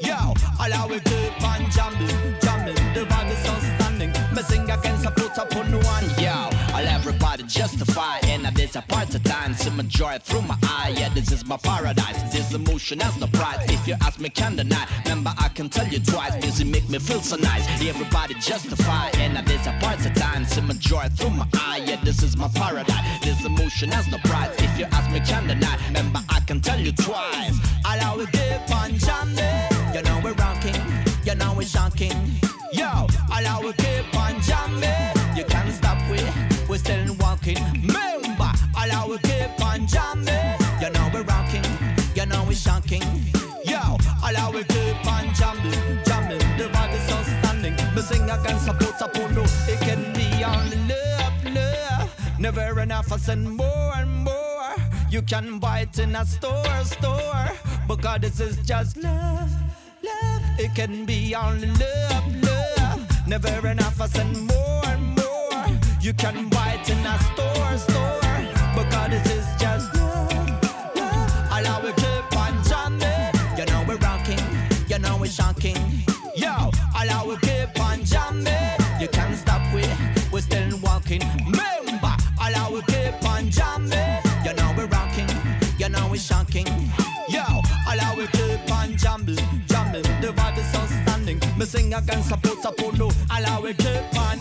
Yo, 0.01 0.33
allow 0.59 0.87
we 0.87 0.99
keep 0.99 1.41
on 1.43 1.69
jamming, 1.71 2.35
jamming. 2.41 2.75
The 2.93 3.05
vibe 3.09 3.31
is 3.31 3.47
outstanding. 3.47 4.11
Me 4.35 4.41
sing 4.43 4.69
against 4.69 5.05
a 5.05 5.11
put 5.11 5.37
up 5.37 5.55
on 5.55 5.71
one. 5.83 6.05
Yo, 6.19 6.49
all 6.73 6.87
everybody 6.87 7.43
justify 7.43 8.19
this 9.05 9.15
a 9.15 9.19
time. 9.19 9.55
My 9.75 9.83
joy 9.83 10.17
through 10.23 10.41
my 10.43 10.57
eye. 10.63 10.93
Yeah, 10.97 11.09
this 11.09 11.31
is 11.31 11.45
my 11.45 11.57
paradise. 11.57 12.21
This 12.31 12.53
emotion 12.53 12.99
has 12.99 13.17
no 13.19 13.27
price. 13.27 13.59
If 13.69 13.87
you 13.87 13.95
ask 14.01 14.19
me, 14.19 14.29
can 14.29 14.55
deny. 14.55 14.87
Remember, 15.03 15.33
I 15.37 15.49
can 15.49 15.69
tell 15.69 15.87
you 15.87 15.99
twice. 15.99 16.33
Music 16.41 16.67
make 16.67 16.89
me 16.89 16.99
feel 16.99 17.19
so 17.21 17.35
nice. 17.35 17.65
Everybody 17.81 18.35
justify 18.35 19.09
and 19.15 19.35
this 19.47 19.67
a 19.67 19.71
part 19.81 20.05
of 20.05 20.13
time. 20.13 20.45
See 20.45 20.61
my 20.61 20.73
joy 20.75 21.07
through 21.17 21.31
my 21.31 21.47
eye. 21.55 21.83
Yeah, 21.85 22.01
this 22.03 22.23
is 22.23 22.37
my 22.37 22.47
paradise. 22.49 23.19
This 23.23 23.43
emotion 23.45 23.89
has 23.89 24.07
no 24.07 24.17
price. 24.19 24.53
If 24.59 24.79
you 24.79 24.85
ask 24.85 25.11
me, 25.11 25.19
can 25.19 25.47
deny. 25.47 25.77
Remember, 25.87 26.21
I 26.29 26.39
can 26.41 26.61
tell 26.61 26.79
you 26.79 26.91
twice. 26.91 27.57
Allow 27.85 28.17
we 28.17 28.25
keep 28.27 28.69
on 28.71 28.97
jamming. 28.97 29.93
You 29.93 30.01
know 30.03 30.21
we're 30.23 30.33
rocking. 30.33 30.81
You 31.25 31.35
know 31.35 31.53
we're 31.55 31.67
shocking. 31.67 32.15
Yo, 32.71 33.07
allow 33.35 33.61
we 33.61 33.73
keep 33.73 34.07
on 34.15 34.39
jamming. 34.41 35.37
You 35.37 35.43
can't 35.45 35.71
stop 35.73 35.99
we. 36.09 36.19
We're 36.69 36.77
still 36.77 37.15
walking. 37.19 37.74
Shocking. 42.75 43.03
Yo, 43.63 43.95
allow 44.27 44.51
we 44.51 44.61
keep 44.65 45.07
on 45.07 45.33
jamming, 45.33 46.03
jamming. 46.03 46.39
The 46.57 46.67
vibe 46.73 46.93
is 46.93 47.09
outstanding. 47.09 47.75
Me 47.95 48.01
sing 48.01 48.29
against 48.29 48.67
a 48.67 48.73
put 48.73 49.01
up 49.01 49.15
on 49.15 49.37
It 49.71 49.79
can 49.79 50.11
be 50.11 50.43
only 50.43 50.77
love, 50.91 51.55
love. 51.55 52.37
Never 52.37 52.81
enough. 52.81 53.13
I 53.13 53.17
send 53.17 53.49
more 53.49 53.93
and 53.95 54.11
more. 54.25 54.75
You 55.09 55.21
can 55.21 55.57
buy 55.57 55.81
it 55.81 55.97
in 55.99 56.17
a 56.17 56.25
store, 56.25 56.83
store. 56.83 57.47
Because 57.87 58.19
this 58.19 58.41
is 58.41 58.57
just 58.67 58.97
love, 58.97 59.51
love. 60.03 60.41
It 60.59 60.75
can 60.75 61.05
be 61.05 61.33
only 61.33 61.69
love, 61.69 62.43
love. 62.43 63.25
Never 63.25 63.69
enough. 63.69 64.01
I 64.01 64.07
send 64.07 64.47
more 64.47 64.85
and 64.87 65.15
more. 65.15 65.79
You 66.01 66.13
can 66.13 66.49
buy 66.49 66.77
it 66.77 66.89
in 66.89 67.05
a 67.05 67.17
store, 67.19 67.77
store. 67.77 68.19
Because 68.75 69.11
this 69.11 69.31
is 69.31 69.44
We're 75.25 75.31
shocking. 75.31 75.75
Yo, 76.35 76.69
allow 77.01 77.27
it 77.31 77.41
keep 77.41 77.81
on 77.81 78.03
jamming. 78.05 78.45
You 79.01 79.07
can't 79.07 79.35
stop 79.35 79.59
we. 79.73 79.81
We're 80.31 80.41
still 80.41 80.77
walking. 80.83 81.23
Remember, 81.47 82.15
allow 82.39 82.75
it 82.75 82.85
keep 82.85 83.27
on 83.27 83.49
jamming. 83.49 84.21
You 84.45 84.53
know 84.53 84.71
we're 84.77 84.85
rocking. 84.85 85.27
You 85.79 85.89
know 85.89 86.07
we're 86.11 86.17
shocking. 86.17 86.67
Yo, 87.27 87.41
allow 87.89 88.13
it 88.19 88.31
keep 88.33 88.71
on 88.71 88.97
jamming, 88.97 89.39
jamming. 89.65 90.03
The 90.21 90.31
vibe 90.31 90.59
is 90.59 90.75
outstanding. 90.75 91.41
Me 91.57 91.65
sing 91.65 91.91
against 91.91 92.31
a 92.31 92.37
put 92.37 92.63
up 92.63 92.79
on 92.83 92.93
Allow 93.35 93.65
it 93.65 93.79
keep 93.79 94.19
on 94.19 94.37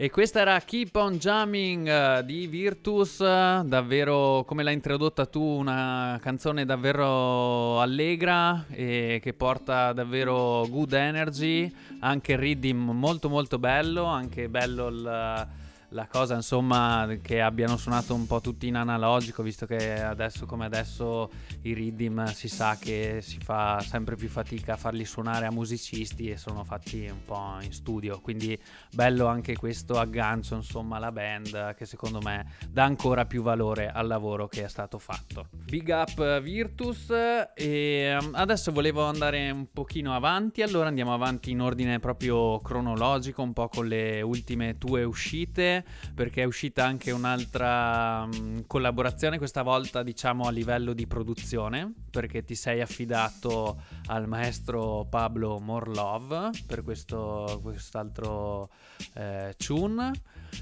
E 0.00 0.10
questa 0.10 0.38
era 0.38 0.60
Keep 0.60 0.94
on 0.94 1.16
Jamming 1.16 1.88
eh, 1.88 2.24
di 2.24 2.46
Virtus, 2.46 3.18
eh, 3.18 3.62
davvero 3.64 4.44
come 4.46 4.62
l'hai 4.62 4.74
introdotta 4.74 5.26
tu, 5.26 5.42
una 5.42 6.16
canzone 6.22 6.64
davvero 6.64 7.80
allegra 7.80 8.64
e 8.70 9.18
che 9.20 9.32
porta 9.32 9.92
davvero 9.92 10.64
good 10.68 10.92
energy, 10.92 11.68
anche 11.98 12.34
il 12.34 12.38
rhythm 12.38 12.92
molto 12.92 13.28
molto 13.28 13.58
bello, 13.58 14.04
anche 14.04 14.48
bello 14.48 14.86
il 14.86 15.48
la 15.90 16.06
cosa 16.06 16.34
insomma 16.34 17.08
che 17.22 17.40
abbiano 17.40 17.76
suonato 17.76 18.14
un 18.14 18.26
po' 18.26 18.40
tutti 18.40 18.66
in 18.66 18.74
analogico 18.74 19.42
visto 19.42 19.64
che 19.64 20.02
adesso 20.02 20.44
come 20.44 20.66
adesso 20.66 21.30
i 21.62 21.72
rhythm 21.72 22.26
si 22.26 22.48
sa 22.48 22.76
che 22.78 23.20
si 23.22 23.38
fa 23.38 23.80
sempre 23.80 24.14
più 24.16 24.28
fatica 24.28 24.74
a 24.74 24.76
farli 24.76 25.04
suonare 25.04 25.46
a 25.46 25.50
musicisti 25.50 26.28
e 26.28 26.36
sono 26.36 26.64
fatti 26.64 27.08
un 27.10 27.22
po' 27.24 27.56
in 27.60 27.72
studio. 27.72 28.20
Quindi 28.20 28.58
bello 28.92 29.26
anche 29.26 29.56
questo 29.56 29.98
aggancio 29.98 30.54
insomma 30.54 30.96
alla 30.96 31.12
band 31.12 31.74
che 31.74 31.86
secondo 31.86 32.20
me 32.20 32.52
dà 32.68 32.84
ancora 32.84 33.24
più 33.24 33.42
valore 33.42 33.90
al 33.90 34.06
lavoro 34.06 34.46
che 34.46 34.64
è 34.64 34.68
stato 34.68 34.98
fatto. 34.98 35.48
Big 35.50 35.88
up 35.88 36.40
Virtus. 36.40 37.10
E 37.54 38.16
um, 38.20 38.30
adesso 38.34 38.72
volevo 38.72 39.04
andare 39.04 39.50
un 39.50 39.70
pochino 39.72 40.14
avanti. 40.14 40.62
Allora 40.62 40.88
andiamo 40.88 41.14
avanti 41.14 41.50
in 41.50 41.60
ordine 41.60 41.98
proprio 41.98 42.58
cronologico 42.58 43.42
un 43.42 43.52
po' 43.52 43.68
con 43.68 43.86
le 43.86 44.20
ultime 44.22 44.76
tue 44.78 45.04
uscite 45.04 45.77
perché 46.14 46.42
è 46.42 46.44
uscita 46.44 46.84
anche 46.84 47.10
un'altra 47.10 48.26
mh, 48.26 48.64
collaborazione, 48.66 49.38
questa 49.38 49.62
volta 49.62 50.02
diciamo 50.02 50.46
a 50.46 50.50
livello 50.50 50.92
di 50.92 51.06
produzione, 51.06 51.92
perché 52.10 52.44
ti 52.44 52.54
sei 52.54 52.80
affidato 52.80 53.80
al 54.06 54.26
maestro 54.28 55.06
Pablo 55.08 55.58
Morlov 55.58 56.50
per 56.66 56.82
questo, 56.82 57.60
quest'altro 57.62 58.70
eh, 59.14 59.54
tune. 59.56 60.12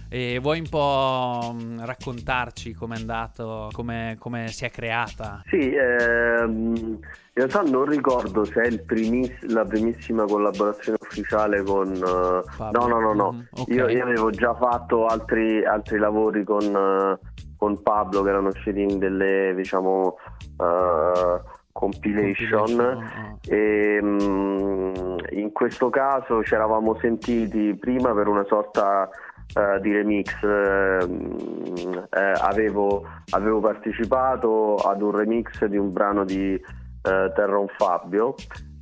E 0.09 0.39
vuoi 0.41 0.61
un 0.61 0.68
po' 0.68 1.55
mh, 1.55 1.84
raccontarci 1.84 2.72
com'è 2.74 2.97
andato, 2.97 3.70
come 3.72 4.16
si 4.49 4.64
è 4.64 4.70
creata? 4.70 5.43
Sì, 5.47 5.74
ehm, 5.74 7.01
in 7.39 7.43
realtà 7.47 7.61
non 7.62 7.84
ricordo 7.84 8.45
se 8.45 8.62
è 8.62 8.78
primis- 8.78 9.43
la 9.53 9.64
primissima 9.64 10.24
collaborazione 10.24 10.99
ufficiale 11.01 11.62
con... 11.62 11.89
Uh, 11.89 12.70
no, 12.72 12.87
no, 12.87 12.99
no, 12.99 13.12
no. 13.12 13.32
Mm, 13.32 13.41
okay. 13.51 13.74
io, 13.74 13.89
io, 13.89 14.03
avevo 14.03 14.30
già 14.30 14.55
fatto 14.55 15.07
altri, 15.07 15.64
altri 15.64 15.99
lavori 15.99 16.45
con, 16.45 16.64
uh, 16.64 17.45
con, 17.59 17.82
Pablo 17.82 18.22
che 18.22 18.28
erano 18.30 18.49
usciti 18.49 18.80
in 18.80 18.99
delle, 18.99 19.55
diciamo... 19.55 20.16
Uh, 20.57 21.55
compilation, 21.72 22.49
compilation. 22.49 22.80
Oh. 22.80 23.55
e 23.55 23.99
um, 24.01 25.16
in 25.32 25.53
questo 25.53 25.91
caso 25.91 26.43
ci 26.43 26.55
eravamo 26.55 26.97
sentiti 27.03 27.76
prima 27.78 28.14
per 28.14 28.28
una 28.28 28.45
sorta 28.49 29.11
uh, 29.55 29.80
di 29.80 29.92
remix 29.92 30.42
uh, 30.42 32.09
avevo, 32.40 33.07
avevo, 33.30 33.61
partecipato 33.61 34.76
ad 34.76 35.03
un 35.03 35.11
remix 35.12 35.64
di 35.66 35.76
un 35.76 35.92
brano 35.92 36.24
di 36.24 36.61
Terron 37.03 37.68
Fabio 37.76 38.34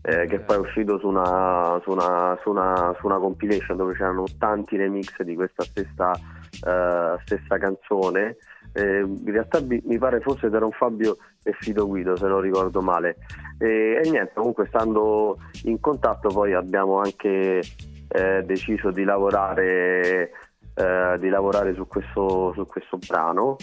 eh, 0.06 0.26
che 0.26 0.40
poi 0.40 0.56
è 0.56 0.58
uscito 0.58 0.98
su 0.98 1.08
una, 1.08 1.80
su, 1.82 1.90
una, 1.90 2.38
su, 2.42 2.50
una, 2.50 2.94
su 2.98 3.06
una, 3.06 3.18
compilation 3.18 3.78
dove 3.78 3.94
c'erano 3.94 4.24
tanti 4.38 4.76
remix 4.76 5.22
di 5.22 5.34
questa 5.34 5.62
stessa, 5.62 6.10
uh, 6.10 7.18
stessa 7.24 7.56
canzone. 7.56 8.36
Eh, 8.74 8.98
in 8.98 9.32
realtà 9.32 9.60
mi 9.62 9.98
pare 9.98 10.20
fosse 10.20 10.50
Teron 10.50 10.72
Fabio 10.72 11.16
e 11.42 11.54
Fido 11.58 11.86
Guido, 11.86 12.16
se 12.16 12.26
non 12.26 12.42
ricordo 12.42 12.82
male. 12.82 13.16
E, 13.58 14.00
e 14.04 14.10
niente, 14.10 14.32
comunque 14.34 14.66
stando 14.66 15.38
in 15.62 15.80
contatto 15.80 16.28
poi 16.28 16.52
abbiamo 16.52 16.98
anche 16.98 17.62
eh, 18.08 18.42
deciso 18.44 18.90
di 18.90 19.04
lavorare 19.04 20.32
eh, 20.74 21.16
di 21.18 21.28
lavorare 21.28 21.74
su 21.74 21.86
questo, 21.86 22.52
su 22.54 22.66
questo 22.66 22.98
brano 22.98 23.56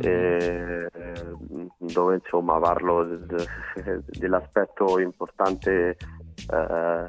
eh, 0.00 0.88
dove 1.76 2.14
insomma 2.14 2.58
parlo 2.58 3.04
de, 3.04 3.26
de, 3.26 4.02
dell'aspetto 4.18 4.98
importante 4.98 5.96
eh, 6.50 7.08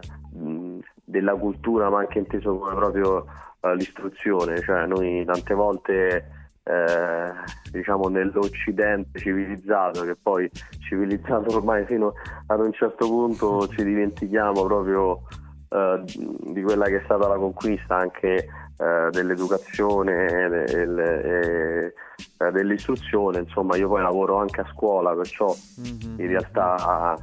della 1.06 1.36
cultura 1.36 1.90
ma 1.90 2.00
anche 2.00 2.20
inteso 2.20 2.58
come 2.58 2.76
proprio 2.76 3.26
eh, 3.62 3.76
l'istruzione. 3.76 4.60
Cioè 4.60 4.86
noi 4.86 5.24
tante 5.26 5.54
volte 5.54 6.28
eh, 6.64 7.34
diciamo 7.72 8.08
nell'occidente 8.08 9.20
civilizzato 9.20 10.04
che 10.04 10.16
poi 10.22 10.50
civilizzato 10.80 11.56
ormai 11.56 11.86
fino 11.86 12.14
ad 12.48 12.60
un 12.60 12.72
certo 12.72 13.06
punto 13.06 13.68
ci 13.68 13.84
dimentichiamo 13.84 14.64
proprio 14.64 15.22
eh, 15.70 16.04
di 16.06 16.62
quella 16.62 16.86
che 16.86 17.02
è 17.02 17.04
stata 17.04 17.28
la 17.28 17.36
conquista 17.36 17.98
anche 17.98 18.48
eh, 18.78 19.10
dell'educazione 19.12 20.50
del, 20.50 21.00
e, 21.00 21.94
eh, 22.38 22.52
dell'istruzione, 22.52 23.40
insomma 23.40 23.76
io 23.76 23.88
poi 23.88 24.02
lavoro 24.02 24.38
anche 24.38 24.62
a 24.62 24.70
scuola, 24.74 25.14
perciò 25.16 25.54
mm-hmm. 25.82 26.20
in 26.20 26.28
realtà 26.28 27.16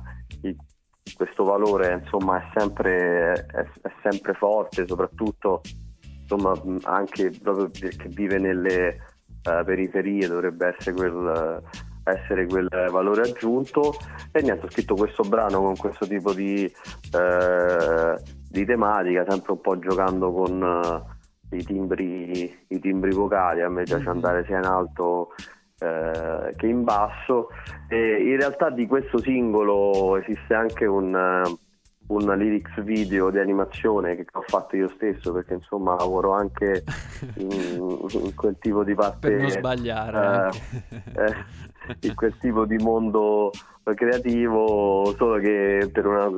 questo 1.17 1.45
valore 1.45 2.01
insomma, 2.03 2.39
è, 2.39 2.51
sempre, 2.57 3.33
è, 3.33 3.61
è 3.83 3.93
sempre 4.03 4.35
forte, 4.35 4.87
soprattutto 4.87 5.61
insomma, 6.23 6.53
anche 6.85 7.31
proprio 7.43 7.69
perché 7.69 8.09
vive 8.09 8.39
nelle 8.39 8.97
uh, 9.45 9.65
periferie 9.65 10.29
dovrebbe 10.29 10.75
essere 10.77 10.95
quel, 10.95 11.63
essere 12.05 12.47
quel 12.47 12.69
valore 12.91 13.23
aggiunto 13.23 13.95
e 14.33 14.41
niente 14.43 14.67
ho 14.67 14.71
scritto 14.71 14.95
questo 14.95 15.23
brano 15.25 15.61
con 15.61 15.77
questo 15.77 16.07
tipo 16.07 16.33
di, 16.33 16.71
uh, 17.13 18.23
di 18.49 18.65
tematica 18.65 19.25
sempre 19.29 19.53
un 19.53 19.61
po' 19.61 19.79
giocando 19.79 20.33
con 20.33 20.63
uh, 20.63 21.19
i 21.51 21.65
timbri, 21.65 22.65
i 22.69 22.79
timbri 22.79 23.13
vocali, 23.13 23.63
a 23.63 23.69
me 23.69 23.83
piace 23.85 24.03
mm-hmm. 24.03 24.13
andare 24.13 24.45
sia 24.45 24.59
in 24.59 24.65
alto 24.65 25.35
eh, 25.79 26.55
che 26.57 26.67
in 26.67 26.85
basso 26.85 27.49
e 27.89 28.23
in 28.23 28.37
realtà 28.37 28.71
di 28.71 28.87
questo 28.87 29.19
singolo 29.19 30.19
esiste 30.19 30.53
anche 30.53 30.85
un, 30.85 31.15
un 32.09 32.37
lyrics 32.37 32.83
video 32.83 33.31
di 33.31 33.39
animazione 33.39 34.15
che 34.15 34.27
ho 34.33 34.43
fatto 34.47 34.77
io 34.77 34.89
stesso 34.91 35.33
perché 35.33 35.55
insomma 35.55 35.97
lavoro 35.97 36.33
anche 36.33 36.85
in, 37.37 38.07
in 38.11 38.35
quel 38.35 38.57
tipo 38.61 38.85
di 38.85 38.95
parte 38.95 39.31
per 39.31 39.41
non 39.41 39.51
sbagliare 39.51 40.51
eh, 40.91 41.03
eh, 41.15 41.35
in 42.01 42.15
quel 42.15 42.37
tipo 42.39 42.67
di 42.67 42.77
mondo 42.77 43.51
creativo 43.83 45.15
solo 45.17 45.39
che 45.39 45.89
per 45.91 46.07
una 46.07 46.29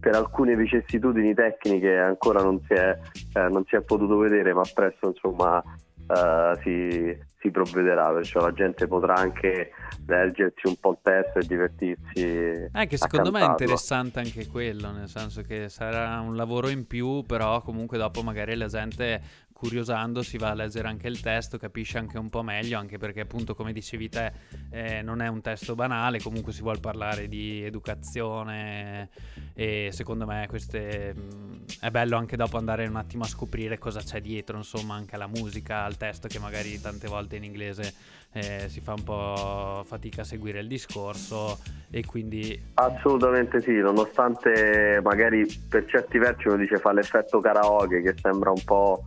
per 0.00 0.14
alcune 0.14 0.56
vicissitudini 0.56 1.32
tecniche 1.34 1.96
ancora 1.96 2.42
non 2.42 2.60
si 2.66 2.72
è, 2.72 2.98
eh, 3.34 3.48
non 3.48 3.64
si 3.66 3.76
è 3.76 3.80
potuto 3.82 4.16
vedere, 4.16 4.52
ma 4.52 4.62
presto 4.72 5.08
insomma 5.08 5.62
eh, 6.08 6.58
si, 6.62 7.18
si, 7.40 7.50
provvederà, 7.50 8.12
perciò 8.12 8.40
la 8.40 8.52
gente 8.52 8.86
potrà 8.86 9.14
anche 9.14 9.70
leggersi 10.06 10.66
un 10.66 10.76
po' 10.80 10.90
il 10.92 10.98
testo 11.02 11.38
e 11.38 11.46
divertirsi. 11.46 12.68
Anche 12.72 12.96
secondo 12.96 13.30
me 13.30 13.40
è 13.40 13.48
interessante 13.48 14.18
anche 14.18 14.46
quello, 14.46 14.90
nel 14.90 15.08
senso 15.08 15.42
che 15.42 15.68
sarà 15.68 16.20
un 16.20 16.34
lavoro 16.34 16.68
in 16.68 16.86
più, 16.86 17.22
però 17.22 17.60
comunque 17.62 17.98
dopo 17.98 18.22
magari 18.22 18.56
la 18.56 18.66
gente 18.66 19.20
curiosando 19.56 20.22
si 20.22 20.36
va 20.36 20.50
a 20.50 20.54
leggere 20.54 20.86
anche 20.86 21.08
il 21.08 21.18
testo, 21.20 21.56
capisce 21.56 21.96
anche 21.96 22.18
un 22.18 22.28
po' 22.28 22.42
meglio, 22.42 22.78
anche 22.78 22.98
perché 22.98 23.20
appunto 23.20 23.54
come 23.54 23.72
dicevi 23.72 24.10
te 24.10 24.32
eh, 24.70 25.00
non 25.00 25.22
è 25.22 25.28
un 25.28 25.40
testo 25.40 25.74
banale, 25.74 26.20
comunque 26.20 26.52
si 26.52 26.60
vuole 26.60 26.78
parlare 26.78 27.26
di 27.26 27.64
educazione 27.64 29.08
e 29.54 29.88
secondo 29.92 30.26
me 30.26 30.44
queste, 30.46 31.14
mh, 31.14 31.20
mm, 31.20 31.54
è 31.80 31.90
bello 31.90 32.18
anche 32.18 32.36
dopo 32.36 32.58
andare 32.58 32.86
un 32.86 32.96
attimo 32.96 33.24
a 33.24 33.26
scoprire 33.26 33.78
cosa 33.78 34.00
c'è 34.00 34.20
dietro, 34.20 34.58
insomma 34.58 34.94
anche 34.94 35.14
alla 35.14 35.26
musica, 35.26 35.84
al 35.84 35.96
testo 35.96 36.28
che 36.28 36.38
magari 36.38 36.78
tante 36.78 37.08
volte 37.08 37.36
in 37.36 37.44
inglese 37.44 37.94
eh, 38.34 38.68
si 38.68 38.82
fa 38.82 38.92
un 38.92 39.04
po' 39.04 39.82
fatica 39.86 40.20
a 40.20 40.24
seguire 40.24 40.60
il 40.60 40.68
discorso 40.68 41.58
e 41.90 42.04
quindi... 42.04 42.60
Assolutamente 42.74 43.62
sì, 43.62 43.72
nonostante 43.76 45.00
magari 45.02 45.46
per 45.66 45.86
certi 45.86 46.18
versi 46.18 46.46
uno 46.48 46.58
dice 46.58 46.76
fa 46.76 46.92
l'effetto 46.92 47.40
karaoke 47.40 48.02
che 48.02 48.14
sembra 48.20 48.50
un 48.50 48.62
po' 48.62 49.02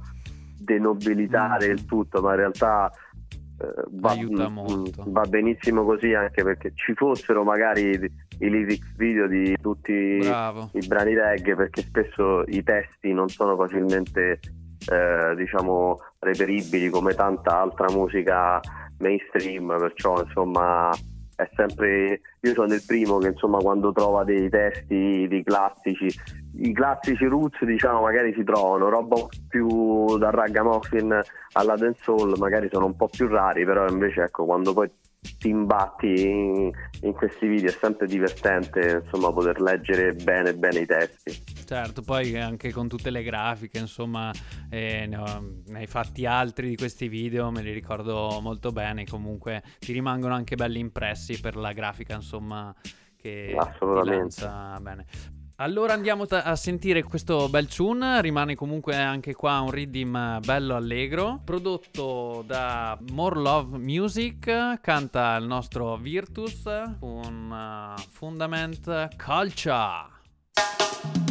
denobilitare 0.59 1.67
mm. 1.67 1.71
il 1.71 1.85
tutto, 1.85 2.21
ma 2.21 2.31
in 2.31 2.37
realtà 2.37 2.91
eh, 3.61 3.83
va, 3.91 4.11
aiuta 4.11 4.47
molto. 4.47 5.03
va 5.07 5.23
benissimo 5.23 5.83
così 5.83 6.13
anche 6.13 6.43
perché 6.43 6.71
ci 6.75 6.93
fossero 6.93 7.43
magari 7.43 7.89
i 7.89 8.49
lyrics 8.49 8.95
video 8.95 9.27
di 9.27 9.55
tutti 9.61 10.17
Bravo. 10.19 10.69
i 10.73 10.87
brani 10.87 11.13
reggae 11.13 11.55
perché 11.55 11.81
spesso 11.81 12.43
i 12.47 12.63
testi 12.63 13.11
non 13.11 13.27
sono 13.27 13.57
facilmente 13.57 14.39
eh, 14.89 15.35
diciamo 15.35 15.97
reperibili 16.19 16.89
come 16.89 17.13
tanta 17.13 17.59
altra 17.59 17.87
musica 17.91 18.61
mainstream 18.99 19.75
perciò 19.77 20.21
insomma 20.21 20.89
è 21.39 21.49
sempre 21.55 22.19
io 22.41 22.53
sono 22.53 22.73
il 22.73 22.83
primo 22.85 23.17
che 23.17 23.29
insomma 23.29 23.59
quando 23.59 23.93
trova 23.93 24.25
dei 24.25 24.49
testi 24.49 25.25
di 25.29 25.41
classici 25.41 26.07
i 26.57 26.73
classici 26.73 27.23
roots 27.25 27.63
diciamo 27.63 28.01
magari 28.01 28.33
si 28.33 28.43
trovano 28.43 28.89
roba 28.89 29.15
più 29.47 30.17
da 30.17 30.31
ragamuffin 30.31 31.17
alla 31.53 31.75
dancehall 31.75 32.37
magari 32.37 32.67
sono 32.69 32.87
un 32.87 32.95
po' 32.97 33.07
più 33.07 33.29
rari 33.29 33.63
però 33.63 33.87
invece 33.87 34.23
ecco 34.23 34.43
quando 34.43 34.73
poi 34.73 34.91
ti 35.37 35.49
imbatti 35.49 36.21
in, 36.21 36.71
in 37.01 37.13
questi 37.13 37.47
video 37.47 37.69
è 37.69 37.77
sempre 37.79 38.07
divertente 38.07 39.01
insomma 39.03 39.31
poter 39.31 39.59
leggere 39.61 40.13
bene 40.13 40.53
bene 40.53 40.79
i 40.79 40.85
testi 40.85 41.57
Certo, 41.69 42.01
poi 42.01 42.35
anche 42.35 42.71
con 42.71 42.87
tutte 42.87 43.11
le 43.11 43.21
grafiche, 43.21 43.77
insomma, 43.77 44.31
eh, 44.71 45.05
ne, 45.05 45.17
ho- 45.17 45.61
ne 45.67 45.77
hai 45.77 45.85
fatti 45.85 46.25
altri 46.25 46.67
di 46.67 46.75
questi 46.75 47.07
video, 47.07 47.51
me 47.51 47.61
li 47.61 47.71
ricordo 47.71 48.39
molto 48.41 48.71
bene, 48.71 49.05
comunque 49.05 49.61
ti 49.77 49.93
rimangono 49.93 50.33
anche 50.33 50.55
belli 50.55 50.79
impressi 50.79 51.39
per 51.39 51.55
la 51.55 51.71
grafica, 51.71 52.15
insomma, 52.15 52.73
che 53.15 53.55
ti 53.55 53.55
Assolutamente. 53.55 54.41
lancia 54.41 54.79
bene. 54.81 55.05
Allora 55.61 55.91
andiamo 55.91 56.25
ta- 56.25 56.43
a 56.43 56.55
sentire 56.55 57.03
questo 57.03 57.49
bel 57.49 57.67
tune, 57.67 58.21
rimane 58.21 58.55
comunque 58.55 58.95
anche 58.95 59.33
qua 59.33 59.59
un 59.59 59.69
rhythm 59.69 60.15
eh, 60.15 60.39
bello 60.41 60.73
allegro, 60.73 61.41
prodotto 61.43 62.45
da 62.47 62.97
More 63.11 63.41
Love 63.41 63.77
Music, 63.77 64.79
canta 64.79 65.35
il 65.35 65.47
nostro 65.47 65.97
Virtus. 65.97 66.63
Con 67.01 67.53
eh, 67.53 68.01
Fundament 68.09 69.09
Culture. 69.21 71.28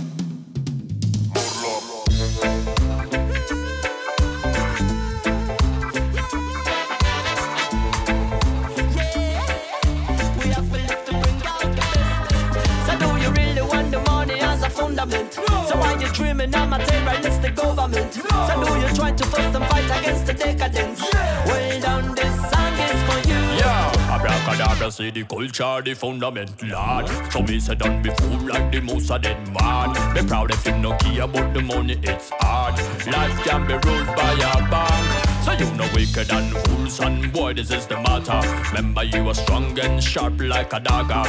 So 16.19 16.25
why 16.25 16.31
you 16.31 16.35
dreaming 16.35 16.55
of 16.55 16.69
materialistic 16.69 17.55
government? 17.55 18.13
So 18.15 18.65
do 18.65 18.81
you 18.81 18.95
try 18.95 19.13
to 19.13 19.25
fuss 19.25 19.55
and 19.55 19.65
fight 19.67 19.85
against 19.85 20.27
the 20.27 20.35
decadence? 20.35 21.01
Well 21.47 21.81
done, 21.81 22.15
this 22.15 22.35
song 22.51 22.75
is 22.75 23.03
for 23.07 23.29
you. 23.29 23.41
Yeah, 23.59 24.17
abracadabra, 24.17 24.91
see 24.91 25.11
the 25.11 25.25
culture, 25.25 25.83
the 25.83 25.95
fundament, 25.95 26.63
lad. 26.69 27.33
So 27.33 27.43
me 27.43 27.61
say 27.61 27.75
don't 27.77 28.03
be 28.03 28.11
fool 28.11 28.49
like 28.49 28.73
the 28.73 28.81
most 28.81 29.11
of 29.11 29.23
them 29.23 29.53
man. 29.53 30.15
Be 30.15 30.27
proud 30.27 30.51
if 30.51 30.67
you 30.67 30.77
no 30.79 30.97
care 30.97 31.23
about 31.23 31.55
the 31.55 31.63
money, 31.63 31.99
it's 32.03 32.31
hard. 32.41 32.75
Life 33.07 33.45
can 33.45 33.67
be 33.67 33.75
ruled 33.75 34.07
by 34.17 34.33
a 34.33 34.71
bank. 34.71 35.38
So 35.49 35.55
you 35.55 35.73
know 35.77 35.89
wicked 35.95 36.31
and 36.31 36.55
fools 36.67 37.01
and 37.01 37.33
boy, 37.33 37.55
this 37.55 37.71
is 37.71 37.87
the 37.87 37.97
matter. 37.97 38.39
Remember 38.69 39.03
you 39.03 39.27
are 39.29 39.35
strong 39.35 39.79
and 39.81 40.05
sharp 40.05 40.39
like 40.43 40.75
a 40.75 40.81
dagger. 40.81 41.25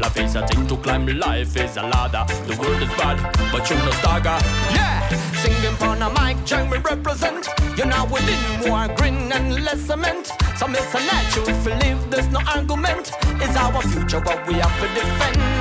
Life 0.00 0.16
is 0.16 0.34
a 0.34 0.44
thing 0.44 0.66
to 0.66 0.76
climb, 0.78 1.06
life 1.06 1.56
is 1.56 1.76
a 1.76 1.82
ladder. 1.82 2.24
The 2.48 2.60
world 2.60 2.82
is 2.82 2.88
bad, 2.98 3.18
but 3.52 3.70
you 3.70 3.76
no 3.76 3.92
stagger. 3.92 4.44
Yeah, 4.74 5.08
singing 5.34 5.88
on 5.88 6.02
a 6.02 6.10
mic, 6.10 6.44
trying 6.44 6.68
me 6.68 6.78
represent. 6.78 7.46
You're 7.76 7.86
now 7.86 8.06
within 8.06 8.68
more 8.68 8.88
grin 8.96 9.30
and 9.30 9.64
less 9.64 9.82
cement. 9.82 10.32
So 10.56 10.66
it's 10.68 10.92
a 10.92 10.98
natural 11.06 11.46
to 11.46 11.74
live, 11.76 12.10
there's 12.10 12.28
no 12.28 12.40
argument. 12.48 13.12
It's 13.40 13.56
our 13.56 13.82
future, 13.82 14.18
what 14.18 14.48
we 14.48 14.54
have 14.54 14.80
to 14.80 14.88
defend. 15.00 15.59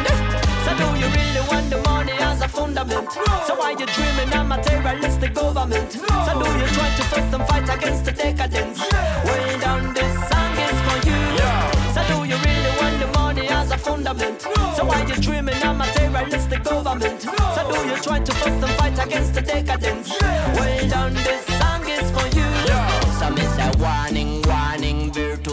So 0.66 0.72
do 0.78 0.88
you 0.99 1.07
really 1.18 1.43
want 1.49 1.70
the 1.70 1.78
money 1.89 2.14
as 2.14 2.41
a 2.41 2.47
fundament? 2.47 3.12
So 3.47 3.55
why 3.55 3.72
you 3.72 3.86
dreaming 3.86 4.34
of 4.34 4.47
materialistic 4.47 5.34
government? 5.34 5.91
So 5.91 6.32
do 6.41 6.47
you 6.60 6.68
try 6.78 6.89
to 6.97 7.03
fuss 7.12 7.34
and 7.34 7.43
fight 7.47 7.70
against 7.76 8.05
the 8.05 8.12
decadence? 8.12 8.80
Well 9.26 9.60
done, 9.60 9.93
this 9.93 10.14
song 10.30 10.55
is 10.68 10.78
for 10.86 10.97
you. 11.07 11.22
So 11.95 12.01
do 12.12 12.18
you 12.30 12.38
really 12.47 12.74
want 12.80 12.97
the 13.03 13.07
money 13.20 13.47
as 13.47 13.72
a 13.72 13.78
fundament? 13.78 14.41
So 14.76 14.86
why 14.86 15.05
you 15.05 15.16
dreaming 15.16 15.62
of 15.64 15.76
materialistic 15.78 16.64
government? 16.64 17.22
So 17.22 17.62
do 17.72 17.78
you 17.89 17.97
try 18.01 18.20
to 18.20 18.32
fuss 18.39 18.64
and 18.64 18.74
fight 18.80 18.97
against 19.05 19.34
the 19.34 19.41
decadence? 19.41 20.10
Well 20.57 20.89
done, 20.89 21.14
this 21.14 21.45
song 21.60 21.84
is 21.88 22.07
for 22.16 22.28
you. 22.38 22.49
So 23.20 23.30
me 23.36 23.43
say 23.55 23.72
warning, 23.84 24.41
warning, 24.43 24.89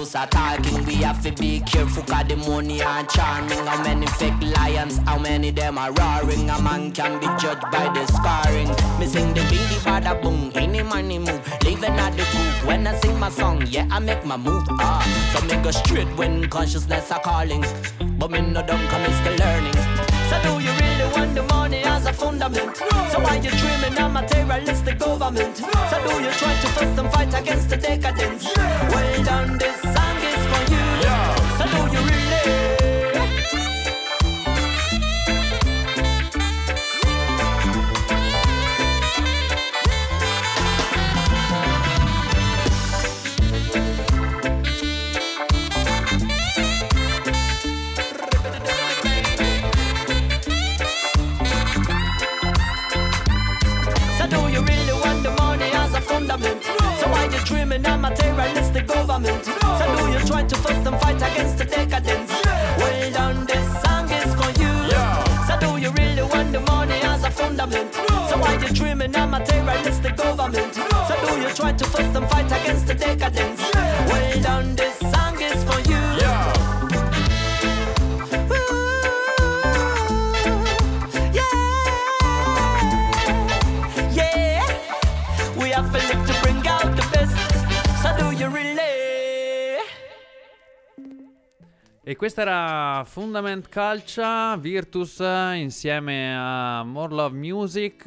virtues 0.06 0.14
are 0.14 0.26
talking. 0.26 0.84
We 0.84 0.94
have 0.96 1.22
to 1.22 1.32
be 1.32 1.60
careful 1.60 2.02
cause 2.04 2.26
the 2.28 2.36
money 2.36 2.82
are 2.82 3.04
charming. 3.06 3.66
How 3.66 3.82
many 3.82 4.06
fake 4.06 4.40
lions, 4.40 4.98
how 4.98 5.18
many 5.18 5.50
them 5.50 5.78
are 5.78 5.92
roaring? 5.92 6.50
A 6.50 6.60
man 6.62 6.92
can 6.92 7.20
be 7.20 7.26
judged 7.40 7.62
by 7.72 7.88
the 7.94 8.06
scarring. 8.06 8.68
Me 8.98 9.06
sing 9.06 9.34
the 9.34 9.42
beady 9.42 9.78
bada 9.84 10.20
boom, 10.22 10.52
any 10.54 10.82
money 10.82 11.18
move. 11.18 11.40
Living 11.64 11.98
at 11.98 12.16
the 12.16 12.24
coop 12.24 12.66
when 12.66 12.86
I 12.86 12.94
sing 12.96 13.18
my 13.18 13.30
song, 13.30 13.66
yeah 13.68 13.86
I 13.90 13.98
make 13.98 14.24
my 14.24 14.36
move. 14.36 14.64
Ah, 14.80 15.02
so 15.32 15.44
me 15.46 15.62
go 15.62 15.70
straight 15.70 16.08
when 16.16 16.48
consciousness 16.48 17.10
are 17.10 17.20
calling. 17.20 17.64
But 18.18 18.30
me 18.30 18.40
no 18.40 18.62
dumb 18.62 18.86
come 18.88 19.02
it's 19.02 19.16
still 19.20 19.36
learning. 19.36 19.76
So 20.28 20.36
do 20.42 20.52
you 20.64 20.72
really 20.82 21.06
want 21.14 21.34
the 21.34 21.42
money 21.42 21.85
a 22.06 22.12
fundament? 22.12 22.76
So 23.10 23.20
why 23.20 23.36
you 23.36 23.50
dreaming 23.50 23.98
of 23.98 24.12
materialistic 24.12 24.98
government? 24.98 25.56
So 25.56 25.96
do 26.06 26.22
you 26.22 26.30
try 26.30 26.54
to 26.62 26.68
fuss 26.68 26.98
and 26.98 27.12
fight 27.12 27.34
against 27.40 27.70
the 27.70 27.76
decadence? 27.76 28.44
Well 28.92 29.24
done, 29.24 29.58
this 29.58 30.05
try 60.36 60.46
to 60.46 60.56
fuss 60.56 60.86
and 60.86 61.00
fight 61.00 61.16
against 61.16 61.56
the 61.56 61.64
decadence? 61.64 62.30
Well 62.78 63.10
done, 63.10 63.46
this 63.46 63.66
song 63.82 64.10
is 64.10 64.34
for 64.34 64.50
you. 64.60 64.72
So 65.46 65.54
do 65.58 65.80
you 65.80 65.90
really 65.92 66.22
want 66.22 66.52
the 66.52 66.60
money 66.60 67.00
as 67.12 67.24
a 67.24 67.30
fundament? 67.30 67.94
So 68.28 68.36
why 68.36 68.58
you 68.60 68.68
dreaming 68.74 69.16
of 69.16 69.30
materialistic 69.30 70.16
government? 70.16 70.74
So 70.74 71.14
do 71.24 71.40
you 71.40 71.48
try 71.54 71.72
to 71.72 71.84
fuss 71.84 72.14
and 72.14 72.28
fight 72.28 72.52
against 72.52 72.86
the 72.86 72.94
decadence? 72.94 73.60
Well 74.10 74.42
done, 74.42 74.76
this 74.76 75.05
E 92.08 92.14
questa 92.14 92.42
era 92.42 93.02
Fundament 93.04 93.68
Culture, 93.68 94.56
Virtus 94.60 95.18
insieme 95.18 96.36
a 96.36 96.84
More 96.84 97.12
Love 97.12 97.36
Music, 97.36 98.06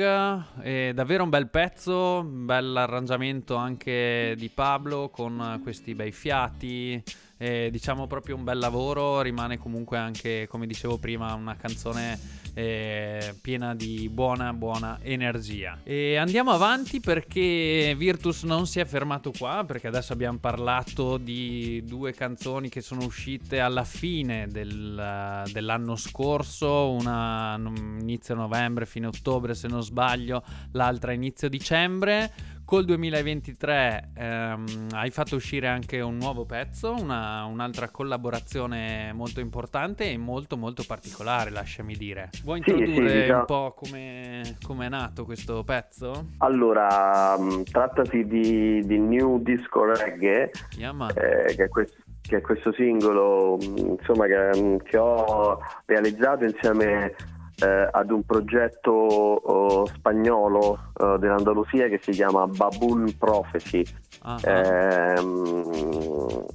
e 0.61 0.93
davvero 0.95 1.23
un 1.23 1.29
bel 1.29 1.49
pezzo, 1.49 2.19
un 2.21 2.45
bel 2.45 2.77
arrangiamento 2.77 3.55
anche 3.55 4.35
di 4.37 4.47
Pablo 4.47 5.09
con 5.09 5.59
questi 5.61 5.95
bei 5.95 6.13
fiati, 6.13 7.03
e 7.41 7.69
diciamo 7.71 8.05
proprio 8.05 8.35
un 8.35 8.43
bel 8.43 8.57
lavoro, 8.57 9.21
rimane 9.21 9.57
comunque 9.57 9.97
anche, 9.97 10.45
come 10.49 10.67
dicevo 10.67 10.97
prima, 10.97 11.33
una 11.35 11.55
canzone 11.55 12.19
eh, 12.53 13.33
piena 13.41 13.73
di 13.73 14.09
buona 14.09 14.51
buona 14.51 14.99
energia. 15.01 15.79
E 15.83 16.17
andiamo 16.17 16.51
avanti 16.51 16.99
perché 16.99 17.95
Virtus 17.97 18.43
non 18.43 18.67
si 18.67 18.81
è 18.81 18.85
fermato 18.85 19.31
qua, 19.37 19.63
perché 19.65 19.87
adesso 19.87 20.11
abbiamo 20.11 20.37
parlato 20.37 21.15
di 21.15 21.81
due 21.85 22.13
canzoni 22.13 22.67
che 22.67 22.81
sono 22.81 23.05
uscite 23.05 23.61
alla 23.61 23.85
fine 23.85 24.47
del- 24.47 25.43
dell'anno 25.49 25.95
scorso, 25.95 26.91
una 26.91 27.55
inizio 28.01 28.35
novembre, 28.35 28.85
fine 28.85 29.07
ottobre 29.07 29.55
se 29.55 29.69
non 29.69 29.81
sbaglio, 29.81 30.43
l'altra 30.73 31.13
inizio 31.13 31.47
dicembre. 31.47 32.57
Col 32.70 32.86
2023 32.86 34.09
ehm, 34.15 34.65
hai 34.93 35.09
fatto 35.09 35.36
uscire 35.36 35.65
anche 35.67 36.01
un 36.01 36.17
nuovo 36.17 36.45
pezzo, 36.45 36.93
una- 36.93 37.43
un'altra 37.45 37.89
collaborazione 37.89 39.11
molto 39.11 39.39
importante 39.39 40.11
e 40.11 40.17
molto 40.20 40.55
molto 40.55 40.84
particolare, 40.88 41.49
lasciami 41.49 41.95
dire. 41.95 42.30
Vuoi 42.43 42.61
Sì, 42.63 42.70
sì, 42.70 42.78
introdurre 42.78 43.22
diciamo- 43.22 43.39
un 43.39 43.45
po' 43.45 43.74
come 43.76 44.41
come 44.63 44.86
è 44.86 44.89
nato 44.89 45.26
questo 45.26 45.63
pezzo? 45.63 46.28
Allora, 46.38 47.36
mh, 47.39 47.63
trattasi 47.63 48.28
di, 48.28 48.86
di 48.86 48.99
New 48.99 49.41
Disco 49.41 49.86
Reggae, 49.86 50.51
Yeah, 50.78 50.93
eh, 51.15 51.55
che, 51.55 51.63
è 51.63 51.67
questo, 51.70 51.97
che 52.22 52.38
è 52.38 52.41
questo 52.41 52.72
singolo 52.74 53.57
mh, 53.57 53.97
insomma, 53.99 54.28
che, 54.28 54.61
mh, 54.61 54.84
che 54.84 54.95
ho 54.99 55.57
realizzato 55.88 56.43
insieme 56.43 57.15
eh, 57.62 57.89
ad 57.91 58.12
un 58.12 58.24
progetto 58.24 58.91
oh, 58.91 59.86
spagnolo 59.86 60.91
eh, 60.97 61.18
dell'Andalusia 61.20 61.88
che 61.88 61.99
si 62.01 62.12
chiama 62.12 62.47
Baboon 62.47 63.16
Prophecy. 63.18 63.84
Ah, 64.22 64.38
Ehm, 64.43 66.45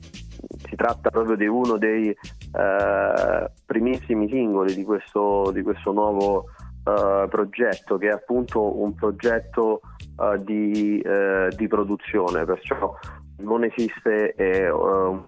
si 0.69 0.77
tratta 0.77 1.11
proprio 1.11 1.37
di 1.37 1.47
uno 1.47 1.77
dei 1.77 2.09
eh, 2.09 3.51
primissimi 3.65 4.29
singoli 4.29 4.75
di 4.75 4.85
questo, 4.85 5.51
di 5.53 5.63
questo 5.63 5.93
nuovo 5.93 6.47
eh, 6.85 7.27
progetto, 7.29 7.97
che 7.97 8.09
è 8.09 8.13
appunto 8.13 8.83
un 8.83 8.95
progetto 8.95 9.81
eh, 10.21 10.43
di, 10.45 11.01
eh, 11.01 11.49
di 11.57 11.67
produzione, 11.67 12.45
perciò 12.45 12.95
non 13.39 13.65
esiste 13.65 14.35
eh, 14.35 14.71
un, 14.71 15.25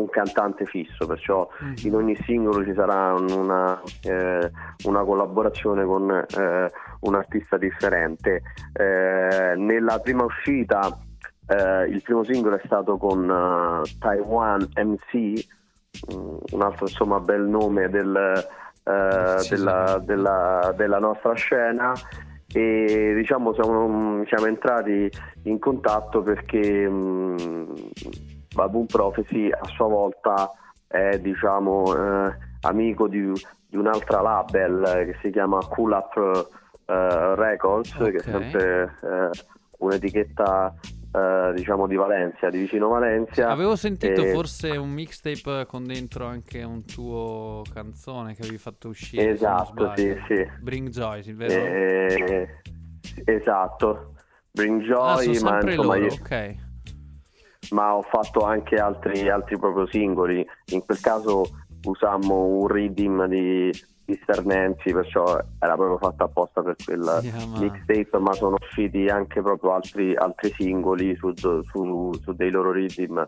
un 0.00 0.08
cantante 0.08 0.64
fisso, 0.64 1.06
perciò 1.06 1.48
Mhm. 1.60 1.74
in 1.84 1.94
ogni 1.94 2.16
singolo 2.24 2.64
ci 2.64 2.72
sarà 2.74 3.14
una, 3.14 3.80
eh, 4.02 4.50
una 4.84 5.04
collaborazione 5.04 5.84
con 5.84 6.10
eh, 6.10 6.70
un 7.00 7.14
artista 7.14 7.56
differente. 7.56 8.42
Eh, 8.72 9.54
nella 9.56 9.98
prima 10.00 10.24
uscita 10.24 10.98
eh, 11.46 11.84
il 11.88 12.02
primo 12.02 12.24
singolo 12.24 12.56
è 12.56 12.62
stato 12.64 12.96
con 12.98 13.24
eh, 13.24 13.90
Taiwan 13.98 14.68
MC, 14.76 15.46
mm, 16.14 16.36
un 16.52 16.62
altro 16.62 16.86
insomma 16.86 17.20
bel 17.20 17.42
nome 17.42 17.88
del, 17.88 18.14
eh, 18.84 19.46
della, 19.48 19.98
della- 20.04 20.74
della 20.76 20.98
nostra 20.98 21.32
scena 21.34 21.92
e 22.52 23.12
diciamo 23.14 23.52
siamo, 23.52 24.24
siamo 24.26 24.46
entrati 24.46 25.10
in 25.44 25.58
contatto 25.58 26.22
perché 26.22 26.88
mh, 26.88 27.74
Baboon 28.54 28.86
Prophecy 28.86 29.50
a 29.50 29.64
sua 29.66 29.86
volta 29.86 30.50
è 30.86 31.18
diciamo 31.18 31.94
eh, 31.94 32.36
amico 32.62 33.08
di, 33.08 33.30
di 33.66 33.76
un'altra 33.76 34.20
label 34.20 35.04
che 35.06 35.18
si 35.22 35.30
chiama 35.30 35.58
Cool 35.66 35.92
Up 35.92 36.16
eh, 36.86 37.34
Records 37.34 37.92
che 37.96 38.16
è 38.16 38.20
sempre 38.20 38.94
eh, 39.02 39.30
un'etichetta 39.78 40.74
eh, 41.10 41.52
diciamo 41.54 41.86
di 41.86 41.96
Valencia, 41.96 42.50
di 42.50 42.58
vicino 42.58 42.88
Valencia. 42.88 43.48
Avevo 43.48 43.76
sentito 43.76 44.22
E- 44.22 44.30
forse 44.32 44.76
un 44.76 44.90
mixtape 44.90 45.66
con 45.66 45.84
dentro 45.86 46.26
anche 46.26 46.62
un 46.62 46.84
tuo 46.84 47.62
canzone 47.72 48.34
che 48.34 48.42
avevi 48.42 48.58
fatto 48.58 48.88
uscire. 48.88 49.30
Esatto, 49.30 49.92
sì, 49.96 50.14
sì. 50.26 50.46
Bring 50.60 50.88
Joy, 50.88 51.32
vero? 51.34 51.52
Eh, 51.52 52.48
esatto, 53.24 54.14
Bring 54.50 54.82
ah, 54.82 55.14
Joy, 55.16 55.34
sono 55.34 55.50
ma 55.50 55.60
insomma 55.60 55.96
loro, 55.96 56.06
io- 56.06 56.12
ok. 56.12 56.54
Ma 57.70 57.94
ho 57.94 58.02
fatto 58.02 58.40
anche 58.44 58.76
altri, 58.76 59.28
altri 59.28 59.58
proprio 59.58 59.86
singoli. 59.88 60.46
In 60.72 60.84
quel 60.84 61.00
caso 61.00 61.42
usammo 61.84 62.44
un 62.46 62.66
rhythm 62.66 63.26
di, 63.26 63.70
di 64.04 64.18
Star 64.22 64.44
Nancy, 64.44 64.92
perciò 64.92 65.38
era 65.58 65.74
proprio 65.76 65.98
fatto 65.98 66.24
apposta 66.24 66.62
per 66.62 66.76
quel 66.84 67.20
Yeah, 67.22 67.58
mixtape, 67.58 68.18
ma 68.18 68.32
sono 68.32 68.56
usciti 68.60 69.06
anche 69.06 69.40
proprio 69.42 69.74
altri, 69.74 70.14
altri 70.16 70.52
singoli 70.56 71.14
su, 71.16 71.32
su- 71.36 72.12
su 72.20 72.32
dei 72.32 72.50
loro 72.50 72.72
rhythm 72.72 73.18
eh, 73.18 73.24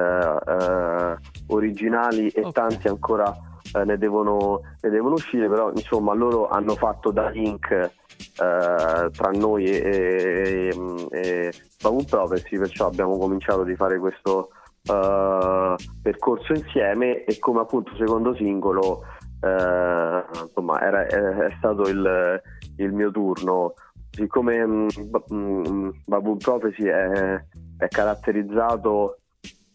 eh, 0.00 1.16
originali 1.48 2.28
e 2.28 2.42
Ok. 2.42 2.52
tanti 2.52 2.88
ancora 2.88 3.34
eh, 3.74 3.84
ne, 3.84 3.96
devono, 3.98 4.60
ne 4.80 4.90
devono 4.90 5.14
uscire, 5.14 5.48
però 5.48 5.70
insomma 5.70 6.12
loro 6.14 6.48
hanno 6.48 6.74
fatto 6.74 7.10
da 7.10 7.28
link 7.30 7.90
eh, 8.18 9.10
tra 9.10 9.30
noi 9.32 9.64
e, 9.64 10.70
e, 10.70 11.08
e 11.10 11.52
Baboon 11.80 12.04
Prophecy, 12.04 12.58
perciò 12.58 12.86
abbiamo 12.86 13.16
cominciato 13.18 13.64
di 13.64 13.74
fare 13.76 13.98
questo 13.98 14.50
eh, 14.82 15.74
percorso 16.02 16.52
insieme 16.52 17.24
e 17.24 17.38
come 17.38 17.60
appunto 17.60 17.94
secondo 17.96 18.34
singolo 18.34 19.02
eh, 19.40 20.24
insomma 20.42 20.80
era, 20.80 21.06
è, 21.06 21.16
è 21.16 21.54
stato 21.58 21.88
il, 21.88 22.40
il 22.76 22.92
mio 22.92 23.10
turno. 23.10 23.74
Siccome 24.10 24.64
mh, 24.64 24.88
Ba- 25.04 25.24
mh, 25.28 26.02
Baboon 26.06 26.38
Prophecy 26.38 26.84
è, 26.84 27.44
è 27.78 27.88
caratterizzato 27.88 29.18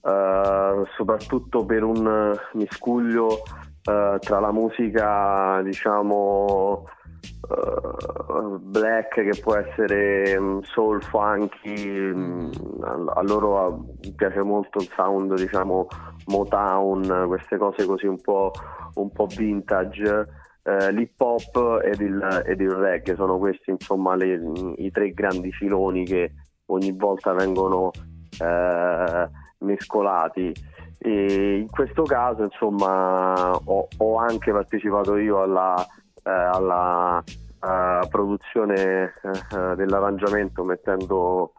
eh, 0.03 0.83
soprattutto 0.95 1.65
per 1.65 1.83
un 1.83 2.07
eh, 2.07 2.57
miscuglio 2.57 3.43
eh, 3.83 4.17
tra 4.19 4.39
la 4.39 4.51
musica 4.51 5.61
diciamo 5.63 6.85
eh, 7.21 8.57
black 8.59 9.09
che 9.09 9.39
può 9.41 9.55
essere 9.55 10.39
mm, 10.39 10.59
soul 10.61 11.01
funky 11.03 12.13
mm, 12.13 12.51
a, 13.13 13.21
loro 13.21 13.85
piace 14.15 14.41
molto 14.41 14.79
il 14.79 14.89
sound 14.95 15.35
diciamo 15.35 15.87
Motown 16.27 17.25
queste 17.27 17.57
cose 17.57 17.85
così 17.85 18.07
un 18.07 18.19
po', 18.21 18.51
un 18.95 19.11
po' 19.11 19.25
vintage. 19.25 20.39
Eh, 20.63 20.91
l'hip 20.91 21.19
hop 21.19 21.81
ed 21.83 21.99
il, 22.01 22.43
ed 22.45 22.61
il 22.61 22.69
reggae 22.69 23.15
sono 23.15 23.39
questi 23.39 23.71
insomma 23.71 24.15
le- 24.15 24.39
i 24.77 24.91
tre 24.91 25.09
grandi 25.09 25.51
filoni 25.51 26.05
che 26.05 26.33
ogni 26.67 26.91
volta 26.91 27.33
vengono 27.33 27.91
eh, 28.39 29.29
mescolati. 29.59 30.53
E 31.03 31.57
in 31.57 31.67
questo 31.67 32.03
caso 32.03 32.43
insomma 32.43 33.51
ho, 33.51 33.87
ho 33.97 34.17
anche 34.17 34.51
partecipato 34.51 35.17
io 35.17 35.41
alla, 35.41 35.75
alla 36.29 37.23
eh, 37.25 38.07
produzione 38.09 39.13
eh, 39.23 39.75
dell'arrangiamento 39.75 40.63
mettendo 40.63 41.53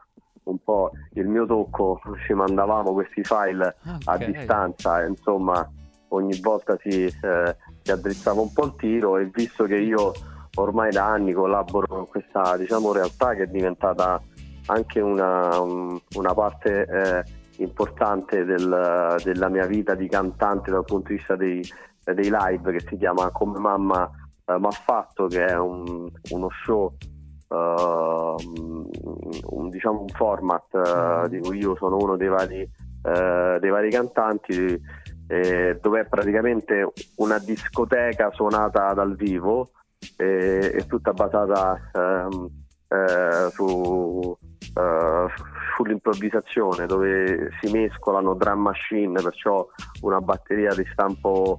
un 0.44 0.58
po' 0.62 0.90
il 1.14 1.26
mio 1.28 1.46
tocco 1.46 2.00
ci 2.26 2.32
mandavamo 2.34 2.92
questi 2.92 3.22
file 3.22 3.76
a 4.06 4.14
Ok. 4.14 4.24
distanza 4.24 5.02
e 5.02 5.06
insomma 5.08 5.68
ogni 6.08 6.38
volta 6.40 6.76
si, 6.80 7.04
eh, 7.04 7.56
si 7.82 7.90
addrizzava 7.92 8.40
un 8.40 8.52
po' 8.52 8.64
il 8.66 8.74
tiro 8.76 9.16
e 9.18 9.30
visto 9.32 9.64
che 9.64 9.76
io 9.76 10.12
ormai 10.56 10.90
da 10.90 11.06
anni 11.06 11.32
collaboro 11.32 11.86
con 11.86 12.08
questa 12.08 12.56
diciamo 12.56 12.92
realtà 12.92 13.34
che 13.34 13.44
è 13.44 13.46
diventata 13.46 14.20
anche 14.66 15.00
una, 15.00 15.58
un- 15.60 15.98
una 16.16 16.34
parte 16.34 16.86
eh, 16.86 17.24
importante 17.62 18.44
del- 18.44 19.16
della 19.22 19.48
mia 19.48 19.66
vita 19.66 19.94
di 19.94 20.08
cantante 20.08 20.70
dal 20.72 20.84
punto 20.84 21.08
di 21.08 21.14
vista 21.16 21.36
dei, 21.36 21.62
dei 22.04 22.30
live 22.30 22.72
che 22.72 22.80
si 22.88 22.96
chiama 22.96 23.30
Come 23.30 23.58
Mamma 23.60 24.10
eh, 24.46 24.58
M'ha 24.58 24.70
Fatto 24.70 25.26
che 25.26 25.44
è 25.44 25.56
un- 25.58 26.08
uno 26.30 26.48
show 26.64 26.94
ehm, 27.48 28.88
un, 29.50 29.68
diciamo 29.68 30.00
un 30.00 30.08
format 30.08 30.74
eh, 30.74 31.28
di 31.28 31.38
cui 31.40 31.58
io 31.58 31.76
sono 31.76 31.96
uno 31.96 32.16
dei 32.16 32.28
vari, 32.28 32.60
eh, 32.60 33.58
dei 33.60 33.70
vari 33.70 33.90
cantanti 33.90 34.80
eh, 35.28 35.78
dove 35.80 36.00
è 36.00 36.06
praticamente 36.06 36.92
una 37.16 37.38
discoteca 37.38 38.30
suonata 38.32 38.92
dal 38.92 39.14
vivo 39.16 39.70
e 40.16 40.72
è 40.72 40.86
tutta 40.86 41.12
basata 41.12 41.78
eh, 41.92 43.48
su, 43.50 44.36
sull'improvvisazione 45.76 46.86
dove 46.86 47.50
si 47.60 47.70
mescolano 47.70 48.34
drum 48.34 48.60
machine 48.60 49.22
perciò 49.22 49.66
una 50.02 50.20
batteria 50.20 50.74
di 50.74 50.84
stampo 50.92 51.58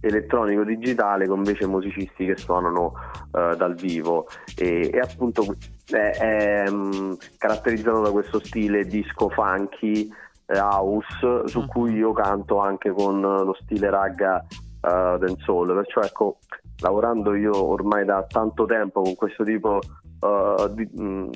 elettronico 0.00 0.64
digitale 0.64 1.26
con 1.26 1.38
invece 1.38 1.66
musicisti 1.66 2.26
che 2.26 2.36
suonano 2.36 2.92
eh, 3.32 3.56
dal 3.56 3.74
vivo 3.74 4.26
e, 4.56 4.90
e 4.92 4.98
appunto 4.98 5.54
è, 5.90 5.94
è, 5.96 6.70
mm, 6.70 7.12
caratterizzato 7.38 8.00
da 8.00 8.10
questo 8.10 8.40
stile 8.40 8.84
disco 8.84 9.28
funky 9.28 10.08
eh, 10.46 10.58
house 10.58 11.46
su 11.46 11.60
Mhm. 11.60 11.66
cui 11.66 11.92
io 11.94 12.12
canto 12.12 12.58
anche 12.58 12.90
con 12.90 13.20
lo 13.20 13.56
stile 13.60 13.90
ragga 13.90 14.40
eh, 14.40 15.16
dancehall 15.18 15.74
perciò 15.74 16.00
ecco 16.00 16.38
lavorando 16.82 17.34
io 17.34 17.54
ormai 17.54 18.04
da 18.04 18.24
tanto 18.26 18.64
tempo 18.64 19.02
con 19.02 19.14
questo 19.14 19.44
tipo 19.44 19.80
eh, 20.20 20.70
di, 20.72 20.88
mm, 20.98 21.28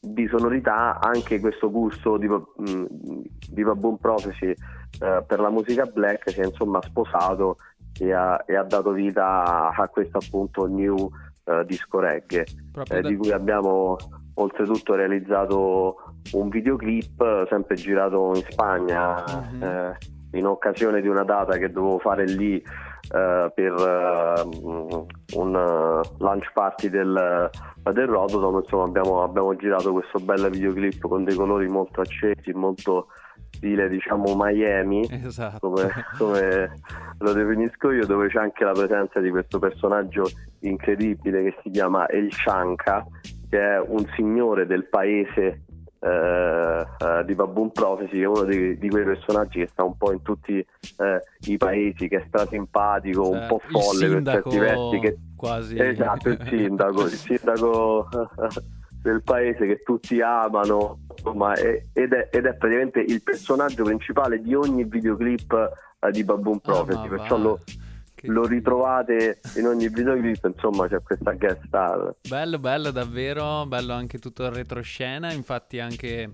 di 0.00 0.26
sonorità 0.28 0.98
anche 1.00 1.40
questo 1.40 1.70
gusto 1.70 2.16
di, 2.16 2.28
mm, 2.28 2.84
di 3.50 3.62
Baboon 3.62 3.98
Prophecy 3.98 4.52
eh, 5.00 5.22
per 5.26 5.40
la 5.40 5.50
musica 5.50 5.84
black 5.84 6.30
si 6.30 6.40
è 6.40 6.44
insomma 6.44 6.80
sposato 6.82 7.58
e 7.98 8.12
ha, 8.12 8.42
e 8.46 8.56
ha 8.56 8.62
dato 8.64 8.90
vita 8.92 9.70
a 9.74 9.88
questo 9.88 10.18
appunto 10.18 10.66
new 10.66 11.08
eh, 11.44 11.64
disco 11.66 12.00
reggae 12.00 12.44
eh, 12.90 13.02
di 13.02 13.16
cui 13.16 13.30
abbiamo 13.30 13.96
oltretutto 14.34 14.94
realizzato 14.94 15.96
un 16.32 16.48
videoclip 16.48 17.20
eh, 17.20 17.46
sempre 17.48 17.76
girato 17.76 18.32
in 18.34 18.42
Spagna 18.48 19.24
Mhm. 19.52 19.62
eh, 19.62 19.96
in 20.32 20.46
occasione 20.46 21.00
di 21.00 21.06
una 21.06 21.22
data 21.22 21.56
che 21.58 21.70
dovevo 21.70 21.98
fare 22.00 22.24
lì 22.26 22.60
per 23.06 23.72
un 25.34 25.52
launch 26.18 26.52
party 26.54 26.88
del, 26.88 27.50
del 27.92 28.06
Rotodom 28.06 28.56
insomma 28.56 28.84
abbiamo, 28.84 29.22
abbiamo 29.22 29.54
girato 29.56 29.92
questo 29.92 30.18
bel 30.18 30.48
videoclip 30.50 31.06
con 31.06 31.22
dei 31.22 31.34
colori 31.36 31.68
molto 31.68 32.00
accesi 32.00 32.52
molto 32.52 33.08
stile 33.54 33.88
diciamo 33.88 34.34
Miami 34.36 35.06
Esatto. 35.24 35.70
come, 35.70 35.88
come 36.18 36.72
lo 37.18 37.32
definisco 37.32 37.90
io, 37.90 38.06
dove 38.06 38.28
c'è 38.28 38.38
anche 38.38 38.64
la 38.64 38.72
presenza 38.72 39.20
di 39.20 39.30
questo 39.30 39.58
personaggio 39.58 40.28
incredibile 40.60 41.42
che 41.42 41.56
si 41.62 41.70
chiama 41.70 42.08
El 42.08 42.32
Shanka, 42.32 43.06
che 43.48 43.58
è 43.60 43.78
un 43.80 44.04
signore 44.14 44.66
del 44.66 44.86
paese 44.88 45.62
eh, 46.00 46.86
eh, 46.98 47.24
di 47.24 47.34
Baboon 47.34 47.72
Prophecy, 47.72 48.18
che 48.18 48.22
è 48.22 48.26
uno 48.26 48.44
di, 48.44 48.78
di 48.78 48.88
quei 48.90 49.04
personaggi 49.04 49.60
che 49.60 49.68
sta 49.68 49.84
un 49.84 49.96
po' 49.96 50.12
in 50.12 50.20
tutti 50.22 50.58
eh, 50.58 51.20
i 51.46 51.56
paesi, 51.56 52.08
che 52.08 52.18
è 52.18 52.24
strasimpatico, 52.26 53.28
un 53.30 53.38
Cioè, 53.38 53.46
po' 53.46 53.60
il 53.64 53.70
folle 53.70 54.08
per 54.08 54.22
certi 54.34 54.58
versi. 54.58 54.98
Che... 55.00 55.16
quasi. 55.36 55.78
Esatto, 55.78 56.28
il 56.28 56.46
sindaco, 56.46 57.02
il 57.04 57.10
sindaco 57.10 58.08
del 59.04 59.22
paese 59.22 59.66
che 59.66 59.82
tutti 59.84 60.22
amano, 60.22 61.00
insomma, 61.14 61.52
e- 61.56 61.88
ed, 61.92 62.14
è, 62.14 62.30
ed 62.32 62.46
è 62.46 62.54
praticamente 62.54 63.00
il 63.00 63.22
personaggio 63.22 63.84
principale 63.84 64.40
di 64.40 64.54
ogni 64.54 64.84
videoclip 64.84 65.52
eh, 66.00 66.10
di 66.10 66.24
Baboon 66.24 66.56
Ah, 66.56 66.60
Prophecy, 66.60 67.08
va. 67.08 67.16
perciò 67.16 67.36
lo, 67.36 67.60
lo 68.22 68.46
ritrovate 68.46 69.40
in 69.56 69.66
ogni 69.66 69.88
videoclip, 69.90 70.46
insomma 70.46 70.88
c'è 70.88 71.02
questa 71.02 71.32
guest 71.32 71.60
star. 71.66 72.14
Bello, 72.26 72.58
bello 72.58 72.90
davvero, 72.90 73.66
bello 73.66 73.92
anche 73.92 74.18
tutto 74.18 74.44
il 74.46 74.52
retroscena, 74.52 75.30
infatti 75.32 75.80
anche 75.80 76.30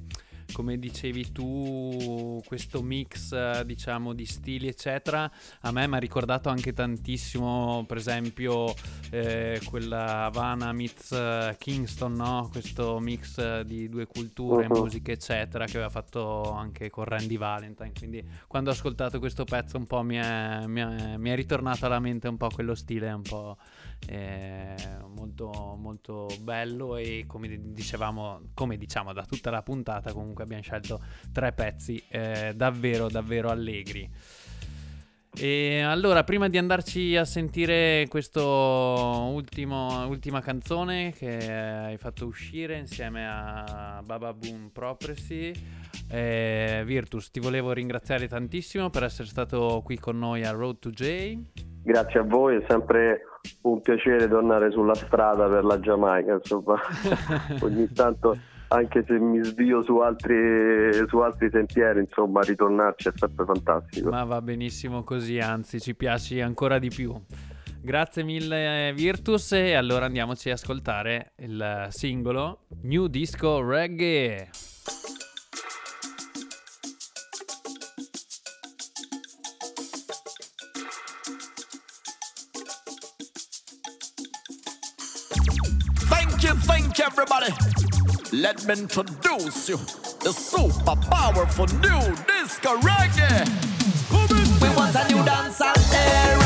come 0.52 0.78
dicevi 0.78 1.32
tu, 1.32 2.40
questo 2.46 2.82
mix 2.82 3.32
eh, 3.32 3.62
diciamo 3.64 4.12
di 4.12 4.24
stili 4.26 4.68
eccetera, 4.68 5.30
a 5.60 5.72
me 5.72 5.86
mi 5.86 5.96
ha 5.96 5.98
ricordato 5.98 6.48
anche 6.48 6.72
tantissimo 6.72 7.84
per 7.86 7.96
esempio 7.96 8.74
eh, 9.10 9.60
quella 9.64 10.24
Havana 10.26 10.72
meets 10.72 11.12
eh, 11.12 11.56
Kingston, 11.58 12.12
no? 12.12 12.48
questo 12.50 12.98
mix 13.00 13.38
eh, 13.38 13.64
di 13.64 13.88
due 13.88 14.06
culture, 14.06 14.68
Mhm. 14.68 14.76
musiche 14.78 15.12
eccetera 15.12 15.64
che 15.64 15.72
aveva 15.76 15.90
fatto 15.90 16.50
anche 16.52 16.90
con 16.90 17.04
Randy 17.04 17.36
Valentine, 17.36 17.92
quindi 17.96 18.24
quando 18.46 18.70
ho 18.70 18.72
ascoltato 18.72 19.18
questo 19.18 19.44
pezzo 19.44 19.76
un 19.76 19.86
po' 19.86 20.02
mi 20.02 20.16
è, 20.16 20.66
mi 20.66 20.80
è- 20.80 21.16
mi 21.16 21.30
è 21.30 21.34
ritornato 21.34 21.86
alla 21.86 21.98
mente 22.00 22.28
un 22.28 22.36
po' 22.36 22.48
quello 22.48 22.74
stile 22.74 23.10
un 23.12 23.22
po' 23.22 23.56
molto, 25.08 25.76
molto 25.78 26.26
bello 26.40 26.96
e 26.96 27.24
come 27.26 27.48
di- 27.48 27.72
dicevamo, 27.72 28.40
come 28.54 28.76
diciamo 28.76 29.12
da 29.12 29.24
tutta 29.24 29.50
la 29.50 29.62
puntata 29.62 30.12
comunque 30.12 30.44
abbiamo 30.44 30.62
scelto 30.62 31.00
tre 31.32 31.52
pezzi 31.52 32.02
eh, 32.08 32.52
davvero 32.54 33.08
davvero 33.08 33.50
allegri. 33.50 34.10
E 35.32 35.80
allora, 35.80 36.24
prima 36.24 36.48
di 36.48 36.58
andarci 36.58 37.16
a 37.16 37.24
sentire 37.24 38.06
questa 38.08 38.42
ultima 38.42 40.40
canzone 40.40 41.12
che 41.12 41.52
hai 41.52 41.96
fatto 41.98 42.26
uscire 42.26 42.76
insieme 42.76 43.28
a 43.28 44.02
Baba 44.04 44.34
Boom 44.34 44.70
Prophecy, 44.72 45.52
eh, 46.10 46.82
Virtus, 46.84 47.30
ti 47.30 47.38
volevo 47.38 47.72
ringraziare 47.72 48.26
tantissimo 48.26 48.90
per 48.90 49.04
essere 49.04 49.28
stato 49.28 49.80
qui 49.84 49.98
con 49.98 50.18
noi 50.18 50.44
a 50.44 50.50
Road 50.50 50.80
to 50.80 50.90
J. 50.90 51.38
Grazie 51.84 52.20
a 52.20 52.24
voi, 52.24 52.56
è 52.56 52.64
sempre 52.68 53.22
un 53.62 53.80
piacere 53.80 54.28
tornare 54.28 54.70
sulla 54.70 54.94
strada 54.94 55.48
per 55.48 55.64
la 55.64 55.78
Giamaica, 55.80 56.34
insomma, 56.34 56.78
ogni 57.60 57.90
tanto 57.92 58.36
anche 58.72 59.04
se 59.06 59.18
mi 59.18 59.42
svio 59.42 59.82
su 59.82 59.96
altri, 59.96 60.92
su 61.08 61.18
altri 61.18 61.50
sentieri, 61.50 62.00
insomma, 62.00 62.40
ritornarci 62.40 63.08
è 63.08 63.12
sempre 63.14 63.44
fantastico. 63.44 64.10
Ma 64.10 64.24
va 64.24 64.40
benissimo 64.40 65.02
così, 65.02 65.38
anzi 65.38 65.80
ci 65.80 65.94
piaci 65.94 66.40
ancora 66.40 66.78
di 66.78 66.88
più. 66.88 67.12
Grazie 67.82 68.22
mille 68.22 68.92
Virtus 68.94 69.52
e 69.52 69.72
allora 69.72 70.04
andiamoci 70.04 70.50
a 70.50 70.52
ascoltare 70.52 71.32
il 71.38 71.86
singolo 71.88 72.66
New 72.82 73.06
Disco 73.06 73.66
Reggae. 73.66 74.69
Everybody. 87.20 87.52
Let 88.32 88.64
me 88.64 88.74
introduce 88.74 89.68
you 89.68 89.76
the 90.22 90.32
super 90.32 90.96
powerful 91.10 91.66
new 91.66 92.00
disco 92.26 92.78
reggae. 92.78 93.46
We 94.62 94.68
want 94.76 94.94
a 94.94 95.06
new 95.08 95.22
dancehall 95.22 95.76
era. 95.92 96.39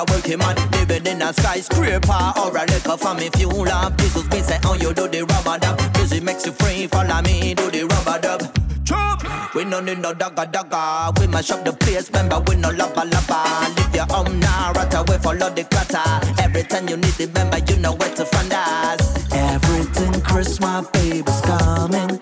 A 0.00 0.04
working 0.12 0.38
man 0.38 0.56
living 0.72 1.06
in 1.06 1.22
a 1.22 1.32
skyscraper, 1.32 2.32
or 2.40 2.56
a 2.56 2.64
liquor 2.66 2.96
from 2.96 3.18
me 3.18 3.28
fuel 3.30 3.68
up. 3.68 3.96
Jesus 3.98 4.28
me 4.30 4.40
say, 4.40 4.58
oh 4.64 4.74
you 4.74 4.92
do 4.94 5.08
the 5.08 5.22
rubber 5.22 5.58
dub. 5.58 5.78
Music 5.96 6.22
makes 6.22 6.46
you 6.46 6.52
free, 6.52 6.86
follow 6.86 7.20
me, 7.22 7.54
do 7.54 7.70
the 7.70 7.84
rubber 7.84 8.18
dub. 8.20 8.40
Chop! 8.84 9.54
We 9.54 9.64
no 9.64 9.80
need 9.80 9.98
no 9.98 10.12
dagga 10.14 10.50
dagga. 10.50 11.18
We 11.18 11.26
mash 11.26 11.50
up 11.50 11.64
the 11.64 11.72
place, 11.72 12.08
remember 12.08 12.40
we 12.40 12.56
no 12.56 12.70
lava 12.70 13.04
lava. 13.04 13.72
Leave 13.76 13.94
your 13.94 14.06
home 14.06 14.40
now, 14.40 14.72
right 14.72 14.94
away, 14.94 15.18
follow 15.18 15.50
the 15.50 15.64
clatter. 15.64 16.42
Every 16.42 16.62
time 16.62 16.88
you 16.88 16.96
need 16.96 17.18
remember 17.18 17.58
you 17.58 17.76
know 17.76 17.92
where 17.92 18.14
to 18.14 18.24
find 18.24 18.52
us. 18.52 19.32
Everything 19.32 20.20
Christmas, 20.22 20.88
baby's 20.90 21.40
coming. 21.42 22.20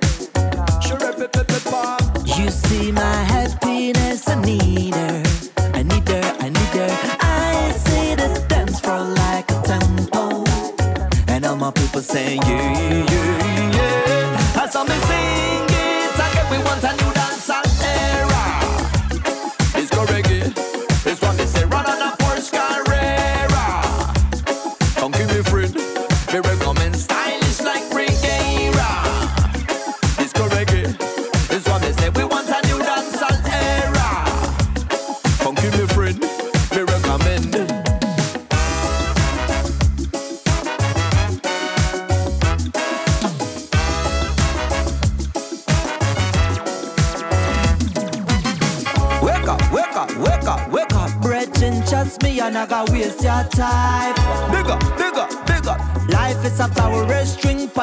You 2.39 2.51
see 2.51 2.93
my 2.93 3.15
happiness, 3.25 4.29
I 4.29 4.41
need 4.41 4.95
her. 4.95 5.48
All 12.01 12.05
my 12.05 12.39
people 12.45 13.08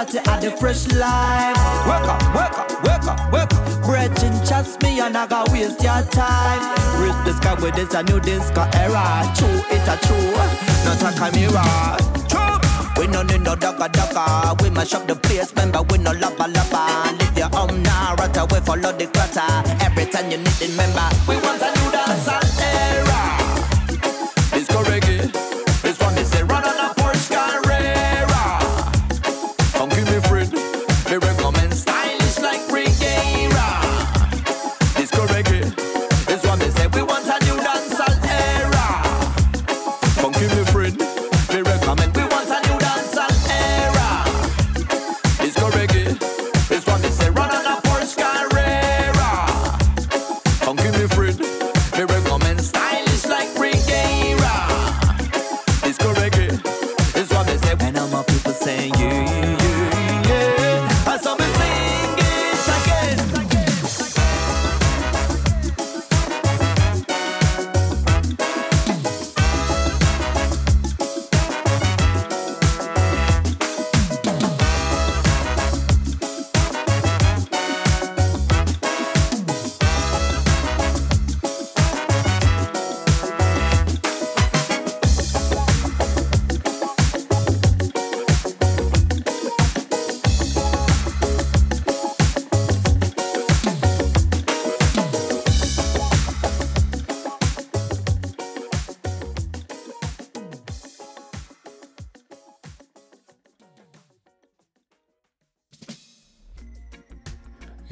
party 0.05 0.29
at 0.29 0.41
the 0.41 0.51
fresh 0.51 0.87
life. 0.93 1.57
Wake 1.87 2.09
up, 2.09 2.21
wake 2.35 2.57
up, 2.57 2.83
wake 2.83 3.07
up, 3.07 3.33
wake 3.33 3.53
up, 3.53 3.85
brethren, 3.85 4.45
trust 4.45 4.81
me, 4.81 4.97
you're 4.97 5.09
not 5.09 5.29
gonna 5.29 5.51
waste 5.51 5.81
your 5.81 6.01
time. 6.11 6.61
Reach 7.01 7.19
the 7.25 7.33
sky 7.37 7.53
with 7.55 7.75
this 7.75 7.93
a 7.93 8.03
new 8.03 8.19
disco 8.19 8.67
era. 8.73 9.23
True, 9.35 9.61
it's 9.69 9.87
a 9.87 9.97
true, 10.05 10.31
not 10.85 11.01
a 11.01 11.11
chimera. 11.17 11.97
True. 12.29 12.59
We 12.97 13.07
no 13.07 13.23
need 13.23 13.41
no 13.41 13.55
dogga 13.55 13.89
dogga. 13.89 14.61
We 14.61 14.69
mash 14.69 14.93
up 14.93 15.07
the 15.07 15.15
place, 15.15 15.51
remember 15.51 15.81
we 15.83 15.97
no 15.97 16.11
lava 16.11 16.47
lava. 16.47 17.15
Leave 17.19 17.37
your 17.37 17.49
home 17.49 17.83
now, 17.83 18.15
right 18.15 18.37
away, 18.37 18.59
follow 18.61 18.91
the 18.91 19.07
clutter. 19.07 19.83
Every 19.83 20.05
time 20.05 20.31
you 20.31 20.37
need 20.37 20.61
it, 20.61 20.69
remember 20.71 21.07
we 21.27 21.35
want 21.37 21.61
a 21.61 21.69
new 21.75 21.91
dancehall 21.91 22.44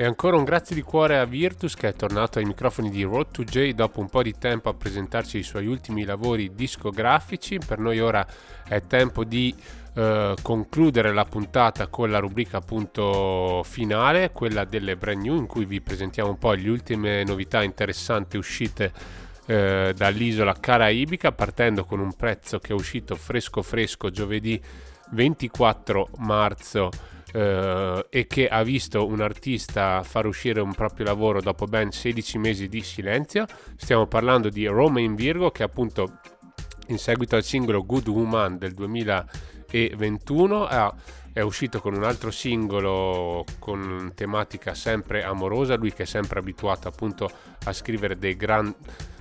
E 0.03 0.05
ancora 0.05 0.35
un 0.35 0.43
grazie 0.43 0.75
di 0.75 0.81
cuore 0.81 1.17
a 1.17 1.23
Virtus 1.23 1.75
che 1.75 1.87
è 1.87 1.93
tornato 1.93 2.37
ai 2.37 2.43
microfoni 2.43 2.89
di 2.89 3.03
Road 3.03 3.31
to 3.31 3.45
J 3.45 3.71
dopo 3.71 4.01
un 4.01 4.09
po' 4.09 4.21
di 4.21 4.33
tempo 4.37 4.67
a 4.67 4.73
presentarci 4.73 5.37
i 5.37 5.43
suoi 5.43 5.65
ultimi 5.65 6.03
lavori 6.03 6.53
discografici. 6.53 7.57
Per 7.65 7.79
noi 7.79 8.01
ora 8.01 8.27
è 8.67 8.81
tempo 8.81 9.23
di 9.23 9.55
eh, 9.95 10.35
concludere 10.41 11.13
la 11.13 11.23
puntata 11.23 11.87
con 11.87 12.11
la 12.11 12.19
rubrica 12.19 12.57
appunto 12.57 13.63
finale, 13.63 14.31
quella 14.33 14.65
delle 14.65 14.97
brand 14.97 15.21
new, 15.21 15.37
in 15.37 15.45
cui 15.45 15.63
vi 15.63 15.79
presentiamo 15.79 16.31
un 16.31 16.37
po' 16.37 16.51
le 16.51 16.67
ultime 16.67 17.23
novità 17.23 17.63
interessanti 17.63 18.35
uscite 18.35 18.91
eh, 19.45 19.93
dall'isola 19.95 20.53
caraibica, 20.59 21.31
partendo 21.31 21.85
con 21.85 22.01
un 22.01 22.11
prezzo 22.13 22.59
che 22.59 22.73
è 22.73 22.75
uscito 22.75 23.15
fresco 23.15 23.61
fresco 23.61 24.09
giovedì 24.09 24.61
24 25.11 26.09
marzo 26.17 26.89
eh, 27.33 28.05
e 28.09 28.27
che 28.27 28.47
ha 28.47 28.63
visto 28.63 29.05
un 29.05 29.19
artista 29.21 30.03
far 30.03 30.27
uscire 30.27 30.61
un 30.61 30.73
proprio 30.73 31.05
lavoro 31.05 31.41
dopo 31.41 31.65
ben 31.65 31.91
16 31.91 32.37
mesi 32.37 32.67
di 32.69 32.81
silenzio. 32.81 33.45
Stiamo 33.75 34.05
parlando 34.05 34.49
di 34.49 34.65
Roma 34.67 34.99
in 34.99 35.15
Virgo 35.15 35.49
che 35.51 35.63
appunto 35.63 36.19
in 36.87 36.97
seguito 36.97 37.35
al 37.35 37.43
singolo 37.43 37.85
Good 37.85 38.07
Woman 38.07 38.57
del 38.57 38.73
2021 38.73 40.65
ha 40.65 40.95
è 41.33 41.41
uscito 41.41 41.81
con 41.81 41.95
un 41.95 42.03
altro 42.03 42.29
singolo 42.29 43.43
con 43.57 44.11
tematica 44.13 44.75
sempre 44.75 45.23
amorosa, 45.23 45.75
lui 45.75 45.91
che 45.91 46.03
è 46.03 46.05
sempre 46.05 46.39
abituato 46.39 46.87
appunto 46.87 47.27
a 47.63 47.73
scrivere 47.73 48.19
dei 48.19 48.35
gran 48.35 48.73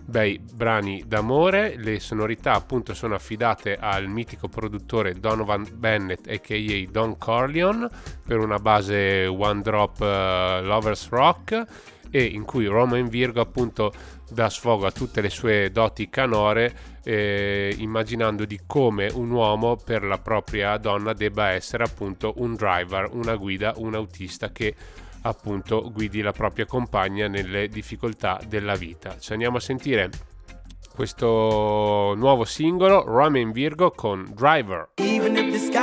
bei 0.04 0.38
brani 0.38 1.04
d'amore, 1.06 1.76
le 1.76 2.00
sonorità 2.00 2.52
appunto 2.52 2.94
sono 2.94 3.14
affidate 3.14 3.76
al 3.76 4.08
mitico 4.08 4.48
produttore 4.48 5.14
Donovan 5.14 5.66
Bennett 5.74 6.28
aka 6.28 6.56
Don 6.90 7.16
Corleone 7.18 7.88
per 8.24 8.38
una 8.38 8.58
base 8.58 9.26
one 9.26 9.62
drop 9.62 10.00
uh, 10.00 10.64
lovers 10.64 11.08
rock 11.08 11.64
e 12.10 12.24
in 12.24 12.44
cui 12.44 12.66
Roman 12.66 13.08
Virgo 13.08 13.40
appunto 13.40 13.92
dà 14.30 14.50
sfogo 14.50 14.86
a 14.86 14.92
tutte 14.92 15.20
le 15.20 15.30
sue 15.30 15.70
doti 15.70 16.10
canore 16.10 16.74
eh, 17.04 17.74
immaginando 17.78 18.44
di 18.44 18.60
come 18.66 19.10
un 19.14 19.30
uomo 19.30 19.76
per 19.76 20.04
la 20.04 20.18
propria 20.18 20.76
donna 20.76 21.14
debba 21.14 21.50
essere 21.50 21.84
appunto 21.84 22.34
un 22.36 22.54
driver, 22.54 23.08
una 23.12 23.34
guida, 23.36 23.72
un 23.76 23.94
autista 23.94 24.50
che 24.50 24.74
appunto 25.23 25.90
guidi 25.93 26.20
la 26.20 26.32
propria 26.32 26.66
compagna 26.66 27.28
nelle 27.28 27.69
difficoltà 27.69 28.40
della 28.47 28.74
vita. 28.74 29.19
Ci 29.19 29.32
andiamo 29.32 29.57
a 29.57 29.61
sentire 29.61 30.11
questo 30.94 32.15
nuovo 32.16 32.44
singolo 32.44 33.05
Ramen 33.05 33.51
Virgo 33.53 33.90
con 33.90 34.31
Driver. 34.35 34.90
Even 34.97 35.36
if 35.36 35.51
the 35.51 35.59
sky 35.59 35.81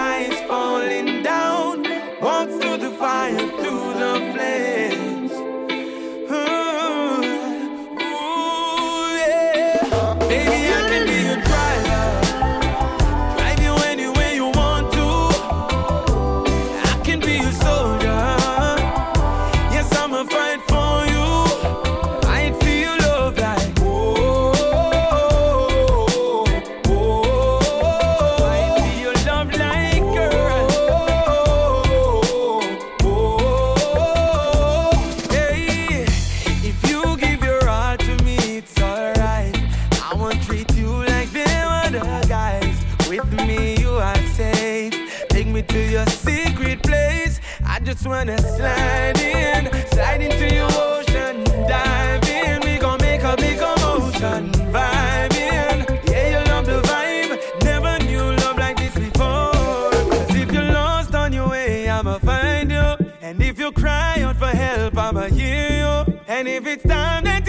I 47.99 48.01
just 48.01 48.07
wanna 48.07 48.37
slide 48.37 49.19
in, 49.19 49.87
slide 49.89 50.21
into 50.21 50.55
your 50.55 50.69
ocean, 50.71 51.43
dive 51.67 52.29
in. 52.29 52.61
We 52.61 52.77
gon' 52.77 52.97
make 53.01 53.21
a 53.23 53.35
big 53.35 53.59
commotion, 53.59 54.53
vibe 54.71 55.35
in. 55.35 55.85
Yeah, 56.09 56.39
you 56.39 56.45
love 56.49 56.65
the 56.65 56.79
vibe. 56.87 57.61
Never 57.65 58.01
knew 58.05 58.23
love 58.37 58.57
like 58.57 58.77
this 58.77 58.93
before. 58.93 59.91
'Cause 59.91 60.33
if 60.33 60.49
you're 60.49 60.71
lost 60.71 61.13
on 61.13 61.33
your 61.33 61.49
way, 61.49 61.89
I'ma 61.89 62.19
find 62.19 62.71
you. 62.71 62.95
And 63.21 63.41
if 63.41 63.59
you 63.59 63.69
cry 63.73 64.21
out 64.21 64.37
for 64.37 64.55
help, 64.55 64.97
I'ma 64.97 65.23
hear 65.23 65.67
you. 65.83 66.21
And 66.29 66.47
if 66.47 66.65
it's 66.67 66.83
time 66.83 67.25
that 67.25 67.48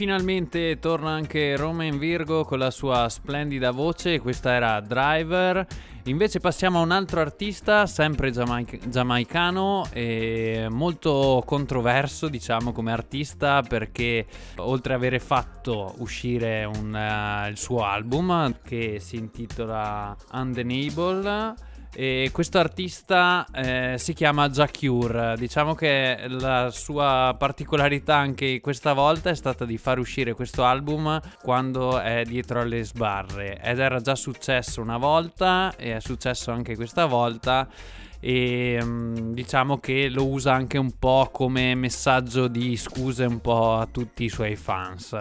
finalmente 0.00 0.78
torna 0.78 1.10
anche 1.10 1.56
Roman 1.56 1.98
Virgo 1.98 2.42
con 2.44 2.58
la 2.58 2.70
sua 2.70 3.06
splendida 3.10 3.70
voce, 3.70 4.18
questa 4.18 4.54
era 4.54 4.80
Driver. 4.80 5.66
Invece 6.04 6.40
passiamo 6.40 6.78
a 6.78 6.82
un 6.82 6.90
altro 6.90 7.20
artista, 7.20 7.84
sempre 7.84 8.30
giamaic- 8.30 8.88
giamaicano 8.88 9.88
e 9.92 10.68
molto 10.70 11.42
controverso, 11.44 12.28
diciamo, 12.28 12.72
come 12.72 12.92
artista 12.92 13.60
perché 13.60 14.24
oltre 14.56 14.94
ad 14.94 15.00
avere 15.00 15.18
fatto 15.18 15.96
uscire 15.98 16.64
un, 16.64 16.96
eh, 16.96 17.50
il 17.50 17.58
suo 17.58 17.84
album 17.84 18.56
che 18.64 19.00
si 19.00 19.16
intitola 19.16 20.16
Undeniable 20.32 21.68
E 21.92 22.30
questo 22.32 22.58
artista 22.58 23.44
eh, 23.52 23.96
si 23.98 24.12
chiama 24.12 24.48
Jacure. 24.48 25.34
Diciamo 25.36 25.74
che 25.74 26.24
la 26.28 26.70
sua 26.70 27.34
particolarità 27.36 28.16
anche 28.16 28.60
questa 28.60 28.92
volta 28.92 29.30
è 29.30 29.34
stata 29.34 29.64
di 29.64 29.76
far 29.76 29.98
uscire 29.98 30.32
questo 30.34 30.64
album 30.64 31.20
quando 31.42 31.98
è 31.98 32.22
dietro 32.24 32.60
alle 32.60 32.84
sbarre. 32.84 33.60
Ed 33.60 33.80
era 33.80 34.00
già 34.00 34.14
successo 34.14 34.80
una 34.80 34.98
volta 34.98 35.74
e 35.76 35.96
è 35.96 36.00
successo 36.00 36.52
anche 36.52 36.76
questa 36.76 37.06
volta 37.06 37.68
e 38.20 38.78
mm, 38.82 39.32
diciamo 39.32 39.78
che 39.78 40.08
lo 40.10 40.26
usa 40.26 40.52
anche 40.52 40.78
un 40.78 40.92
po' 40.98 41.30
come 41.32 41.74
messaggio 41.74 42.48
di 42.48 42.76
scuse 42.76 43.24
un 43.24 43.40
po' 43.40 43.76
a 43.76 43.86
tutti 43.90 44.24
i 44.24 44.28
suoi 44.28 44.56
fans. 44.56 45.16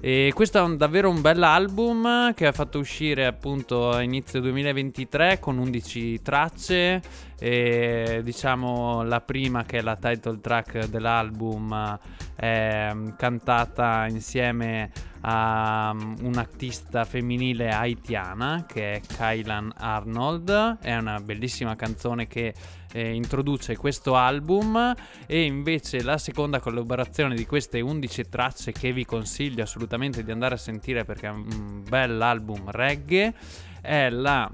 E 0.00 0.30
questo 0.32 0.58
è 0.58 0.60
un- 0.60 0.76
davvero 0.76 1.10
un 1.10 1.20
bell'album 1.20 2.32
che 2.34 2.46
ha 2.46 2.52
fatto 2.52 2.78
uscire 2.78 3.26
appunto 3.26 3.90
a 3.90 4.02
inizio 4.02 4.40
2023 4.40 5.38
con 5.40 5.58
11 5.58 6.22
tracce. 6.22 7.00
E 7.40 8.20
diciamo 8.22 9.02
la 9.02 9.20
prima 9.20 9.64
che 9.64 9.78
è 9.78 9.80
la 9.80 9.96
title 9.96 10.40
track 10.40 10.86
dell'album 10.86 11.98
è 12.36 12.90
mm, 12.92 13.08
cantata 13.16 14.06
insieme 14.08 14.90
a 15.22 15.92
mm, 15.94 16.14
un'artista 16.22 17.04
femminile 17.04 17.70
haitiana 17.70 18.64
che 18.66 18.92
è 18.94 19.00
Kylan 19.00 19.72
Arnold. 19.76 20.78
È 20.80 20.96
una 20.96 21.20
bellissima 21.20 21.76
canzone 21.76 22.26
che 22.26 22.54
eh, 22.92 23.14
introduce 23.14 23.76
questo 23.76 24.16
album 24.16 24.94
e 25.26 25.42
invece 25.42 26.02
la 26.02 26.18
seconda 26.18 26.60
collaborazione 26.60 27.34
di 27.34 27.46
queste 27.46 27.80
11 27.80 28.28
tracce 28.28 28.72
che 28.72 28.92
vi 28.92 29.04
consiglio 29.04 29.62
assolutamente 29.62 30.24
di 30.24 30.30
andare 30.30 30.54
a 30.54 30.58
sentire 30.58 31.04
perché 31.04 31.26
è 31.26 31.30
un 31.30 31.82
bel 31.86 32.20
album 32.20 32.70
reggae 32.70 33.34
è 33.80 34.08
la 34.10 34.50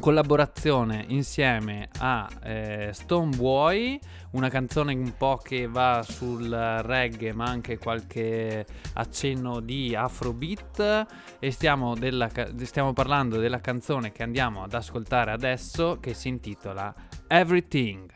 collaborazione 0.00 1.04
insieme 1.08 1.88
a 1.98 2.28
eh, 2.42 2.90
Stoneboy, 2.92 4.00
una 4.32 4.48
canzone 4.48 4.94
un 4.94 5.12
po' 5.16 5.36
che 5.36 5.68
va 5.68 6.04
sul 6.06 6.48
reggae 6.50 7.32
ma 7.32 7.44
anche 7.44 7.78
qualche 7.78 8.66
accenno 8.94 9.60
di 9.60 9.94
afrobeat 9.94 11.06
e 11.38 11.50
stiamo, 11.50 11.94
della 11.94 12.28
stiamo 12.62 12.92
parlando 12.92 13.38
della 13.38 13.60
canzone 13.60 14.10
che 14.10 14.22
andiamo 14.22 14.62
ad 14.62 14.72
ascoltare 14.72 15.30
adesso 15.30 15.98
che 16.00 16.14
si 16.14 16.28
intitola 16.28 16.92
Everything. 17.28 18.08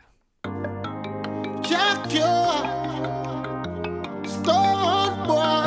Jack, 1.61 2.11
Stone 4.25 5.25
Boy. 5.25 5.64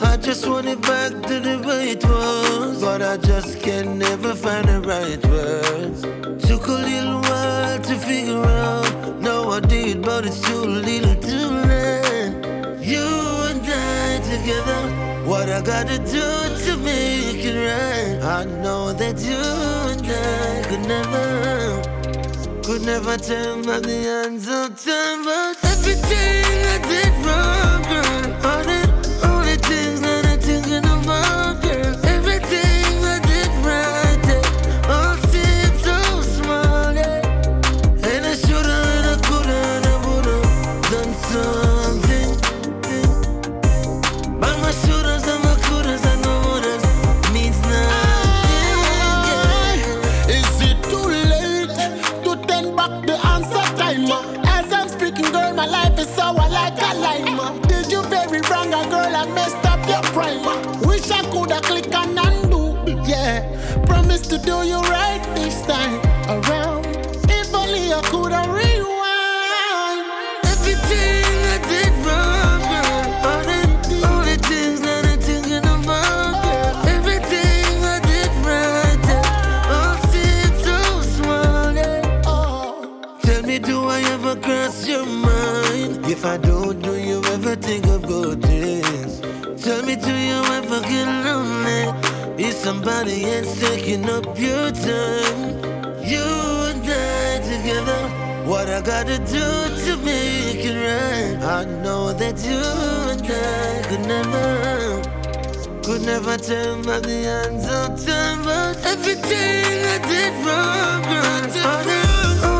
I 0.00 0.16
just 0.16 0.46
want 0.48 0.66
it 0.66 0.80
back 0.82 1.12
to 1.28 1.40
the 1.40 1.62
way 1.66 1.90
it 1.90 2.04
was, 2.04 2.80
but 2.80 3.00
I 3.02 3.16
just 3.16 3.60
can 3.60 3.98
never 3.98 4.34
find 4.34 4.68
the 4.68 4.80
right 4.80 5.22
words. 5.26 6.02
Took 6.46 6.66
a 6.66 6.72
little 6.72 7.20
while 7.20 7.78
to 7.80 7.94
figure 7.98 8.44
out. 8.44 9.20
Now 9.20 9.50
I 9.50 9.60
did, 9.60 10.02
but 10.02 10.26
it's 10.26 10.40
too 10.40 10.64
little 10.64 11.14
too 11.16 11.48
late. 11.70 12.34
You 12.80 13.06
and 13.50 13.62
I 13.64 14.20
together, 14.32 14.82
what 15.28 15.48
I 15.48 15.60
gotta 15.60 15.98
do 15.98 16.26
to 16.64 16.76
make 16.78 17.44
it 17.44 17.56
right. 17.56 18.22
I 18.22 18.44
know 18.44 18.92
that 18.92 19.20
you 19.20 19.42
and 19.92 20.06
I 20.06 20.68
could 20.68 20.86
never. 20.88 21.82
Could 22.64 22.82
never 22.82 23.16
turn 23.16 23.62
back 23.62 23.82
the 23.82 24.02
hands 24.10 24.48
of 24.48 24.82
time, 24.82 25.24
but 25.24 25.56
everything 25.64 26.44
I 26.74 26.78
did 26.88 27.26
wrong, 27.26 27.82
girl. 27.82 28.73
The 53.06 53.16
answer 53.26 53.64
timer? 53.76 54.14
Uh, 54.14 54.44
as 54.46 54.72
I'm 54.72 54.88
speaking, 54.88 55.30
girl, 55.32 55.52
my 55.54 55.66
life 55.66 55.98
is 55.98 56.08
sour 56.08 56.34
like 56.34 56.78
a 56.80 56.94
lime. 56.98 57.40
Uh. 57.40 57.58
Did 57.68 57.90
you 57.90 58.02
very 58.04 58.40
wrong, 58.50 58.68
a 58.68 58.82
girl? 58.90 59.16
I 59.16 59.26
messed 59.34 59.64
up 59.66 59.80
your 59.88 60.02
primer. 60.12 60.56
Wish 60.86 61.10
I 61.10 61.22
coulda 61.30 61.60
click 61.62 61.92
and 61.94 62.18
undo. 62.18 62.62
Yeah, 63.08 63.42
promise 63.86 64.22
to 64.28 64.38
do 64.38 64.62
you 64.66 64.80
right 64.80 64.93
If 86.24 86.30
I 86.30 86.36
don't, 86.38 86.80
do 86.80 86.96
you 86.96 87.22
ever 87.34 87.54
think 87.54 87.84
of 87.88 88.06
good 88.06 88.40
things? 88.40 89.20
Tell 89.62 89.82
me, 89.84 89.94
do 89.94 90.10
you 90.10 90.40
ever 90.56 90.80
get 90.80 91.06
lonely? 91.22 92.42
Is 92.42 92.56
somebody 92.56 93.26
else 93.26 93.60
taking 93.60 94.08
up 94.08 94.24
your 94.38 94.70
time? 94.70 95.60
You 96.02 96.24
and 96.70 96.82
I 96.82 97.40
together, 97.44 98.08
what 98.48 98.70
I 98.70 98.80
gotta 98.80 99.18
do 99.18 99.44
to 99.84 99.96
make 99.98 100.64
it 100.64 100.78
right? 100.88 101.44
I 101.44 101.66
know 101.82 102.14
that 102.14 102.42
you 102.42 102.62
and 103.12 103.20
I 103.22 103.82
could 103.86 104.06
never, 104.08 105.02
could 105.82 106.06
never 106.06 106.38
turn 106.38 106.80
back 106.86 107.02
the 107.02 107.20
hands 107.28 107.66
of 107.66 108.02
time, 108.02 108.44
but 108.44 108.82
everything 108.86 109.84
I 109.94 109.98
did 110.08 110.32
wrong, 110.46 111.02
girl. 111.02 111.24
All 111.68 111.84
the 111.84 112.00
only 112.08 112.53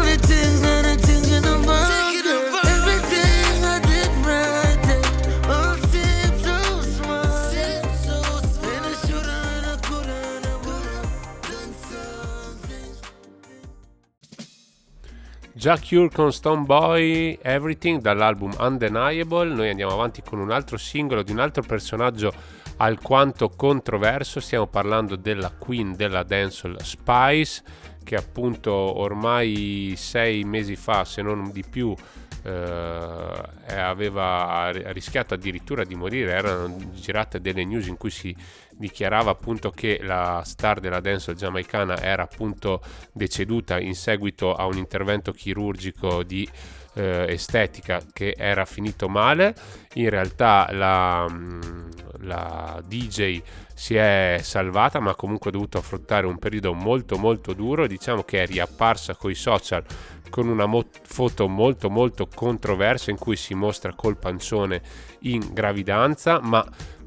Jack 15.65 15.89
Cure 15.89 16.11
con 16.11 16.31
Stone 16.31 16.67
Boy 16.67 17.39
Everything 17.41 17.99
dall'album 17.99 18.55
Undeniable. 18.59 19.49
Noi 19.55 19.71
andiamo 19.71 19.95
avanti 19.95 20.21
con 20.21 20.39
un 20.39 20.51
altro 20.51 20.77
singolo 20.77 21.23
di 21.23 21.33
un 21.33 21.39
altro 21.39 21.63
personaggio 21.63 22.31
alquanto 22.77 23.49
controverso. 23.49 24.41
Stiamo 24.41 24.67
parlando 24.67 25.17
della 25.17 25.51
queen 25.57 25.97
della 25.97 26.23
dancehall 26.23 26.77
Spice, 26.83 27.63
che 28.05 28.15
appunto 28.15 28.73
ormai 28.73 29.95
sei 29.97 30.45
mesi 30.45 30.77
fa, 30.77 31.07
se 31.07 31.23
non 31.23 31.51
di 31.51 31.65
più, 31.67 31.95
eh, 32.43 33.75
aveva 33.75 34.71
rischiato 34.71 35.33
addirittura 35.33 35.83
di 35.85 35.95
morire. 35.95 36.33
Erano 36.33 36.77
girate 36.93 37.41
delle 37.41 37.65
news 37.65 37.87
in 37.87 37.97
cui 37.97 38.11
si 38.11 38.37
dichiarava 38.77 39.31
appunto 39.31 39.71
che 39.71 40.01
la 40.03 40.43
star 40.45 40.81
della 40.81 41.01
dancehall 41.01 41.37
giamaicana 41.37 42.01
era 42.01 42.23
appunto 42.23 42.83
deceduta 43.13 43.79
in 43.79 43.95
seguito 43.95 44.55
a 44.55 44.67
un 44.67 44.77
intervento 44.77 45.33
chirurgico 45.33 46.23
di 46.23 46.49
eh, 46.95 47.27
estetica 47.29 48.01
che 48.13 48.35
era 48.37 48.65
finito 48.65 49.09
male. 49.09 49.55
In 49.95 50.11
realtà 50.11 50.69
la, 50.71 51.27
mm, 51.29 51.91
la 52.21 52.83
DJ 52.87 53.43
si 53.75 53.97
è 53.97 54.39
salvata, 54.43 55.01
ma 55.01 55.15
comunque 55.15 55.51
dovuto 55.51 55.79
affrontare 55.79 56.27
un 56.27 56.39
periodo 56.39 56.73
molto 56.73 57.17
molto 57.19 57.53
duro. 57.53 57.87
Diciamo 57.87 58.23
che 58.23 58.43
è 58.43 58.47
riapparsa 58.47 59.15
coi 59.15 59.35
social 59.35 59.85
con 60.31 60.49
una 60.49 60.67
mo- 60.67 60.89
foto 61.03 61.47
molto 61.47 61.91
molto 61.91 62.27
controversa 62.27 63.13
in 63.13 63.19
cui 63.19 63.37
si 63.37 63.55
mostra 63.55 63.95
col 63.95 64.17
pancione 64.17 64.83
in 65.21 65.53
gravidanza, 65.53 66.41
ma 66.41 66.65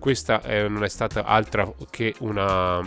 questa 0.07 0.41
eh, 0.43 0.69
non 0.69 0.85
è 0.85 0.88
stata 0.88 1.25
altra 1.25 1.69
che 1.89 2.15
una 2.19 2.79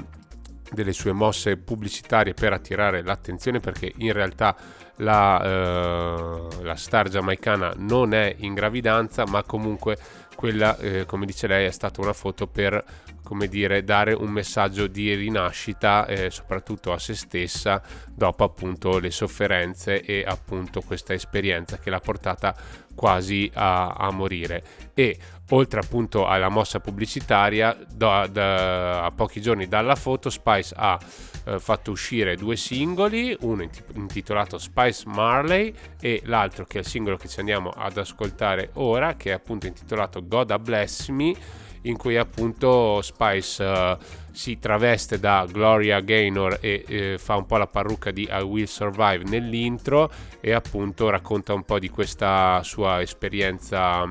delle 0.72 0.94
sue 0.94 1.12
mosse 1.12 1.58
pubblicitarie 1.58 2.32
per 2.32 2.54
attirare 2.54 3.02
l'attenzione 3.02 3.60
perché 3.60 3.92
in 3.98 4.14
realtà 4.14 4.56
la, 4.96 5.42
eh, 5.42 6.62
la 6.62 6.74
star 6.76 7.10
giamaicana 7.10 7.74
non 7.76 8.14
è 8.14 8.34
in 8.38 8.54
gravidanza 8.54 9.26
ma 9.26 9.42
comunque 9.42 9.98
quella, 10.34 10.74
eh, 10.78 11.04
come 11.04 11.26
dice 11.26 11.46
lei, 11.46 11.66
è 11.66 11.70
stata 11.70 12.00
una 12.00 12.14
foto 12.14 12.46
per 12.46 12.82
come 13.22 13.46
dire, 13.46 13.84
dare 13.84 14.14
un 14.14 14.30
messaggio 14.30 14.86
di 14.86 15.14
rinascita, 15.14 16.06
eh, 16.06 16.30
soprattutto 16.30 16.92
a 16.92 16.98
se 16.98 17.14
stessa, 17.14 17.82
dopo 18.10 18.42
appunto 18.42 18.98
le 18.98 19.10
sofferenze 19.10 20.00
e 20.00 20.24
appunto 20.26 20.80
questa 20.80 21.12
esperienza 21.12 21.78
che 21.78 21.90
l'ha 21.90 22.00
portata 22.00 22.56
quasi 22.94 23.50
a, 23.54 23.88
a 23.88 24.10
morire. 24.10 24.62
E 24.94 25.16
oltre 25.50 25.80
appunto 25.80 26.26
alla 26.26 26.48
mossa 26.48 26.80
pubblicitaria, 26.80 27.76
da- 27.92 28.26
da- 28.26 29.04
a 29.04 29.10
pochi 29.10 29.40
giorni 29.40 29.66
dalla 29.68 29.94
foto, 29.94 30.30
Spice 30.30 30.74
ha 30.76 30.98
eh, 31.44 31.58
fatto 31.58 31.90
uscire 31.90 32.36
due 32.36 32.56
singoli, 32.56 33.36
uno 33.40 33.62
inti- 33.62 33.82
intitolato 33.94 34.58
Spice 34.58 35.04
Marley 35.06 35.72
e 36.00 36.22
l'altro 36.24 36.64
che 36.64 36.78
è 36.78 36.80
il 36.80 36.86
singolo 36.86 37.16
che 37.16 37.28
ci 37.28 37.40
andiamo 37.40 37.70
ad 37.70 37.96
ascoltare 37.96 38.70
ora, 38.74 39.14
che 39.14 39.30
è 39.30 39.32
appunto 39.32 39.66
intitolato 39.66 40.26
God 40.26 40.58
Bless 40.58 41.08
Me 41.08 41.34
in 41.82 41.96
cui 41.96 42.16
appunto 42.16 43.00
Spice 43.00 43.64
eh, 43.64 43.96
si 44.32 44.58
traveste 44.58 45.18
da 45.18 45.46
Gloria 45.50 46.00
Gaynor 46.00 46.58
e 46.60 46.84
eh, 46.86 47.18
fa 47.18 47.36
un 47.36 47.46
po' 47.46 47.56
la 47.56 47.66
parrucca 47.66 48.10
di 48.10 48.28
I 48.30 48.42
Will 48.42 48.66
Survive 48.66 49.24
nell'intro 49.24 50.10
e 50.40 50.52
appunto 50.52 51.08
racconta 51.08 51.54
un 51.54 51.64
po' 51.64 51.78
di 51.78 51.88
questa 51.88 52.60
sua 52.62 53.00
esperienza 53.00 54.06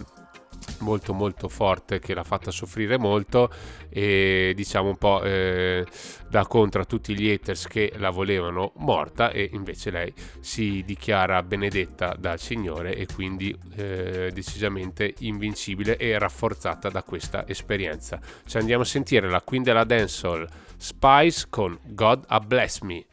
molto 0.80 1.14
molto 1.14 1.48
forte 1.48 2.00
che 2.00 2.14
l'ha 2.14 2.24
fatta 2.24 2.52
soffrire 2.52 2.98
molto 2.98 3.52
e 3.90 4.54
diciamo 4.56 4.90
un 4.90 4.98
po' 4.98 5.24
eh, 5.24 5.86
da 6.30 6.46
contro 6.46 6.82
a 6.82 6.86
tutti 6.86 7.14
gli 7.16 7.30
haters 7.30 7.68
che 7.68 7.94
la 7.98 8.10
volevano 8.10 8.72
morta 8.78 9.32
e 9.32 9.50
invece 9.54 9.92
lei 9.92 10.14
si 10.40 10.84
dichiara 10.86 11.44
benedetta 11.44 12.16
dal 12.18 12.40
Signore 12.40 12.96
e 12.96 13.08
quindi 13.14 13.56
eh, 13.76 14.32
decisamente 14.34 15.14
invincibile 15.20 15.98
e 15.98 16.18
rafforzata 16.18 16.90
da 16.90 17.04
questa 17.04 17.48
esperienza. 17.48 18.20
Ci 18.46 18.58
andiamo 18.58 18.84
a 18.84 18.86
sentire 18.86 19.30
la 19.30 19.42
Queen 19.42 19.64
della 19.64 19.84
Dancehall 19.84 20.48
Spice 20.78 21.48
con 21.50 21.78
God 21.84 22.24
a 22.28 22.40
Bless 22.40 22.80
Me. 22.82 23.06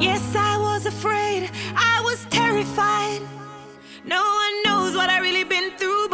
Yes, 0.00 0.34
I 0.36 0.56
was 0.58 0.67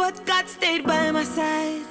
but 0.05 0.23
God 0.23 0.47
stayed 0.47 0.83
by 0.85 1.09
my 1.09 1.23
side. 1.23 1.87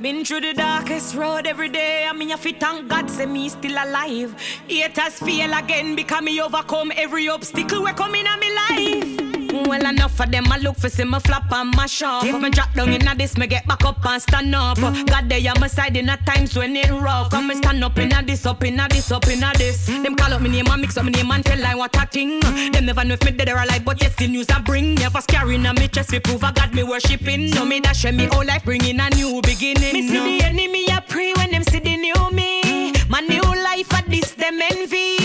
Been 0.00 0.24
through 0.24 0.40
the 0.40 0.54
darkest 0.54 1.14
road 1.14 1.46
every 1.46 1.68
day. 1.68 2.06
I 2.08 2.12
mean, 2.14 2.30
if 2.30 2.46
it 2.46 2.58
thank 2.58 2.88
God, 2.88 3.10
say 3.10 3.26
me 3.26 3.50
still 3.50 3.76
alive. 3.84 4.34
Haters 4.66 5.18
feel 5.18 5.52
again 5.52 5.94
because 5.94 6.22
me 6.22 6.40
overcome 6.40 6.90
every 6.96 7.28
obstacle 7.28 7.82
we're 7.82 7.92
coming 7.92 8.24
in 8.24 8.40
my 8.44 8.50
life. 8.62 9.33
Well, 9.66 9.86
enough 9.86 10.20
of 10.20 10.30
them, 10.30 10.50
I 10.52 10.58
look 10.58 10.76
for 10.76 10.88
see 10.88 11.04
me 11.04 11.18
flop 11.20 11.50
and 11.50 11.74
mash 11.74 12.02
up. 12.02 12.24
If 12.24 12.40
me 12.40 12.50
drop 12.50 12.72
down 12.74 12.90
in 12.90 13.16
this, 13.16 13.36
me 13.36 13.46
get 13.46 13.66
back 13.66 13.84
up 13.84 14.04
and 14.04 14.20
stand 14.20 14.54
up. 14.54 14.78
Mm. 14.78 15.06
God, 15.08 15.28
they 15.28 15.46
on 15.48 15.58
my 15.60 15.66
side 15.66 15.96
in 15.96 16.08
a 16.08 16.16
times 16.18 16.56
when 16.56 16.76
it 16.76 16.90
rough. 16.90 17.30
Come 17.30 17.48
me 17.48 17.54
stand 17.54 17.82
up 17.82 17.98
in 17.98 18.12
a 18.12 18.22
this, 18.22 18.44
up 18.46 18.62
in 18.62 18.78
a 18.78 18.86
this, 18.88 19.10
up 19.10 19.26
in 19.26 19.42
a 19.42 19.52
this. 19.56 19.88
Mm. 19.88 20.02
Them 20.02 20.16
call 20.16 20.32
up 20.34 20.42
me 20.42 20.50
name 20.50 20.66
and 20.68 20.80
mix 20.80 20.96
up 20.96 21.04
me 21.04 21.12
name 21.12 21.30
and 21.30 21.44
tell 21.44 21.58
like 21.58 21.76
what 21.76 21.96
I 21.96 22.04
think. 22.04 22.44
Mm. 22.44 22.72
Them 22.72 22.86
never 22.86 23.04
know 23.04 23.14
if 23.14 23.24
me 23.24 23.30
dead 23.32 23.48
or 23.48 23.56
alive, 23.56 23.84
but 23.84 24.00
yes, 24.00 24.14
the 24.16 24.28
news 24.28 24.48
I 24.50 24.60
bring. 24.60 24.94
Never 24.94 25.20
scaring 25.20 25.66
on 25.66 25.74
me 25.76 25.88
chest, 25.88 26.12
we 26.12 26.20
prove 26.20 26.44
I 26.44 26.52
got 26.52 26.74
me 26.74 26.82
worshipping. 26.82 27.52
So 27.52 27.64
me 27.64 27.80
dash 27.80 28.04
me 28.04 28.26
whole 28.26 28.44
life 28.44 28.64
bringing 28.64 29.00
a 29.00 29.08
new 29.10 29.40
beginning. 29.42 29.92
Me 29.92 30.08
see 30.08 30.38
the 30.38 30.44
enemy 30.44 30.90
I 30.90 31.00
pray 31.00 31.32
when 31.32 31.50
them 31.50 31.64
see 31.64 31.78
the 31.78 31.96
new 31.96 32.30
me. 32.32 32.92
My 33.08 33.20
new 33.20 33.42
life 33.42 33.92
at 33.94 34.06
this 34.08 34.32
them 34.32 34.60
envy. 34.60 35.23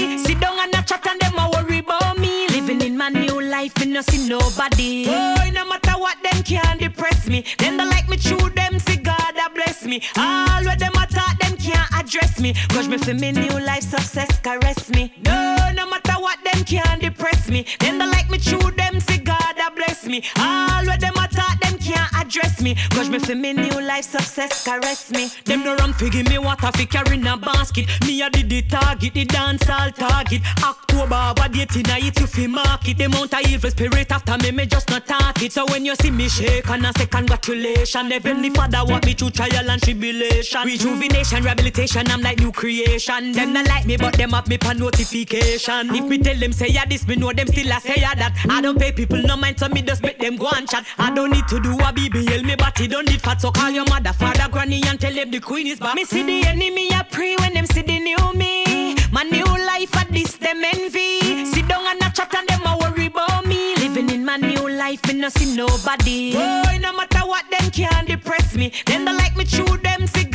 My 2.99 3.07
new 3.07 3.41
life, 3.41 3.79
me 3.79 3.85
no 3.85 4.01
see 4.01 4.27
nobody. 4.27 5.05
Oh, 5.07 5.49
no 5.53 5.63
matter 5.65 5.93
what 5.93 6.17
them 6.21 6.43
can't 6.43 6.81
depress 6.81 7.27
me. 7.29 7.45
Them 7.57 7.77
don't 7.77 7.89
like 7.89 8.09
me 8.09 8.17
true, 8.17 8.49
them 8.49 8.77
see 8.77 8.97
God 8.97 9.35
a 9.45 9.49
bless 9.51 9.85
me. 9.85 10.01
All 10.17 10.61
what 10.65 10.79
them 10.79 10.91
attack, 10.91 11.39
them 11.39 11.55
can't 11.55 11.89
address 11.93 12.41
me. 12.41 12.53
Cause 12.67 12.89
me 12.89 12.97
for 12.97 13.13
me 13.13 13.31
new 13.31 13.57
life 13.57 13.83
success 13.83 14.39
caress 14.39 14.89
me. 14.89 15.13
No, 15.23 15.55
no 15.73 15.89
matter 15.89 16.15
what 16.19 16.39
them 16.43 16.65
can't 16.65 17.01
depress 17.01 17.49
me. 17.49 17.65
Them 17.79 17.99
don't 17.99 18.11
like 18.11 18.29
me 18.29 18.37
true, 18.37 18.69
them 18.71 18.99
see 18.99 19.19
God 19.19 19.55
a 19.65 19.71
bless 19.71 20.05
me. 20.05 20.21
All 20.37 20.83
what 20.85 20.99
them 20.99 21.15
attack, 21.15 21.57
them 21.61 21.77
can't 21.77 22.18
address 22.29 22.61
me. 22.61 22.75
Cause 22.91 23.09
me 23.09 23.17
for 23.17 23.35
me 23.35 23.53
new 23.53 23.81
life 23.81 24.05
success 24.05 24.63
caress 24.63 25.09
me. 25.11 25.29
Them 25.45 25.63
no 25.63 25.75
run 25.75 25.93
figure 25.93 26.23
me 26.29 26.37
water 26.37 26.71
fi 26.73 26.85
carry 26.85 27.15
in 27.15 27.25
a 27.25 27.35
basket. 27.35 27.87
Me 28.05 28.21
a 28.21 28.29
did 28.29 28.49
the 28.49 28.61
target, 28.61 29.13
the 29.13 29.25
dance 29.25 29.67
all 29.67 29.89
target. 29.91 30.41
October, 30.63 31.33
what 31.37 31.51
date 31.51 31.75
in 31.75 31.89
a 31.89 31.97
it 31.97 32.19
you 32.19 32.27
fi 32.27 32.45
market. 32.45 32.97
The 32.97 33.07
mount 33.07 33.33
of 33.33 33.41
evil 33.47 33.71
spirit 33.71 34.11
after 34.11 34.37
me, 34.37 34.51
me 34.51 34.65
just 34.67 34.89
not 34.89 35.07
target. 35.07 35.51
So 35.51 35.65
when 35.67 35.85
you 35.85 35.95
see 35.95 36.11
me 36.11 36.29
shake 36.29 36.69
and 36.69 36.85
I 36.85 36.91
say 36.91 37.07
congratulations, 37.07 38.11
Heavenly 38.11 38.51
Father 38.51 38.83
walk 38.85 39.05
me 39.05 39.13
through 39.13 39.31
trial 39.31 39.69
and 39.69 39.81
tribulation. 39.81 40.61
Rejuvenation, 40.65 41.43
rehabilitation, 41.43 42.07
I'm 42.11 42.21
like 42.21 42.39
new 42.39 42.51
creation. 42.51 43.31
Them 43.31 43.53
not 43.53 43.67
like 43.67 43.85
me, 43.87 43.97
but 43.97 44.15
them 44.17 44.31
have 44.31 44.47
me 44.47 44.57
for 44.57 44.75
notification. 44.75 45.95
If 45.95 46.05
me 46.05 46.19
tell 46.19 46.37
them 46.37 46.53
say 46.53 46.67
ya 46.67 46.83
this, 46.87 47.07
me 47.07 47.15
know 47.15 47.33
them 47.33 47.47
still 47.47 47.71
a 47.71 47.79
say 47.79 48.01
ya 48.01 48.13
that. 48.15 48.35
I 48.47 48.61
don't 48.61 48.77
pay 48.77 48.91
people 48.91 49.17
no 49.17 49.35
mind, 49.35 49.57
so 49.59 49.67
me 49.69 49.81
just 49.81 50.03
make 50.03 50.19
them 50.19 50.35
go 50.35 50.49
and 50.55 50.69
chat. 50.69 50.85
I 50.99 51.09
don't 51.11 51.31
need 51.31 51.47
to 51.47 51.59
do 51.59 51.73
a 51.79 51.91
BBL, 52.19 52.43
me 52.43 52.55
body 52.55 52.87
don't 52.87 53.07
need 53.07 53.21
fat, 53.21 53.39
so 53.39 53.49
call 53.49 53.69
your 53.69 53.85
mother, 53.85 54.11
father, 54.11 54.49
granny, 54.51 54.81
and 54.87 54.99
tell 54.99 55.13
them 55.13 55.31
the 55.31 55.39
queen 55.39 55.67
is 55.67 55.79
back. 55.79 55.95
Me 55.95 56.03
see 56.03 56.23
the 56.23 56.47
enemy 56.47 56.89
a 56.89 57.05
pray 57.09 57.35
when 57.37 57.53
them 57.53 57.65
see 57.65 57.81
the 57.81 57.97
new 57.99 58.33
me. 58.33 58.95
My 59.11 59.23
new 59.23 59.45
life 59.45 59.95
at 59.95 60.11
this 60.11 60.35
them 60.35 60.61
envy. 60.61 61.45
Sit 61.45 61.67
down 61.69 61.87
and 61.87 62.01
a 62.01 62.11
chat 62.11 62.33
and 62.35 62.47
them 62.47 62.61
a 62.65 62.77
worry 62.77 63.05
about 63.05 63.45
me. 63.45 63.75
Living 63.77 64.09
in 64.09 64.25
my 64.25 64.35
new 64.35 64.69
life, 64.69 65.05
me 65.07 65.13
no 65.13 65.29
see 65.29 65.55
nobody. 65.55 66.33
Oh, 66.35 66.77
no 66.81 66.91
matter 66.91 67.19
what 67.19 67.45
them 67.49 67.71
can't 67.71 68.07
depress 68.07 68.53
me. 68.53 68.73
Them 68.85 69.05
don't 69.05 69.15
like 69.15 69.37
me 69.37 69.45
true, 69.45 69.77
them 69.77 70.03
a 70.03 70.28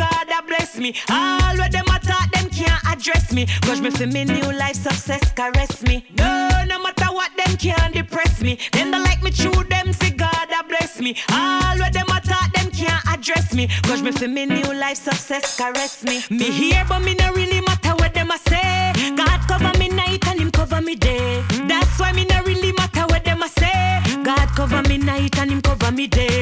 bless 0.57 0.79
me. 0.79 0.95
All 1.11 1.57
what 1.57 1.73
them 1.73 1.87
attack, 1.87 2.31
them 2.33 2.49
can't 2.51 2.83
address 2.87 3.33
me. 3.33 3.47
Cause 3.63 3.81
me 3.81 3.91
for 3.91 4.07
me 4.07 4.25
new 4.25 4.53
life 4.53 4.77
success 4.77 5.33
caress 5.33 5.83
me. 5.83 6.05
No, 6.17 6.49
no 6.67 6.79
matter 6.83 7.11
what 7.19 7.31
them 7.37 7.57
can't 7.57 7.93
depress 7.95 8.41
me. 8.41 8.59
Them 8.73 8.91
don't 8.93 9.03
like 9.03 9.23
me 9.23 9.31
true, 9.31 9.65
them 9.65 9.93
see 9.93 10.11
God 10.11 10.49
a 10.59 10.63
bless 10.69 11.01
me. 11.01 11.17
All 11.31 11.77
what 11.79 11.93
them 11.93 12.07
attack, 12.09 12.53
them 12.55 12.71
can't 12.71 13.05
address 13.09 13.55
me. 13.55 13.69
Cause 13.83 14.03
me 14.03 14.13
for 14.13 14.29
me 14.29 14.47
new 14.47 14.73
life 14.75 14.99
success 14.99 15.57
caress 15.57 16.05
me. 16.05 16.23
Me 16.31 16.51
here, 16.51 16.85
but 16.89 17.01
me 17.01 17.15
no 17.15 17.33
really 17.33 17.61
matter 17.61 17.95
what 18.01 18.15
them 18.15 18.31
a 18.31 18.39
say. 18.39 18.93
God 19.17 19.41
cover 19.49 19.77
me 19.79 19.89
night 19.89 20.27
and 20.29 20.41
him 20.41 20.51
cover 20.51 20.81
me 20.81 20.95
day. 20.95 21.43
That's 21.69 21.99
why 21.99 22.13
me 22.13 22.25
no 22.27 22.43
really 22.43 22.73
matter 22.73 23.05
what 23.11 23.25
them 23.25 23.43
a 23.43 23.49
say. 23.49 24.01
God 24.23 24.49
cover 24.57 24.83
me 24.89 24.99
night 24.99 25.37
and 25.39 25.51
him 25.51 25.63
cover 25.63 25.91
me 25.93 26.07
day. 26.07 26.34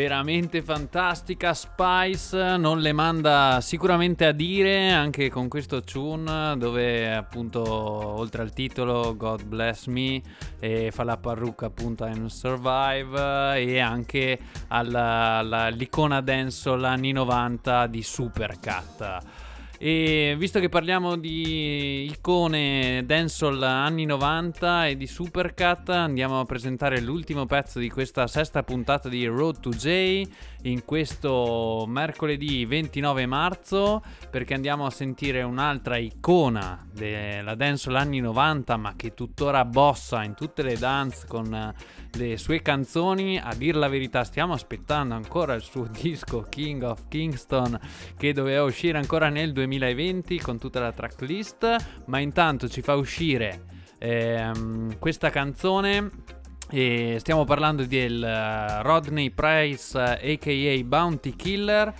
Veramente 0.00 0.62
fantastica 0.62 1.52
Spice, 1.52 2.56
non 2.56 2.80
le 2.80 2.94
manda 2.94 3.58
sicuramente 3.60 4.24
a 4.24 4.32
dire 4.32 4.88
anche 4.88 5.28
con 5.28 5.46
questo 5.48 5.82
tune 5.82 6.56
dove 6.56 7.14
appunto 7.14 7.60
oltre 7.70 8.40
al 8.40 8.54
titolo 8.54 9.14
God 9.14 9.44
Bless 9.44 9.88
Me 9.88 10.22
fa 10.90 11.04
la 11.04 11.18
parrucca 11.18 11.66
appunto 11.66 12.06
I'm 12.06 12.28
Survive 12.28 13.58
e 13.58 13.78
anche 13.78 14.38
all'icona 14.68 16.22
dancehall 16.22 16.84
anni 16.84 17.12
90 17.12 17.86
di 17.86 18.02
Supercat. 18.02 19.18
E 19.82 20.34
visto 20.36 20.60
che 20.60 20.68
parliamo 20.68 21.16
di 21.16 22.04
icone 22.04 23.02
dancehall 23.06 23.62
anni 23.62 24.04
90 24.04 24.88
e 24.88 24.96
di 24.98 25.06
Supercat, 25.06 25.88
andiamo 25.88 26.38
a 26.38 26.44
presentare 26.44 27.00
l'ultimo 27.00 27.46
pezzo 27.46 27.78
di 27.78 27.88
questa 27.88 28.26
sesta 28.26 28.62
puntata 28.62 29.08
di 29.08 29.24
Road 29.24 29.60
to 29.60 29.70
J 29.70 30.22
in 30.62 30.84
questo 30.84 31.84
mercoledì 31.86 32.64
29 32.64 33.26
marzo, 33.26 34.02
perché 34.30 34.54
andiamo 34.54 34.86
a 34.86 34.90
sentire 34.90 35.42
un'altra 35.42 35.96
icona 35.96 36.86
della 36.92 37.54
dancehall 37.54 37.96
anni 37.96 38.20
90, 38.20 38.76
ma 38.76 38.94
che 38.96 39.14
tuttora 39.14 39.64
bossa 39.64 40.22
in 40.24 40.34
tutte 40.34 40.62
le 40.62 40.76
dance 40.76 41.26
con 41.26 41.54
eh, 41.54 41.74
le 42.18 42.36
sue 42.36 42.60
canzoni. 42.62 43.38
A 43.38 43.54
dir 43.54 43.76
la 43.76 43.88
verità, 43.88 44.24
stiamo 44.24 44.52
aspettando 44.52 45.14
ancora 45.14 45.54
il 45.54 45.62
suo 45.62 45.86
disco 45.90 46.46
King 46.48 46.82
of 46.82 47.08
Kingston 47.08 47.78
che 48.16 48.32
doveva 48.32 48.64
uscire 48.64 48.98
ancora 48.98 49.28
nel 49.28 49.52
2020 49.52 50.38
con 50.40 50.58
tutta 50.58 50.80
la 50.80 50.92
tracklist, 50.92 52.02
ma 52.06 52.18
intanto 52.18 52.68
ci 52.68 52.82
fa 52.82 52.94
uscire 52.94 53.64
ehm, 53.98 54.98
questa 54.98 55.30
canzone 55.30 56.38
e 56.70 57.16
stiamo 57.18 57.44
parlando 57.44 57.84
del 57.84 58.22
eh, 58.22 58.82
Rodney 58.82 59.30
Price 59.30 59.98
eh, 60.20 60.32
aka 60.34 60.84
Bounty 60.84 61.34
Killer 61.34 61.92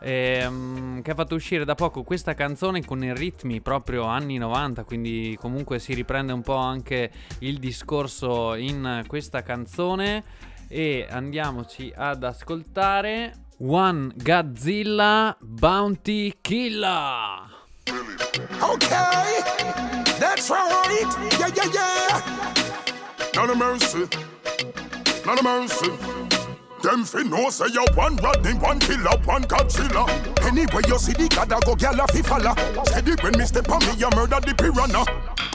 ehm, 0.00 1.02
che 1.02 1.10
ha 1.10 1.14
fatto 1.14 1.34
uscire 1.34 1.64
da 1.64 1.74
poco 1.74 2.02
questa 2.02 2.34
canzone 2.34 2.84
con 2.84 3.02
i 3.02 3.14
ritmi 3.14 3.60
proprio 3.60 4.04
anni 4.04 4.36
90 4.36 4.84
quindi 4.84 5.36
comunque 5.40 5.78
si 5.78 5.94
riprende 5.94 6.32
un 6.32 6.42
po' 6.42 6.56
anche 6.56 7.10
il 7.40 7.58
discorso 7.58 8.54
in 8.54 9.04
questa 9.06 9.42
canzone 9.42 10.22
e 10.68 11.06
andiamoci 11.08 11.92
ad 11.96 12.22
ascoltare 12.22 13.46
One 13.60 14.12
Godzilla 14.14 15.36
Bounty 15.40 16.34
Killer 16.40 17.56
Okay, 18.60 19.40
that's 20.18 20.50
right. 20.50 21.06
Yeah, 21.38 21.48
yeah, 21.54 21.72
yeah. 21.72 21.97
Not 23.38 23.56
mercy. 23.56 24.04
Not 25.24 25.44
mercy. 25.44 26.37
Them 26.82 27.04
fi 27.04 27.22
know 27.24 27.50
say 27.50 27.66
you 27.72 27.84
one 27.94 28.16
Rodney, 28.16 28.54
one 28.54 28.78
killer, 28.78 29.18
one 29.24 29.42
Godzilla. 29.44 30.06
Anyway 30.46 30.82
you 30.86 30.98
see 30.98 31.12
the 31.12 31.28
God 31.28 31.50
go 31.64 31.74
gyal 31.74 31.98
fi 32.10 32.22
follow. 32.22 32.54
Steady 32.84 33.12
when 33.20 33.36
me 33.36 33.44
step 33.44 33.68
on 33.68 33.80
me, 33.80 33.92
you 33.98 34.08
murder 34.14 34.38
the 34.38 34.54
piranha. 34.54 35.02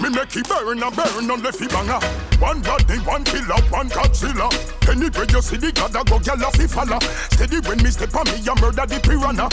Me 0.01 0.09
make 0.09 0.35
it 0.35 0.47
burn 0.49 0.83
and 0.83 0.95
burn 0.95 1.31
on 1.31 1.41
the 1.41 1.51
fi 1.51 1.67
banger. 1.67 1.99
One 2.43 2.61
Rodney, 2.61 2.97
one 3.07 3.23
killer, 3.23 3.61
one 3.71 3.89
Godzilla. 3.89 4.51
Anyway 4.89 5.25
you 5.31 5.41
see 5.41 5.57
the 5.57 5.71
God 5.71 5.93
go 5.93 6.19
gyal 6.19 6.51
fi 6.57 6.67
follow. 6.67 6.99
Steady 7.31 7.59
when 7.67 7.81
me 7.81 7.89
step 7.89 8.13
on 8.15 8.25
me, 8.27 8.37
you 8.43 8.55
murder 8.59 8.85
the 8.85 8.99
piranha. 8.99 9.47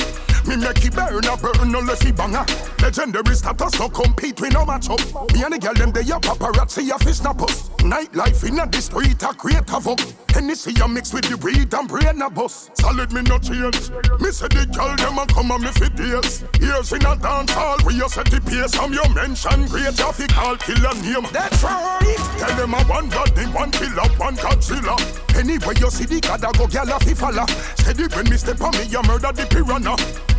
Me 0.49 0.57
make 0.57 0.85
it 0.85 0.95
burn 0.95 1.23
and 1.23 1.41
burn 1.41 1.75
on 1.75 1.87
the 1.87 1.95
fi 1.95 2.11
banger. 2.11 2.45
Legendary 2.83 3.37
status 3.37 3.79
no 3.79 3.89
compete 3.89 4.41
with 4.41 4.53
no 4.53 4.67
match 4.67 4.91
up. 4.91 4.99
Me 5.33 5.45
and 5.45 5.55
the 5.55 5.59
girl 5.59 5.75
them 5.75 5.93
they 5.93 6.01
a 6.03 6.19
paparazzi 6.19 6.91
a 6.91 6.99
fi 6.99 7.13
snap 7.13 7.41
us. 7.43 7.69
Nightlife 7.87 8.49
in 8.49 8.59
a 8.59 8.67
the 8.67 8.81
street 8.81 9.23
a 9.23 9.33
create 9.35 9.69
havoc. 9.69 10.01
Hennessy 10.31 10.75
a 10.81 10.89
mix 10.89 11.13
with 11.13 11.29
the 11.29 11.37
and 11.73 11.89
brain 11.89 12.23
a 12.23 12.31
bus. 12.31 12.71
Solid 12.75 13.13
me 13.13 13.23
no 13.23 13.39
change. 13.39 13.91
Me 14.21 14.31
say 14.31 14.49
the 14.49 14.67
girl 14.73 14.95
them 14.97 15.19
a 15.19 15.27
come 15.27 15.51
and 15.51 15.63
me 15.63 15.71
fi 15.73 15.89
days. 15.89 16.45
Years 16.61 16.93
in 16.93 17.05
a 17.05 17.17
dance 17.17 17.53
hall 17.53 17.79
we 17.87 17.95
you 17.95 18.09
set 18.09 18.27
the 18.31 18.41
pace. 18.41 18.73
Some 18.73 18.93
your 18.93 19.09
mention 19.15 19.67
great 19.67 19.99
you 19.99 20.13
fi 20.13 20.27
call 20.29 20.57
killer 20.57 20.95
name. 21.03 21.27
That's 21.33 21.63
right. 21.63 22.17
Tell 22.39 22.57
them 22.57 22.75
a 22.75 22.81
one 22.85 23.11
Rodney, 23.11 23.45
one 23.53 23.71
killer, 23.71 24.09
one 24.17 24.37
Godzilla. 24.37 24.97
Anyway 25.37 25.75
you 25.79 25.91
see 25.91 26.07
the 26.07 26.21
God 26.21 26.45
a 26.45 26.51
go 26.57 26.67
gyal 26.67 26.91
a 26.91 26.99
fi 27.05 27.15
follow. 27.15 27.47
Steady 27.77 28.07
when 28.15 28.29
me 28.31 28.37
step 28.37 28.61
on 28.61 28.73
me 28.73 28.85
you 28.85 29.03
murder 29.03 29.33
the 29.33 29.47
piranha. 29.47 29.97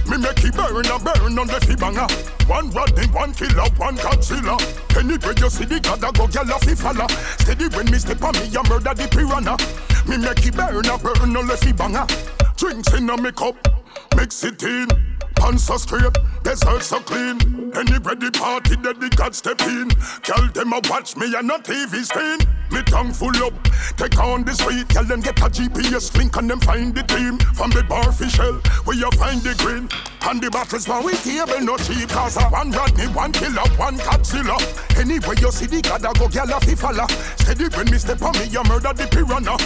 Me 0.09 0.17
make 0.17 0.43
it 0.43 0.53
burn 0.55 0.85
and 0.85 1.03
burn 1.03 1.39
on 1.39 1.47
the 1.47 1.59
fi 1.61 1.75
banger. 1.75 2.07
One 2.47 2.69
Rodney, 2.71 3.07
one 3.07 3.33
killer, 3.33 3.69
one 3.77 3.97
Godzilla. 3.97 4.57
Anyway 4.97 5.33
you 5.37 5.49
see 5.49 5.65
the 5.65 5.79
God 5.79 6.03
a 6.03 6.11
go 6.11 6.27
gyal 6.27 6.49
a 6.49 6.59
fi 6.59 6.75
follow. 6.75 7.07
Steady 7.39 7.67
when 7.75 7.89
me 7.91 7.97
step 7.97 8.21
on 8.23 8.33
me 8.33 8.45
you 8.47 8.63
murder 8.69 8.93
the 8.93 9.07
piranha. 9.07 9.55
Me 10.07 10.17
make 10.17 10.45
it 10.45 10.55
burn 10.55 10.85
and 10.85 11.01
burn 11.01 11.37
on 11.37 11.47
the 11.47 11.57
fi 11.57 11.71
banger. 11.71 12.05
Drinks 12.57 12.93
in 12.93 13.09
a 13.09 13.17
me 13.17 13.31
cup, 13.31 13.55
mix 14.15 14.43
it 14.43 14.61
in. 14.63 14.87
Pants 15.35 15.63
so 15.63 15.77
straight, 15.77 16.15
dessert 16.43 16.83
so 16.83 16.99
clean. 16.99 17.71
Any 17.75 17.97
ready 17.99 18.29
party 18.29 18.75
that 18.77 18.99
the 18.99 19.09
God 19.15 19.33
step 19.33 19.61
in. 19.61 19.89
Tell 20.21 20.47
them 20.49 20.73
a 20.73 20.81
watch 20.89 21.15
me 21.17 21.33
and 21.35 21.49
a 21.49 21.57
TV 21.57 22.05
screen. 22.05 22.37
Me 22.71 22.81
tongue 22.83 23.11
full 23.11 23.35
up, 23.43 23.53
take 23.97 24.17
on 24.19 24.43
the 24.43 24.53
street. 24.53 24.87
Tell 24.89 25.03
them 25.03 25.19
get 25.21 25.39
a 25.39 25.49
GPS 25.49 26.15
link 26.15 26.37
and 26.37 26.49
them 26.49 26.59
find 26.59 26.93
the 26.93 27.03
team. 27.03 27.37
From 27.55 27.71
the 27.71 27.83
bar 27.83 28.11
shell, 28.29 28.61
where 28.85 28.95
you 28.95 29.09
find 29.11 29.41
the 29.41 29.55
green. 29.57 29.89
And 30.23 30.41
the 30.41 30.49
battles 30.51 30.85
for 30.85 31.01
we 31.01 31.13
table 31.13 31.59
no 31.61 31.75
cheap. 31.77 32.09
Cause 32.09 32.37
a 32.37 32.43
one 32.43 32.71
Rodney, 32.71 33.07
one 33.07 33.33
killer, 33.33 33.67
one 33.77 33.97
Godzilla. 33.97 34.57
Anyway 34.99 35.35
you 35.39 35.51
see 35.51 35.65
the 35.65 35.81
God 35.81 36.05
a 36.05 36.13
go 36.17 36.27
gyal 36.27 36.55
a 36.55 36.59
fi 36.63 36.75
follow. 36.75 37.07
Steady 37.37 37.67
when 37.75 37.89
me 37.89 37.97
step 37.97 38.21
on 38.21 38.33
me, 38.37 38.45
you 38.45 38.63
murder 38.63 38.93
the 38.93 39.07
piranha. 39.07 39.57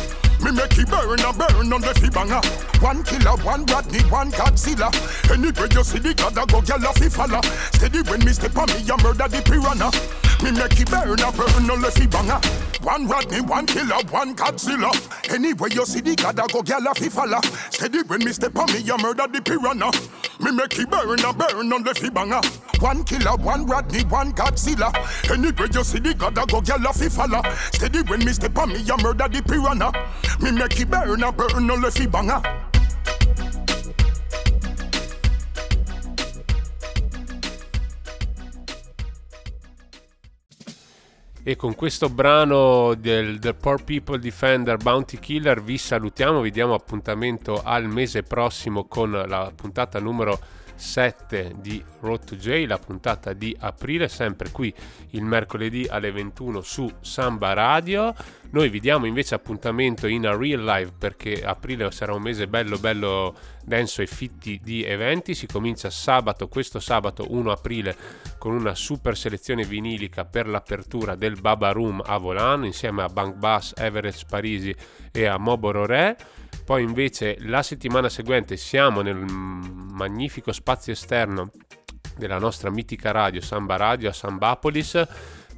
Me 0.43 0.51
make 0.51 0.77
it 0.77 0.89
burn 0.89 1.19
and 1.19 1.37
burn 1.37 1.73
on 1.73 1.81
the 1.81 2.11
banger. 2.13 2.41
One 2.81 3.03
killer, 3.03 3.37
one 3.43 3.65
Rodney, 3.65 3.99
one 4.09 4.31
Godzilla. 4.31 4.89
Anyway 5.31 5.67
you 5.71 5.83
see 5.83 5.99
the 5.99 6.13
God 6.13 6.37
a 6.37 6.45
go 6.45 6.61
gyal 6.61 6.83
a 6.83 6.93
fi 6.93 7.09
follow. 7.09 7.41
Steady 7.73 8.01
when 8.09 8.23
me 8.25 8.33
step 8.33 8.57
on 8.57 8.67
me, 8.67 8.79
you 8.79 8.97
murder 8.97 9.27
the 9.27 9.41
piranha. 9.41 10.24
Me 10.43 10.51
make 10.51 10.79
it 10.79 10.91
burn 10.91 11.19
and 11.19 11.35
burn 11.37 11.69
on 11.71 11.81
the 11.81 11.91
fi 11.91 12.05
banger. 12.05 12.39
One 12.83 13.07
Rodney, 13.07 13.41
one 13.41 13.65
killer, 13.65 13.97
one 14.11 14.35
Godzilla. 14.35 14.91
Anyway 15.33 15.69
you 15.71 15.85
see 15.85 16.01
the 16.01 16.15
God 16.15 16.37
a 16.37 16.47
go 16.51 16.61
gyal 16.61 16.85
a 16.85 16.93
fi 16.93 17.09
follow. 17.09 17.41
Steady 17.71 18.03
when 18.03 18.23
me 18.23 18.31
step 18.31 18.55
on 18.55 18.71
me, 18.71 18.79
you 18.79 18.97
murder 18.97 19.25
the 19.27 19.41
piranha. 19.41 19.91
Me 20.39 20.51
make 20.51 20.77
it 20.77 20.89
burn 20.89 21.19
and 21.19 21.37
burn 21.37 21.73
on 21.73 21.83
the 21.83 21.95
fi 21.95 22.09
banger. 22.09 22.41
One 22.79 23.03
killer, 23.03 23.35
one 23.37 23.65
Rodney, 23.65 24.03
one 24.03 24.33
Godzilla. 24.33 24.93
Anyway 25.31 25.67
you 25.73 25.83
see 25.83 25.99
the 25.99 26.13
God 26.13 26.37
a 26.37 26.45
go 26.45 26.61
gyal 26.61 26.85
a 26.87 26.93
fi 26.93 27.09
follow. 27.09 27.41
Steady 27.71 28.01
when 28.03 28.23
me 28.23 28.33
step 28.33 28.57
on 28.57 28.69
me, 28.69 28.79
you 28.79 28.97
murder 28.97 29.27
the 29.27 29.41
piranha. 29.41 29.91
Me 30.41 30.51
make 30.51 30.79
it 30.79 30.89
burn 30.89 31.23
and 31.23 31.37
burn 31.37 31.71
on 31.71 31.81
the 31.81 31.89
fi 31.89 32.05
banger. 32.05 32.41
E 41.47 41.55
con 41.55 41.75
questo 41.75 42.09
brano 42.09 42.95
del, 42.95 43.37
del 43.37 43.53
Poor 43.53 43.83
People 43.83 44.17
Defender 44.17 44.77
Bounty 44.77 45.19
Killer 45.19 45.61
vi 45.61 45.77
salutiamo, 45.77 46.41
vi 46.41 46.49
diamo 46.49 46.73
appuntamento 46.73 47.61
al 47.63 47.87
mese 47.87 48.23
prossimo 48.23 48.85
con 48.85 49.11
la 49.11 49.51
puntata 49.55 49.99
numero 49.99 50.39
7 50.73 51.53
di 51.59 51.83
Road 51.99 52.23
to 52.25 52.35
J, 52.35 52.65
la 52.65 52.79
puntata 52.79 53.33
di 53.33 53.55
aprile, 53.59 54.07
sempre 54.07 54.49
qui 54.49 54.73
il 55.11 55.21
mercoledì 55.21 55.85
alle 55.87 56.11
21 56.11 56.61
su 56.61 56.91
Samba 57.01 57.53
Radio. 57.53 58.15
Noi 58.55 58.69
vi 58.69 58.79
diamo 58.79 59.05
invece 59.05 59.35
appuntamento 59.35 60.07
in 60.07 60.25
a 60.25 60.33
real 60.33 60.63
live 60.63 60.93
perché 60.97 61.43
aprile 61.43 61.91
sarà 61.91 62.13
un 62.13 62.21
mese 62.21 62.47
bello 62.47 62.77
bello 62.77 63.35
denso 63.65 64.01
e 64.01 64.07
fitti 64.07 64.61
di 64.63 64.81
eventi. 64.81 65.35
Si 65.35 65.45
comincia 65.45 65.89
sabato, 65.89 66.47
questo 66.47 66.79
sabato 66.79 67.25
1 67.27 67.51
aprile, 67.51 67.93
con 68.37 68.53
una 68.53 68.73
super 68.73 69.17
selezione 69.17 69.65
vinilica 69.65 70.23
per 70.23 70.47
l'apertura 70.47 71.15
del 71.15 71.37
Baba 71.41 71.71
Room 71.71 72.01
a 72.05 72.15
Volano 72.15 72.65
insieme 72.65 73.03
a 73.03 73.09
Bank 73.09 73.35
Bass, 73.35 73.73
Everett 73.75 74.23
Parisi 74.25 74.73
e 75.11 75.25
a 75.25 75.37
Moboro 75.37 75.85
Re. 75.85 76.15
Poi 76.63 76.81
invece 76.81 77.35
la 77.39 77.61
settimana 77.61 78.07
seguente 78.07 78.55
siamo 78.55 79.01
nel 79.01 79.17
magnifico 79.17 80.53
spazio 80.53 80.93
esterno 80.93 81.51
della 82.15 82.39
nostra 82.39 82.69
mitica 82.69 83.11
radio 83.11 83.41
Samba 83.41 83.75
Radio 83.75 84.07
a 84.07 84.13
Sambapolis 84.13 85.05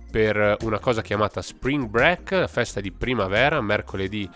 per 0.09 0.57
una 0.61 0.79
cosa 0.79 1.01
chiamata 1.01 1.41
Spring 1.41 1.85
Break, 1.85 2.47
festa 2.47 2.79
di 2.79 2.91
primavera, 2.91 3.61
mercoledì 3.61 4.29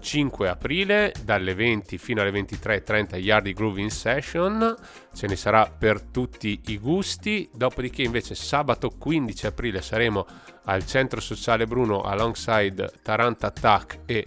5 0.00 0.48
aprile 0.48 1.12
dalle 1.22 1.54
20 1.54 1.98
fino 1.98 2.22
alle 2.22 2.30
23.30 2.30 3.16
Yardi 3.16 3.52
Groove 3.52 3.80
in 3.80 3.90
Session. 3.90 4.74
Ce 5.14 5.26
ne 5.26 5.36
sarà 5.36 5.66
per 5.66 6.00
tutti 6.00 6.60
i 6.66 6.78
gusti. 6.78 7.48
Dopodiché 7.54 8.02
invece 8.02 8.34
sabato 8.34 8.90
15 8.90 9.46
aprile 9.46 9.82
saremo 9.82 10.26
al 10.64 10.84
centro 10.86 11.20
sociale 11.20 11.66
Bruno 11.66 12.00
alongside 12.00 12.90
Taranta 13.02 13.48
Attack 13.48 14.00
e 14.06 14.26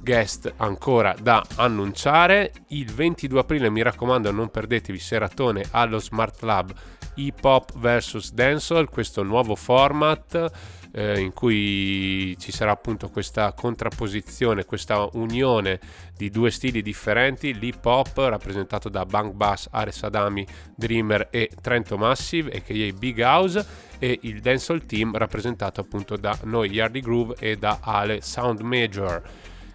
guest 0.00 0.52
ancora 0.58 1.14
da 1.20 1.44
annunciare. 1.56 2.52
Il 2.68 2.92
22 2.92 3.40
aprile 3.40 3.70
mi 3.70 3.82
raccomando 3.82 4.30
non 4.30 4.50
perdetevi 4.50 4.98
seratone 4.98 5.64
allo 5.72 5.98
Smart 5.98 6.42
Lab 6.42 6.72
hip 7.18 7.44
hop 7.44 7.72
vs 7.76 8.32
dancehall 8.32 8.88
questo 8.88 9.22
nuovo 9.22 9.54
format 9.54 10.50
eh, 10.92 11.20
in 11.20 11.32
cui 11.32 12.36
ci 12.38 12.50
sarà 12.50 12.70
appunto 12.70 13.10
questa 13.10 13.52
contrapposizione 13.52 14.64
questa 14.64 15.08
unione 15.12 15.78
di 16.16 16.30
due 16.30 16.50
stili 16.50 16.82
differenti 16.82 17.58
l'hip 17.58 17.84
hop 17.84 18.16
rappresentato 18.16 18.88
da 18.88 19.04
Bang 19.04 19.32
Bass, 19.32 19.68
Ares 19.70 20.02
Adami, 20.02 20.46
Dreamer 20.74 21.28
e 21.30 21.50
Trento 21.60 21.96
Massive 21.96 22.50
e 22.50 22.62
che 22.62 22.94
Big 22.96 23.20
House 23.20 23.64
e 23.98 24.18
il 24.22 24.40
dancehall 24.40 24.86
team 24.86 25.16
rappresentato 25.16 25.80
appunto 25.80 26.16
da 26.16 26.36
noi 26.44 26.70
Yardy 26.70 27.00
Groove 27.00 27.36
e 27.38 27.56
da 27.56 27.78
Ale 27.82 28.20
Sound 28.20 28.60
Major 28.60 29.22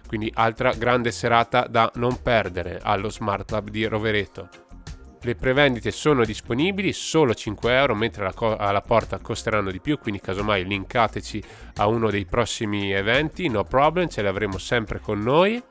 quindi 0.06 0.30
altra 0.34 0.72
grande 0.72 1.10
serata 1.10 1.66
da 1.66 1.90
non 1.94 2.20
perdere 2.22 2.78
allo 2.82 3.10
Smart 3.10 3.50
Lab 3.50 3.68
di 3.70 3.84
Rovereto. 3.86 4.63
Le 5.24 5.34
prevendite 5.36 5.90
sono 5.90 6.22
disponibili 6.22 6.92
solo 6.92 7.32
5 7.32 7.74
euro, 7.74 7.94
mentre 7.94 8.30
co- 8.34 8.58
alla 8.58 8.82
porta 8.82 9.20
costeranno 9.20 9.70
di 9.70 9.80
più, 9.80 9.98
quindi 9.98 10.20
casomai 10.20 10.66
linkateci 10.66 11.42
a 11.76 11.86
uno 11.86 12.10
dei 12.10 12.26
prossimi 12.26 12.92
eventi, 12.92 13.48
no 13.48 13.64
problem, 13.64 14.08
ce 14.08 14.20
le 14.20 14.28
avremo 14.28 14.58
sempre 14.58 15.00
con 15.00 15.20
noi. 15.20 15.62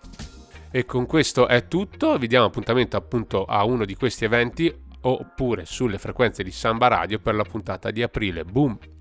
E 0.72 0.86
con 0.86 1.06
questo 1.06 1.48
è 1.48 1.68
tutto, 1.68 2.18
vi 2.18 2.26
diamo 2.26 2.48
appuntamento 2.48 2.98
appunto 2.98 3.46
a 3.46 3.64
uno 3.64 3.86
di 3.86 3.96
questi 3.96 4.26
eventi 4.26 4.76
oppure 5.02 5.66
sulle 5.66 6.00
frequenze 6.00 6.42
di 6.42 6.50
Samba 6.50 6.88
Radio 6.88 7.20
per 7.20 7.36
la 7.36 7.44
puntata 7.44 7.92
di 7.92 8.02
aprile. 8.02 8.44
Boom! 8.44 8.93